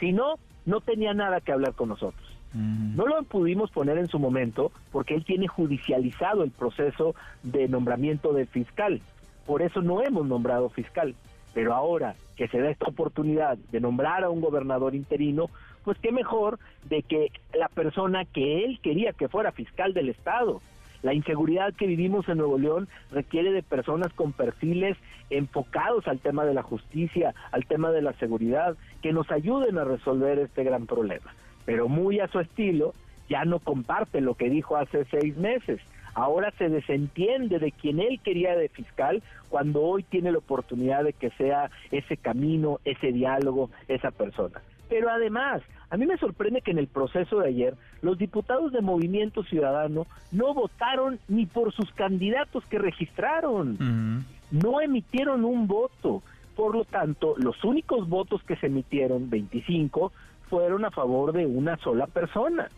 [0.00, 0.34] Si no,
[0.66, 2.28] no tenía nada que hablar con nosotros.
[2.54, 8.32] No lo pudimos poner en su momento porque él tiene judicializado el proceso de nombramiento
[8.32, 9.00] del fiscal.
[9.46, 11.14] Por eso no hemos nombrado fiscal.
[11.54, 15.48] Pero ahora que se da esta oportunidad de nombrar a un gobernador interino,
[15.84, 20.60] pues qué mejor de que la persona que él quería que fuera fiscal del Estado
[21.02, 24.96] la inseguridad que vivimos en Nuevo León requiere de personas con perfiles
[25.30, 29.84] enfocados al tema de la justicia, al tema de la seguridad, que nos ayuden a
[29.84, 31.34] resolver este gran problema.
[31.64, 32.94] Pero muy a su estilo,
[33.28, 35.80] ya no comparte lo que dijo hace seis meses.
[36.14, 41.14] Ahora se desentiende de quien él quería de fiscal cuando hoy tiene la oportunidad de
[41.14, 44.60] que sea ese camino, ese diálogo, esa persona.
[44.92, 48.82] Pero además, a mí me sorprende que en el proceso de ayer los diputados de
[48.82, 54.26] Movimiento Ciudadano no votaron ni por sus candidatos que registraron.
[54.50, 56.22] No emitieron un voto.
[56.54, 60.12] Por lo tanto, los únicos votos que se emitieron, 25,
[60.50, 62.68] fueron a favor de una sola persona.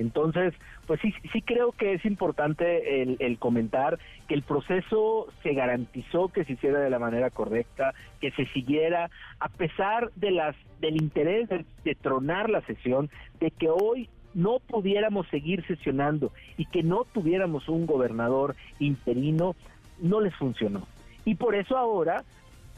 [0.00, 0.54] Entonces,
[0.86, 3.98] pues sí, sí creo que es importante el, comentar
[4.28, 9.10] que el proceso se garantizó que se hiciera de la manera correcta, que se siguiera,
[9.38, 14.58] a pesar de las del interés de, de tronar la sesión, de que hoy no
[14.60, 19.54] pudiéramos seguir sesionando y que no tuviéramos un gobernador interino,
[20.00, 20.86] no les funcionó.
[21.24, 22.24] Y por eso ahora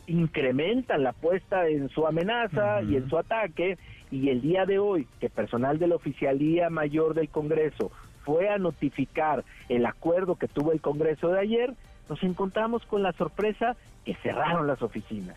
[0.06, 3.78] incrementan la apuesta en su amenaza y en su ataque
[4.12, 7.90] y el día de hoy que personal de la Oficialía Mayor del Congreso
[8.24, 11.74] fue a notificar el acuerdo que tuvo el Congreso de ayer,
[12.08, 13.74] nos encontramos con la sorpresa
[14.04, 15.36] que cerraron las oficinas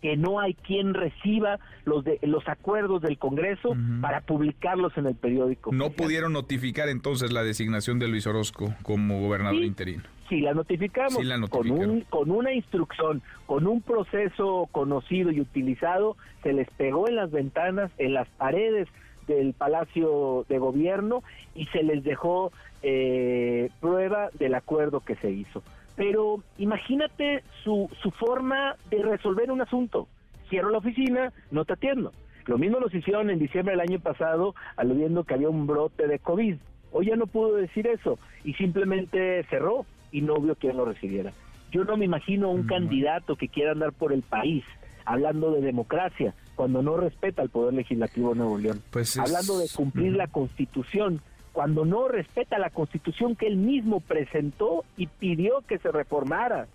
[0.00, 5.14] que no hay quien reciba los de, los acuerdos del Congreso para publicarlos en el
[5.14, 5.72] periódico.
[5.72, 11.18] No pudieron notificar entonces la designación de Luis Orozco como gobernador interino si la notificamos
[11.48, 17.16] con, un, con una instrucción, con un proceso conocido y utilizado, se les pegó en
[17.16, 18.88] las ventanas, en las paredes
[19.26, 21.22] del Palacio de Gobierno
[21.54, 22.52] y se les dejó
[22.82, 25.62] eh, prueba del acuerdo que se hizo.
[25.98, 30.06] Pero imagínate su, su forma de resolver un asunto.
[30.48, 32.12] Cierro la oficina, no te atiendo.
[32.46, 36.20] Lo mismo nos hicieron en diciembre del año pasado, aludiendo que había un brote de
[36.20, 36.54] COVID.
[36.92, 41.32] Hoy ya no pudo decir eso y simplemente cerró y no vio quien lo recibiera.
[41.72, 44.64] Yo no me imagino un candidato que quiera andar por el país
[45.04, 48.80] hablando de democracia cuando no respeta al Poder Legislativo de Nuevo León.
[48.90, 51.20] Pues hablando de cumplir la Constitución
[51.58, 56.68] cuando no respeta la Constitución que él mismo presentó y pidió que se reformara.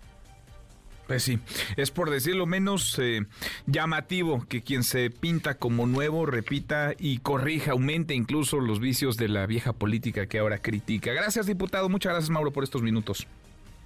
[1.06, 1.38] Pues sí,
[1.78, 3.22] es por decirlo menos eh,
[3.64, 9.28] llamativo que quien se pinta como nuevo repita y corrija, aumente incluso los vicios de
[9.28, 11.14] la vieja política que ahora critica.
[11.14, 11.88] Gracias, diputado.
[11.88, 13.26] Muchas gracias, Mauro, por estos minutos.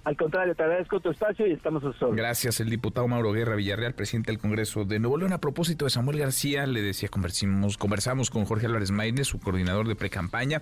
[0.03, 3.55] Al contrario, te agradezco tu espacio y estamos a su Gracias, el diputado Mauro Guerra
[3.55, 5.33] Villarreal, presidente del Congreso de Nuevo León.
[5.33, 9.87] A propósito de Samuel García, le decía, conversamos, conversamos con Jorge Álvarez Maínez, su coordinador
[9.87, 10.61] de precampaña,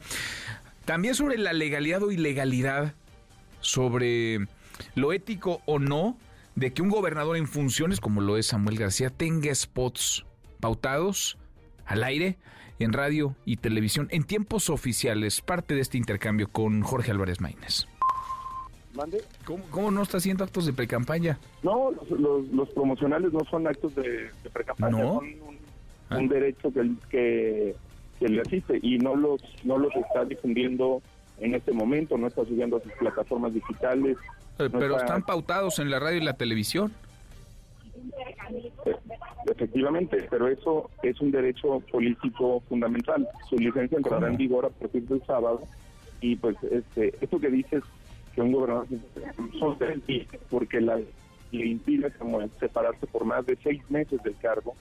[0.86, 2.96] también sobre la legalidad o ilegalidad,
[3.62, 4.48] sobre
[4.96, 6.18] lo ético o no
[6.56, 10.26] de que un gobernador en funciones, como lo es Samuel García, tenga spots
[10.60, 11.38] pautados
[11.86, 12.38] al aire
[12.80, 17.88] en radio y televisión en tiempos oficiales, parte de este intercambio con Jorge Álvarez Maínez.
[19.72, 21.38] ¿Cómo, no está haciendo actos de precampaña?
[21.64, 25.58] No, los, promocionales no son actos de, precampaña, son un,
[26.10, 26.18] ah.
[26.22, 27.76] derecho que,
[28.20, 31.02] que, le asiste y no los, no los está difundiendo
[31.40, 34.18] en este momento, no está subiendo a sus plataformas digitales,
[34.60, 36.92] eh, pero están pautados en la radio y la televisión.
[38.86, 38.96] Eh,
[39.46, 43.28] efectivamente, pero eso es un derecho político fundamental.
[43.50, 45.62] Su licencia entrará en vigor a partir del sábado
[46.22, 47.84] y pues este esto que dices
[48.38, 48.86] que un gobernador
[49.58, 49.78] son
[50.48, 51.00] porque la
[51.52, 52.12] le impide
[52.60, 54.76] separarse por más de seis meses del cargo,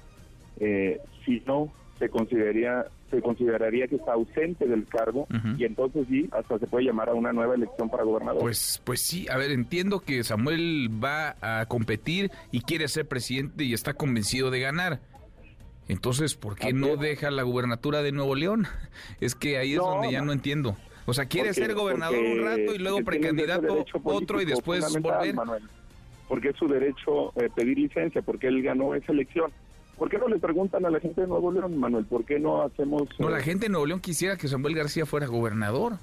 [0.60, 5.26] eh, si no se consideraría se consideraría que está ausente del cargo
[5.56, 8.42] y entonces sí hasta se puede llamar a una nueva elección para gobernador.
[8.42, 13.64] Pues pues sí, a ver, entiendo que Samuel va a competir y quiere ser presidente
[13.64, 15.00] y está convencido de ganar.
[15.88, 18.66] Entonces, ¿por qué no deja la gubernatura de Nuevo León?
[19.20, 20.76] Es que ahí es donde ya no entiendo.
[21.06, 25.34] O sea, quiere ser gobernador un rato y luego precandidato otro y después volver.
[26.28, 29.52] porque es su derecho eh, pedir licencia, porque él ganó esa elección.
[29.96, 32.04] ¿Por qué no le preguntan a la gente de Nuevo León, Manuel?
[32.04, 33.08] ¿Por qué no hacemos...?
[33.18, 35.94] No, la eh, gente de Nuevo León quisiera que Samuel García fuera gobernador.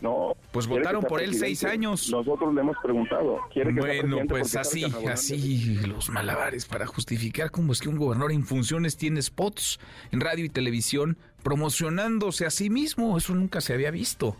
[0.00, 0.34] No.
[0.52, 2.10] Pues votaron por él seis años.
[2.10, 3.38] Nosotros le hemos preguntado.
[3.52, 8.32] ¿Quiere que bueno, pues así, así los malabares para justificar cómo es que un gobernador
[8.32, 9.78] en funciones tiene spots
[10.10, 13.16] en radio y televisión promocionándose a sí mismo.
[13.18, 14.36] Eso nunca se había visto.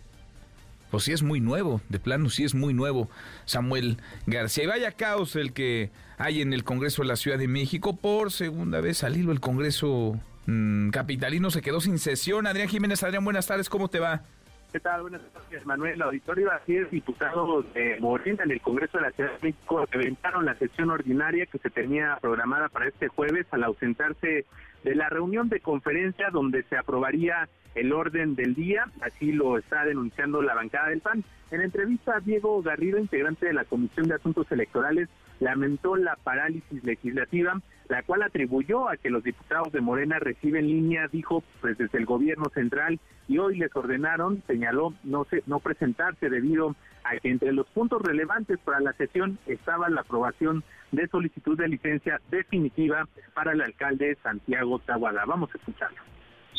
[0.89, 3.09] Pues sí es muy nuevo, de plano sí es muy nuevo
[3.45, 4.65] Samuel García.
[4.65, 7.95] Y vaya caos el que hay en el Congreso de la Ciudad de México.
[7.95, 12.45] Por segunda vez al hilo el Congreso mm, capitalino se quedó sin sesión.
[12.45, 14.23] Adrián Jiménez, Adrián, buenas tardes, ¿cómo te va?
[14.71, 15.01] ¿Qué tal?
[15.01, 16.01] Buenas tardes, Manuel.
[16.01, 19.85] Auditorio iba a ser diputados de Morena en el Congreso de la Ciudad de México
[19.91, 24.45] eventaron la sesión ordinaria que se tenía programada para este jueves al ausentarse
[24.85, 29.83] de la reunión de conferencia donde se aprobaría el orden del día, así lo está
[29.83, 31.25] denunciando la bancada del PAN.
[31.51, 35.09] En entrevista, Diego Garrido, integrante de la Comisión de Asuntos Electorales,
[35.41, 37.61] lamentó la parálisis legislativa,
[37.91, 42.05] la cual atribuyó a que los diputados de Morena reciben línea, dijo, pues desde el
[42.05, 46.73] gobierno central y hoy les ordenaron, señaló, no, se, no presentarse debido
[47.03, 50.63] a que entre los puntos relevantes para la sesión estaba la aprobación
[50.93, 55.25] de solicitud de licencia definitiva para el alcalde Santiago Tahuada.
[55.25, 55.99] Vamos a escucharlo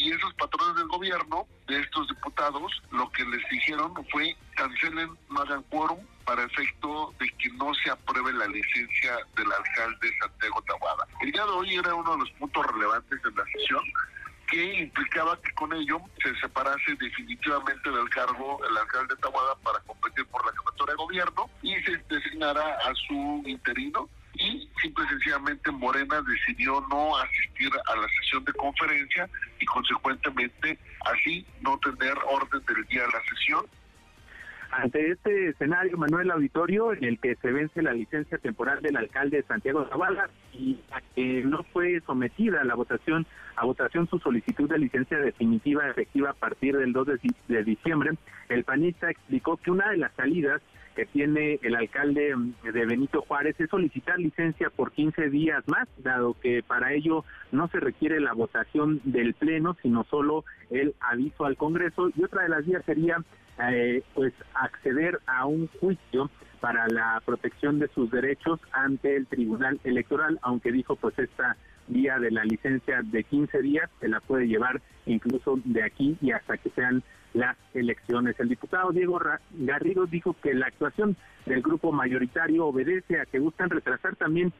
[0.02, 5.40] y esos patrones del gobierno, de estos diputados, lo que les dijeron fue cancelen, no
[5.42, 11.06] hagan quórum para efecto de que no se apruebe la licencia del alcalde Santiago Tahuada.
[11.20, 13.82] El día de hoy era uno de los puntos relevantes de la sesión
[14.48, 20.26] que implicaba que con ello se separase definitivamente del cargo el alcalde Tahuada para competir
[20.26, 25.70] por la jefatura de gobierno y se designara a su interino y simple y sencillamente
[25.70, 29.28] Morena decidió no asistir a la sesión de conferencia
[29.60, 33.66] y consecuentemente así no tener orden del día de la sesión.
[34.72, 39.44] Ante este escenario, Manuel Auditorio, en el que se vence la licencia temporal del alcalde
[39.46, 40.80] Santiago Zavala y
[41.44, 43.26] no fue sometida a la votación,
[43.56, 47.06] a votación su solicitud de licencia definitiva efectiva a partir del 2
[47.48, 48.12] de diciembre,
[48.48, 50.62] el panista explicó que una de las salidas
[50.94, 55.88] que tiene el alcalde mm, de Benito Juárez es solicitar licencia por 15 días más,
[55.98, 61.44] dado que para ello no se requiere la votación del Pleno, sino solo el aviso
[61.44, 62.10] al Congreso.
[62.16, 63.22] Y otra de las vías sería
[63.70, 69.80] eh, pues acceder a un juicio para la protección de sus derechos ante el Tribunal
[69.84, 71.56] Electoral, aunque dijo pues esta
[71.88, 76.30] vía de la licencia de 15 días se la puede llevar incluso de aquí y
[76.30, 77.02] hasta que sean
[77.34, 78.38] las elecciones.
[78.38, 79.20] El diputado Diego
[79.52, 84.52] Garrido dijo que la actuación del grupo mayoritario obedece a que buscan retrasar también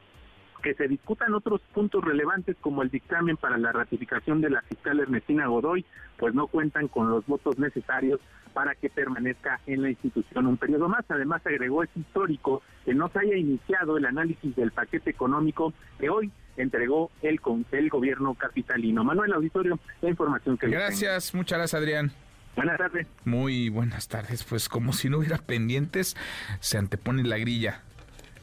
[0.63, 4.99] que se discutan otros puntos relevantes como el dictamen para la ratificación de la fiscal
[4.99, 5.85] Ernestina Godoy,
[6.17, 8.21] pues no cuentan con los votos necesarios
[8.53, 11.03] para que permanezca en la institución un periodo más.
[11.09, 16.09] Además, agregó es histórico que no se haya iniciado el análisis del paquete económico que
[16.09, 17.41] hoy entregó el,
[17.71, 19.03] el gobierno capitalino.
[19.03, 22.11] Manuel Auditorio, la información que Gracias, muchas gracias, Adrián.
[22.55, 23.07] Buenas tardes.
[23.25, 24.43] Muy buenas tardes.
[24.43, 26.15] Pues como si no hubiera pendientes,
[26.59, 27.81] se antepone la grilla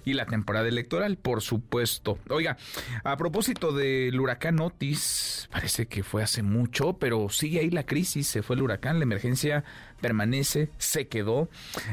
[0.05, 2.19] y la temporada electoral, por supuesto.
[2.29, 2.57] Oiga,
[3.05, 8.27] a propósito del huracán Otis, parece que fue hace mucho, pero sigue ahí la crisis,
[8.27, 9.65] se fue el huracán, la emergencia
[10.01, 11.49] permanece, se quedó.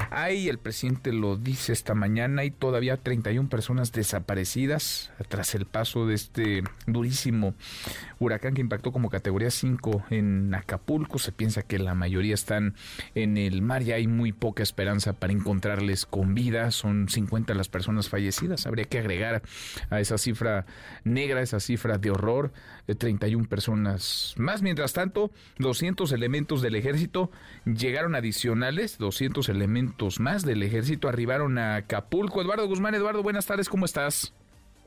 [0.10, 6.08] Ahí el presidente lo dice esta mañana, hay todavía 31 personas desaparecidas tras el paso
[6.08, 7.56] de este durísimo
[8.20, 11.20] huracán que impactó como categoría 5 en Acapulco.
[11.20, 12.76] Se piensa que la mayoría están
[13.16, 16.72] en el mar y hay muy poca esperanza para encontrarles con vida.
[16.72, 18.66] Son 50 las personas fallecidas.
[18.66, 19.42] Habría que agregar
[19.90, 20.66] a esa cifra
[21.04, 22.52] negra, esa cifra de horror,
[22.88, 24.62] de 31 personas más.
[24.62, 27.32] Mientras tanto, 200 elementos del ejército
[27.98, 32.42] adicionales, 200 elementos más del ejército arribaron a Acapulco.
[32.42, 34.34] Eduardo Guzmán, Eduardo, buenas tardes, ¿cómo estás?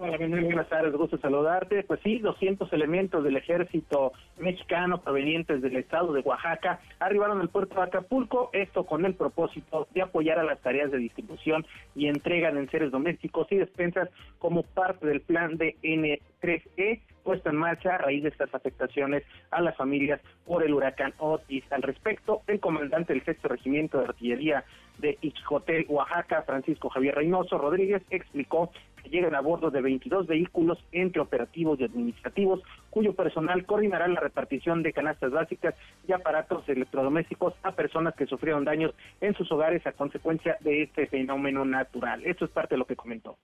[0.02, 1.82] Hola, buenas tardes, gusto saludarte.
[1.82, 7.74] Pues sí, 200 elementos del ejército mexicano provenientes del estado de Oaxaca arribaron al puerto
[7.74, 12.50] de Acapulco, esto con el propósito de apoyar a las tareas de distribución y entrega
[12.50, 14.08] de enseres domésticos y despensas
[14.38, 19.60] como parte del plan de N3E puesto en marcha a raíz de estas afectaciones a
[19.60, 21.64] las familias por el huracán Otis.
[21.70, 24.64] Al respecto, el comandante del sexto regimiento de artillería
[24.98, 28.70] de Ixjotel, Oaxaca, Francisco Javier Reynoso Rodríguez, explicó
[29.02, 32.60] que llegan a bordo de 22 vehículos entre operativos y administrativos,
[32.90, 35.74] cuyo personal coordinará la repartición de canastas básicas
[36.06, 41.06] y aparatos electrodomésticos a personas que sufrieron daños en sus hogares a consecuencia de este
[41.06, 42.24] fenómeno natural.
[42.24, 43.36] Esto es parte de lo que comentó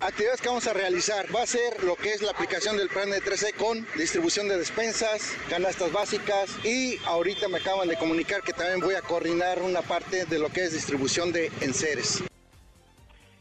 [0.00, 3.10] actividades que vamos a realizar va a ser lo que es la aplicación del plan
[3.10, 8.52] de 3E con distribución de despensas, canastas básicas y ahorita me acaban de comunicar que
[8.52, 12.22] también voy a coordinar una parte de lo que es distribución de enseres.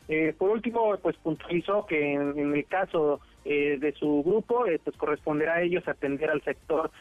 [0.08, 4.98] Eh, por último, pues puntualizó que en, el caso eh, de su grupo, eh, pues
[4.98, 6.92] corresponderá a ellos atender al sector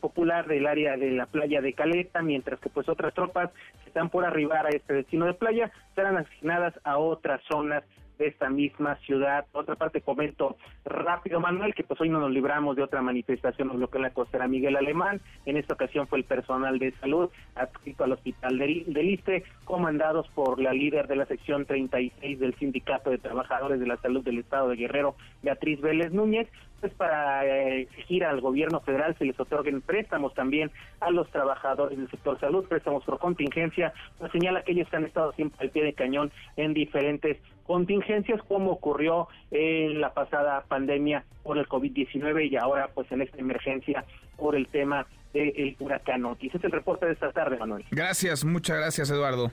[0.00, 3.50] popular del área de la playa de Caleta, mientras que pues otras tropas
[3.82, 7.84] que están por arribar a este destino de playa serán asignadas a otras zonas
[8.18, 9.46] de esta misma ciudad.
[9.52, 13.80] Otra parte comento rápido, Manuel, que pues hoy no nos libramos de otra manifestación en
[13.80, 15.20] lo que la costera Miguel Alemán.
[15.44, 20.60] En esta ocasión fue el personal de salud adscrito al hospital de Liste, comandados por
[20.60, 24.68] la líder de la sección 36 del Sindicato de Trabajadores de la Salud del Estado
[24.68, 26.48] de Guerrero, Beatriz Vélez Núñez,
[26.80, 30.70] pues para eh, exigir al gobierno federal se les otorguen préstamos también
[31.00, 35.32] a los trabajadores del sector salud, préstamos por contingencia, pues señala que ellos han estado
[35.32, 41.58] siempre al pie de cañón en diferentes contingencias como ocurrió en la pasada pandemia por
[41.58, 44.04] el COVID-19 y ahora pues en esta emergencia
[44.36, 46.54] por el tema del huracán Otis.
[46.54, 47.84] Es el reporte de esta tarde, Manuel.
[47.90, 49.50] Gracias, muchas gracias, Eduardo.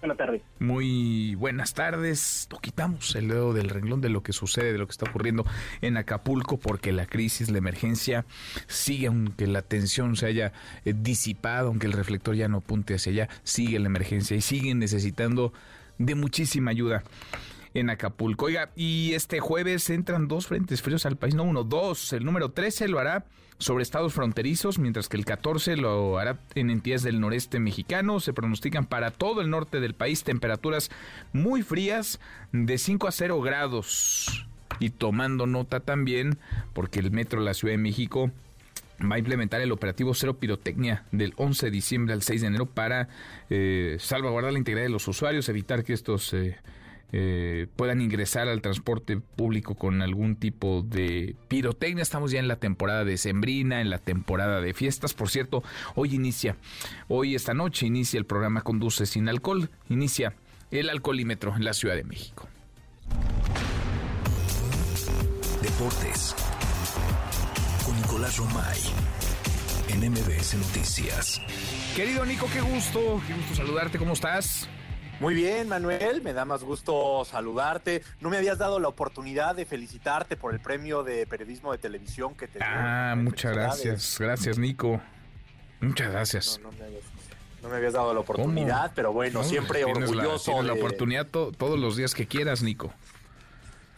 [0.00, 0.42] Buenas tardes.
[0.58, 2.48] Muy buenas tardes.
[2.50, 5.44] Lo quitamos el dedo del renglón de lo que sucede, de lo que está ocurriendo
[5.82, 8.24] en Acapulco, porque la crisis, la emergencia
[8.66, 10.52] sigue, aunque la tensión se haya
[10.86, 14.78] eh, disipado, aunque el reflector ya no apunte hacia allá, sigue la emergencia y siguen
[14.78, 15.52] necesitando
[15.98, 17.04] de muchísima ayuda
[17.74, 18.46] en Acapulco.
[18.46, 22.12] Oiga, y este jueves entran dos frentes fríos al país, no uno, dos.
[22.12, 23.26] El número 13 lo hará
[23.58, 28.18] sobre estados fronterizos, mientras que el 14 lo hará en entidades del noreste mexicano.
[28.20, 30.90] Se pronostican para todo el norte del país temperaturas
[31.32, 32.20] muy frías
[32.52, 34.46] de 5 a 0 grados.
[34.78, 36.38] Y tomando nota también,
[36.72, 38.30] porque el metro de la Ciudad de México
[39.00, 42.66] va a implementar el operativo Cero Pirotecnia del 11 de diciembre al 6 de enero
[42.66, 43.08] para
[43.48, 46.58] eh, salvaguardar la integridad de los usuarios, evitar que estos eh,
[47.12, 52.02] eh, puedan ingresar al transporte público con algún tipo de pirotecnia.
[52.02, 55.14] Estamos ya en la temporada de Sembrina, en la temporada de fiestas.
[55.14, 55.62] Por cierto,
[55.94, 56.56] hoy inicia,
[57.08, 60.34] hoy esta noche inicia el programa Conduce sin alcohol, inicia
[60.70, 62.48] el alcoholímetro en la Ciudad de México.
[65.62, 66.34] Deportes
[67.84, 68.78] con Nicolás Romay
[69.88, 71.40] en MBS Noticias.
[71.96, 74.68] Querido Nico, qué gusto, qué gusto saludarte, ¿cómo estás?
[75.20, 78.02] Muy bien, Manuel, me da más gusto saludarte.
[78.20, 82.34] No me habías dado la oportunidad de felicitarte por el premio de periodismo de televisión
[82.34, 84.16] que te Ah, muchas gracias.
[84.18, 84.98] Gracias, Nico.
[85.80, 86.60] Muchas gracias.
[87.62, 90.62] No, me habías dado la oportunidad, pero bueno, siempre orgulloso.
[90.62, 92.90] La, la oportunidad todos los días que quieras, Nico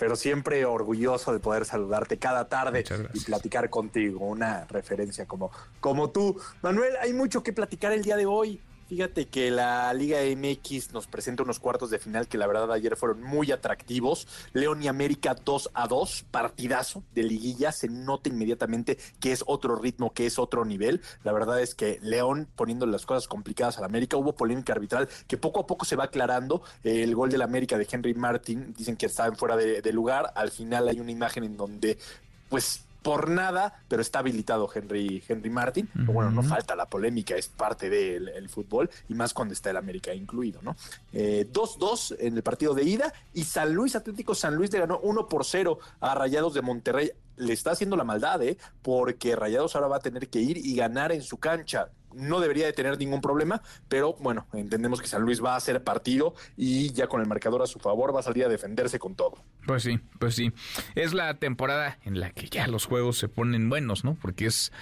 [0.02, 2.84] pero siempre orgulloso de poder saludarte cada tarde
[3.14, 6.42] y platicar contigo, una referencia como, como tú.
[6.60, 8.60] Manuel, hay mucho que platicar el día de hoy.
[8.92, 12.94] Fíjate que la Liga MX nos presenta unos cuartos de final que la verdad ayer
[12.94, 14.28] fueron muy atractivos.
[14.52, 17.72] León y América 2 a 2, partidazo de liguilla.
[17.72, 21.00] Se nota inmediatamente que es otro ritmo, que es otro nivel.
[21.24, 24.18] La verdad es que León poniendo las cosas complicadas al América.
[24.18, 26.62] Hubo polémica arbitral que poco a poco se va aclarando.
[26.84, 30.34] El gol del América de Henry Martin, dicen que estaba fuera de lugar.
[30.34, 31.96] Al final hay una imagen en donde,
[32.50, 35.88] pues por nada, pero está habilitado Henry, Henry Martin.
[35.94, 40.14] Bueno, no falta la polémica, es parte del fútbol y más cuando está el América
[40.14, 40.76] incluido, ¿no?
[41.12, 44.98] 2-2 eh, en el partido de ida y San Luis Atlético San Luis le ganó
[45.00, 47.12] 1 por 0 a Rayados de Monterrey.
[47.36, 48.56] Le está haciendo la maldad, ¿eh?
[48.82, 52.66] Porque Rayados ahora va a tener que ir y ganar en su cancha no debería
[52.66, 56.92] de tener ningún problema, pero bueno, entendemos que San Luis va a hacer partido y
[56.92, 59.42] ya con el marcador a su favor va a salir a defenderse con todo.
[59.66, 60.52] Pues sí, pues sí.
[60.94, 64.14] Es la temporada en la que ya los juegos se ponen buenos, ¿no?
[64.14, 64.72] Porque es,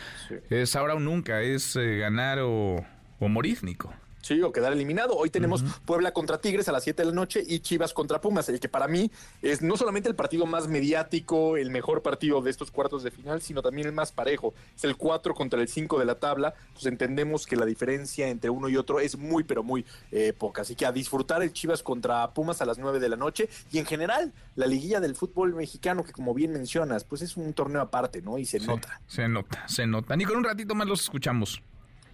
[0.49, 2.85] es ahora o nunca, es eh, ganar o,
[3.19, 3.93] o morir, Nico.
[4.23, 5.17] Sí, o quedar eliminado.
[5.17, 8.49] Hoy tenemos Puebla contra Tigres a las 7 de la noche y Chivas contra Pumas,
[8.49, 9.11] el que para mí
[9.43, 13.41] es no solamente el partido más mediático, el mejor partido de estos cuartos de final,
[13.41, 14.55] sino también el más parejo.
[14.77, 18.51] Es el 4 contra el 5 de la tabla, pues entendemos que la diferencia entre
[18.51, 20.63] uno y otro es muy, pero muy eh, poca.
[20.63, 23.79] Así que a disfrutar el Chivas contra Pumas a las 9 de la noche y
[23.79, 27.81] en general la liguilla del fútbol mexicano, que como bien mencionas, pues es un torneo
[27.81, 28.39] aparte, ¿no?
[28.39, 29.01] Y se nota.
[29.07, 30.17] Se nota, se nota.
[30.17, 31.63] Ni con un ratito más los escuchamos.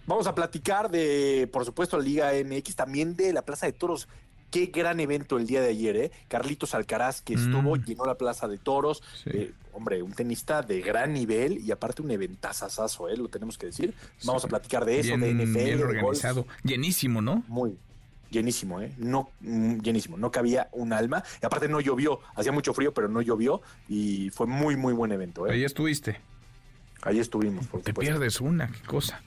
[0.07, 4.07] Vamos a platicar de, por supuesto, la Liga MX, también de la Plaza de Toros.
[4.49, 6.11] Qué gran evento el día de ayer, ¿eh?
[6.29, 7.83] Carlitos Alcaraz, que estuvo, mm.
[7.83, 9.03] llenó la Plaza de Toros.
[9.25, 13.17] Eh, hombre, un tenista de gran nivel y aparte un eventazazazo, ¿eh?
[13.17, 13.93] Lo tenemos que decir.
[14.23, 15.57] Vamos a platicar de eso, de NFL.
[15.57, 16.47] Bien organizado.
[16.63, 17.43] Llenísimo, ¿no?
[17.49, 17.77] Muy,
[18.29, 18.93] llenísimo, ¿eh?
[18.97, 21.23] No, mm, llenísimo, no cabía un alma.
[21.41, 25.11] Y aparte no llovió, hacía mucho frío, pero no llovió y fue muy, muy buen
[25.11, 25.47] evento.
[25.47, 25.51] ¿eh?
[25.51, 26.19] Ahí estuviste.
[27.07, 29.21] Ahí estuvimos, por Te pierdes una, qué cosa.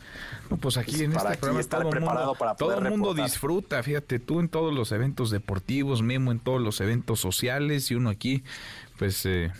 [0.50, 4.40] No, pues aquí en este programa todo el mundo, todo el mundo disfruta, fíjate, tú
[4.40, 8.44] en todos los eventos deportivos, Memo en todos los eventos sociales y uno aquí,
[8.98, 9.50] pues, eh,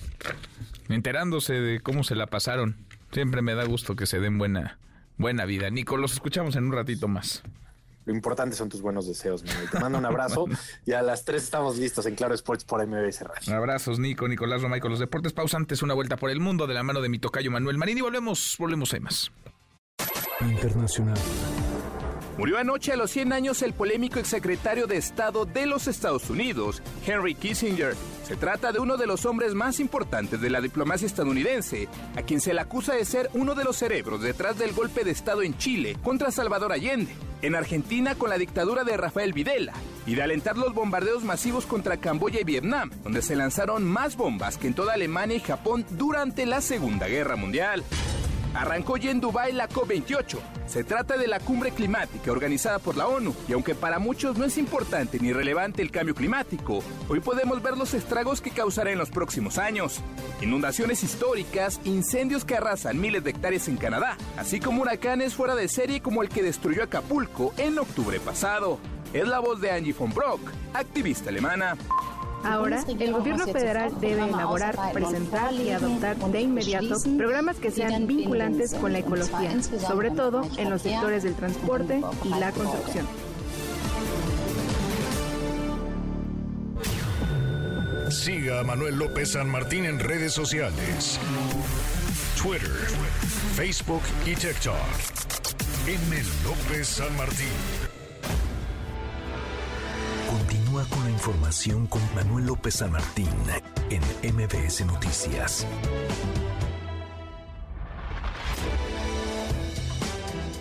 [0.91, 2.77] enterándose de cómo se la pasaron.
[3.11, 4.79] Siempre me da gusto que se den buena,
[5.17, 5.71] buena vida.
[5.71, 7.43] Nico, los escuchamos en un ratito más.
[8.11, 10.47] Lo importante son tus buenos deseos, Te mando un abrazo
[10.85, 13.57] y a las tres estamos listos en Claro Sports por MBS Radio.
[13.57, 15.33] Abrazos, Nico, Nicolás Romay con los deportes.
[15.33, 18.01] Pausantes, una vuelta por el mundo de la mano de mi tocayo Manuel Marín y
[18.01, 19.31] volvemos, volvemos a más.
[20.41, 21.17] Internacional.
[22.41, 26.83] Murió anoche a los 100 años el polémico exsecretario de Estado de los Estados Unidos,
[27.07, 27.95] Henry Kissinger.
[28.27, 31.87] Se trata de uno de los hombres más importantes de la diplomacia estadounidense,
[32.17, 35.11] a quien se le acusa de ser uno de los cerebros detrás del golpe de
[35.11, 37.13] Estado en Chile contra Salvador Allende,
[37.43, 39.75] en Argentina con la dictadura de Rafael Videla,
[40.07, 44.57] y de alentar los bombardeos masivos contra Camboya y Vietnam, donde se lanzaron más bombas
[44.57, 47.85] que en toda Alemania y Japón durante la Segunda Guerra Mundial.
[48.55, 50.39] Arrancó ya en Dubái la COP28.
[50.67, 54.45] Se trata de la cumbre climática organizada por la ONU y aunque para muchos no
[54.45, 58.99] es importante ni relevante el cambio climático, hoy podemos ver los estragos que causará en
[58.99, 60.01] los próximos años.
[60.41, 65.69] Inundaciones históricas, incendios que arrasan miles de hectáreas en Canadá, así como huracanes fuera de
[65.69, 68.79] serie como el que destruyó Acapulco en octubre pasado.
[69.13, 70.41] Es la voz de Angie von Brock,
[70.73, 71.77] activista alemana.
[72.43, 78.75] Ahora, el gobierno federal debe elaborar, presentar y adoptar de inmediato programas que sean vinculantes
[78.75, 83.07] con la ecología, sobre todo en los sectores del transporte y la construcción.
[88.11, 91.21] Siga a Manuel López San Martín en redes sociales.
[92.43, 92.71] Twitter,
[93.55, 94.75] Facebook y TikTok.
[95.87, 96.23] M.
[96.45, 97.47] López San Martín
[100.89, 103.29] con la información con Manuel López San Martín
[103.91, 105.67] en MBS Noticias.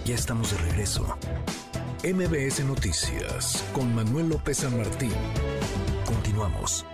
[0.06, 1.18] Ya estamos de regreso.
[2.04, 5.14] MBS Noticias con Manuel López San Martín.
[6.06, 6.86] Continuamos.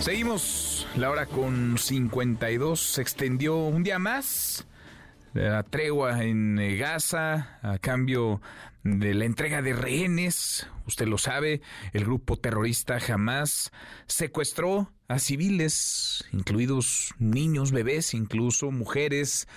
[0.00, 2.80] Seguimos la hora con 52.
[2.80, 4.66] Se extendió un día más
[5.34, 8.40] la tregua en Gaza a cambio
[8.82, 10.66] de la entrega de rehenes.
[10.86, 11.60] Usted lo sabe,
[11.92, 13.72] el grupo terrorista jamás
[14.06, 19.48] secuestró a civiles, incluidos niños, bebés, incluso mujeres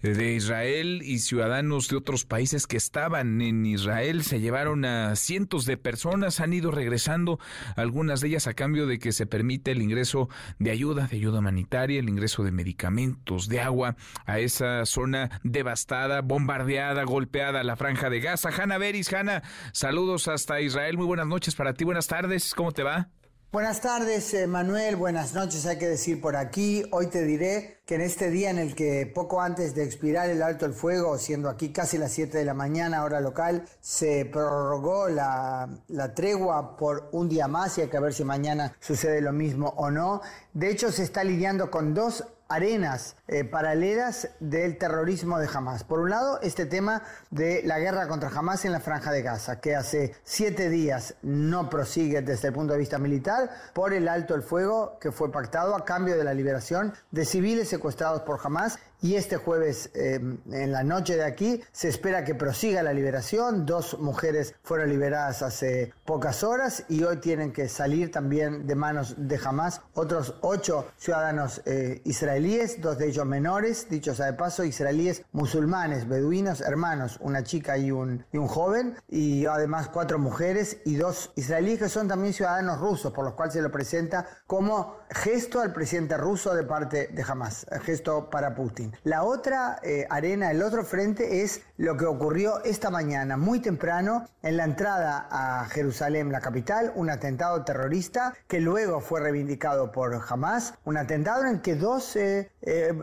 [0.00, 4.24] de Israel y ciudadanos de otros países que estaban en Israel.
[4.24, 7.38] Se llevaron a cientos de personas, han ido regresando,
[7.76, 11.40] algunas de ellas a cambio de que se permite el ingreso de ayuda, de ayuda
[11.40, 18.08] humanitaria, el ingreso de medicamentos, de agua a esa zona devastada, bombardeada, golpeada, la franja
[18.08, 18.48] de Gaza.
[18.48, 22.82] Hanna Beris, Hanna, saludos hasta Israel, muy buenas noches para ti, buenas tardes, ¿cómo te
[22.82, 23.10] va?
[23.52, 24.96] Buenas tardes, eh, Manuel.
[24.96, 26.84] Buenas noches, hay que decir por aquí.
[26.90, 30.40] Hoy te diré que en este día en el que poco antes de expirar el
[30.42, 35.10] alto el fuego, siendo aquí casi las 7 de la mañana, hora local, se prorrogó
[35.10, 39.34] la, la tregua por un día más y hay que ver si mañana sucede lo
[39.34, 40.22] mismo o no.
[40.54, 45.84] De hecho, se está lidiando con dos arenas eh, paralelas del terrorismo de Hamas.
[45.84, 49.60] Por un lado, este tema de la guerra contra Hamas en la franja de Gaza,
[49.60, 54.34] que hace siete días no prosigue desde el punto de vista militar por el alto
[54.34, 58.78] el fuego que fue pactado a cambio de la liberación de civiles secuestrados por Hamas
[59.02, 63.66] y este jueves em, en la noche de aquí se espera que prosiga la liberación.
[63.66, 69.14] Dos mujeres fueron liberadas hace pocas horas y hoy tienen que salir también de manos
[69.18, 74.64] de Hamas otros ocho ciudadanos eh, israelíes, dos de ellos menores, dicho sea de paso,
[74.64, 80.78] israelíes musulmanes, beduinos, hermanos, una chica y un, y un joven, y además cuatro mujeres
[80.84, 84.96] y dos israelíes que son también ciudadanos rusos, por los cuales se lo presenta como
[85.14, 88.92] gesto al presidente ruso de parte de Hamas, gesto para Putin.
[89.04, 94.26] La otra eh, arena, el otro frente es lo que ocurrió esta mañana, muy temprano,
[94.42, 100.20] en la entrada a Jerusalén, la capital, un atentado terrorista que luego fue reivindicado por
[100.28, 102.50] Hamas, un atentado en que dos eh,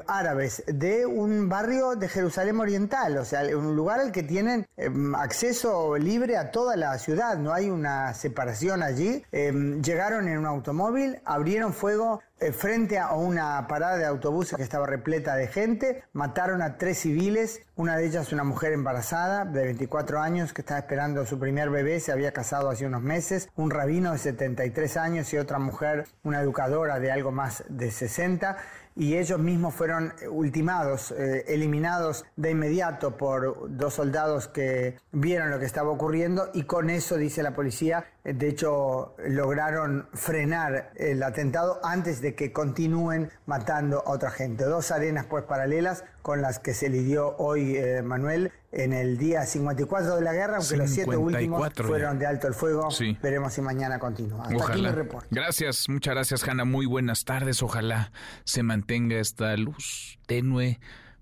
[0.07, 5.15] árabes de un barrio de Jerusalén Oriental, o sea, un lugar al que tienen em,
[5.15, 10.45] acceso libre a toda la ciudad, no hay una separación allí, em, llegaron en un
[10.45, 11.98] automóvil, abrieron fuego
[12.39, 16.99] eh, frente a una parada de autobuses que estaba repleta de gente, mataron a tres
[16.99, 21.69] civiles, una de ellas una mujer embarazada de 24 años que estaba esperando su primer
[21.69, 26.07] bebé, se había casado hace unos meses, un rabino de 73 años y otra mujer,
[26.23, 28.57] una educadora de algo más de 60
[28.99, 35.59] y ellos mismos fueron ultimados, eh, eliminados de inmediato por dos soldados que vieron lo
[35.59, 41.79] que estaba ocurriendo y con eso, dice la policía, de hecho lograron frenar el atentado
[41.83, 44.65] antes de que continúen matando a otra gente.
[44.65, 49.45] Dos arenas pues paralelas con las que se lidió hoy eh, Manuel en el día
[49.45, 52.89] 54 de la guerra, aunque los siete últimos fueron de alto el fuego.
[53.21, 54.43] Veremos si mañana continúa.
[54.43, 55.27] Hasta aquí mi reporte.
[55.31, 57.63] Gracias, muchas gracias Hanna, muy buenas tardes.
[57.63, 58.11] Ojalá
[58.43, 60.79] se mantenga esta luz tenue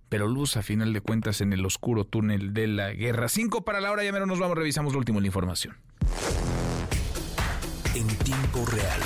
[0.10, 3.28] pero luz a final de cuentas en el oscuro túnel de la guerra.
[3.28, 5.76] Cinco para la hora, ya menos nos vamos, revisamos lo último la información.
[7.96, 9.02] En tiempo real.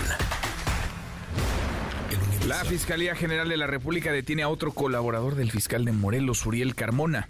[2.47, 6.75] La Fiscalía General de la República detiene a otro colaborador del fiscal de Morelos, Uriel
[6.75, 7.27] Carmona.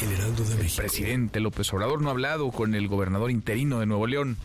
[0.00, 0.82] El Heraldo de México.
[0.82, 4.36] El presidente López Obrador no ha hablado con el gobernador interino de Nuevo León.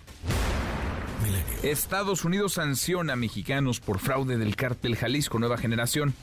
[1.64, 6.14] Estados Unidos sanciona a mexicanos por fraude del cártel Jalisco Nueva Generación.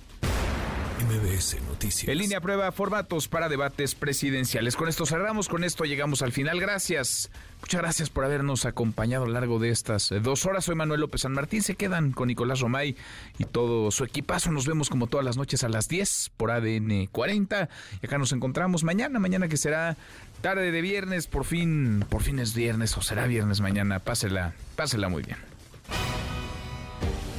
[1.05, 2.09] MBS Noticias.
[2.09, 4.77] En línea prueba formatos para debates presidenciales.
[4.77, 6.61] Con esto cerramos, con esto llegamos al final.
[6.61, 7.31] Gracias.
[7.65, 10.67] Muchas gracias por habernos acompañado a lo largo de estas eh, dos horas.
[10.67, 11.63] Soy Manuel López San Martín.
[11.63, 12.95] Se quedan con Nicolás Romay
[13.39, 14.53] y todo su equipazo.
[14.53, 17.71] Nos vemos como todas las noches a las 10 por ADN 40.
[18.03, 19.97] Y acá nos encontramos mañana, mañana que será
[20.43, 21.27] tarde de viernes.
[21.27, 23.99] Por fin, por fin es viernes o será viernes mañana.
[23.99, 25.39] Pásela, pásela muy bien.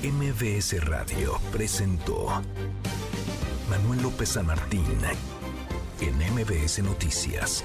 [0.02, 2.42] MBS Radio presentó
[3.70, 4.86] Manuel López San Martín
[6.02, 7.64] en MBS Noticias.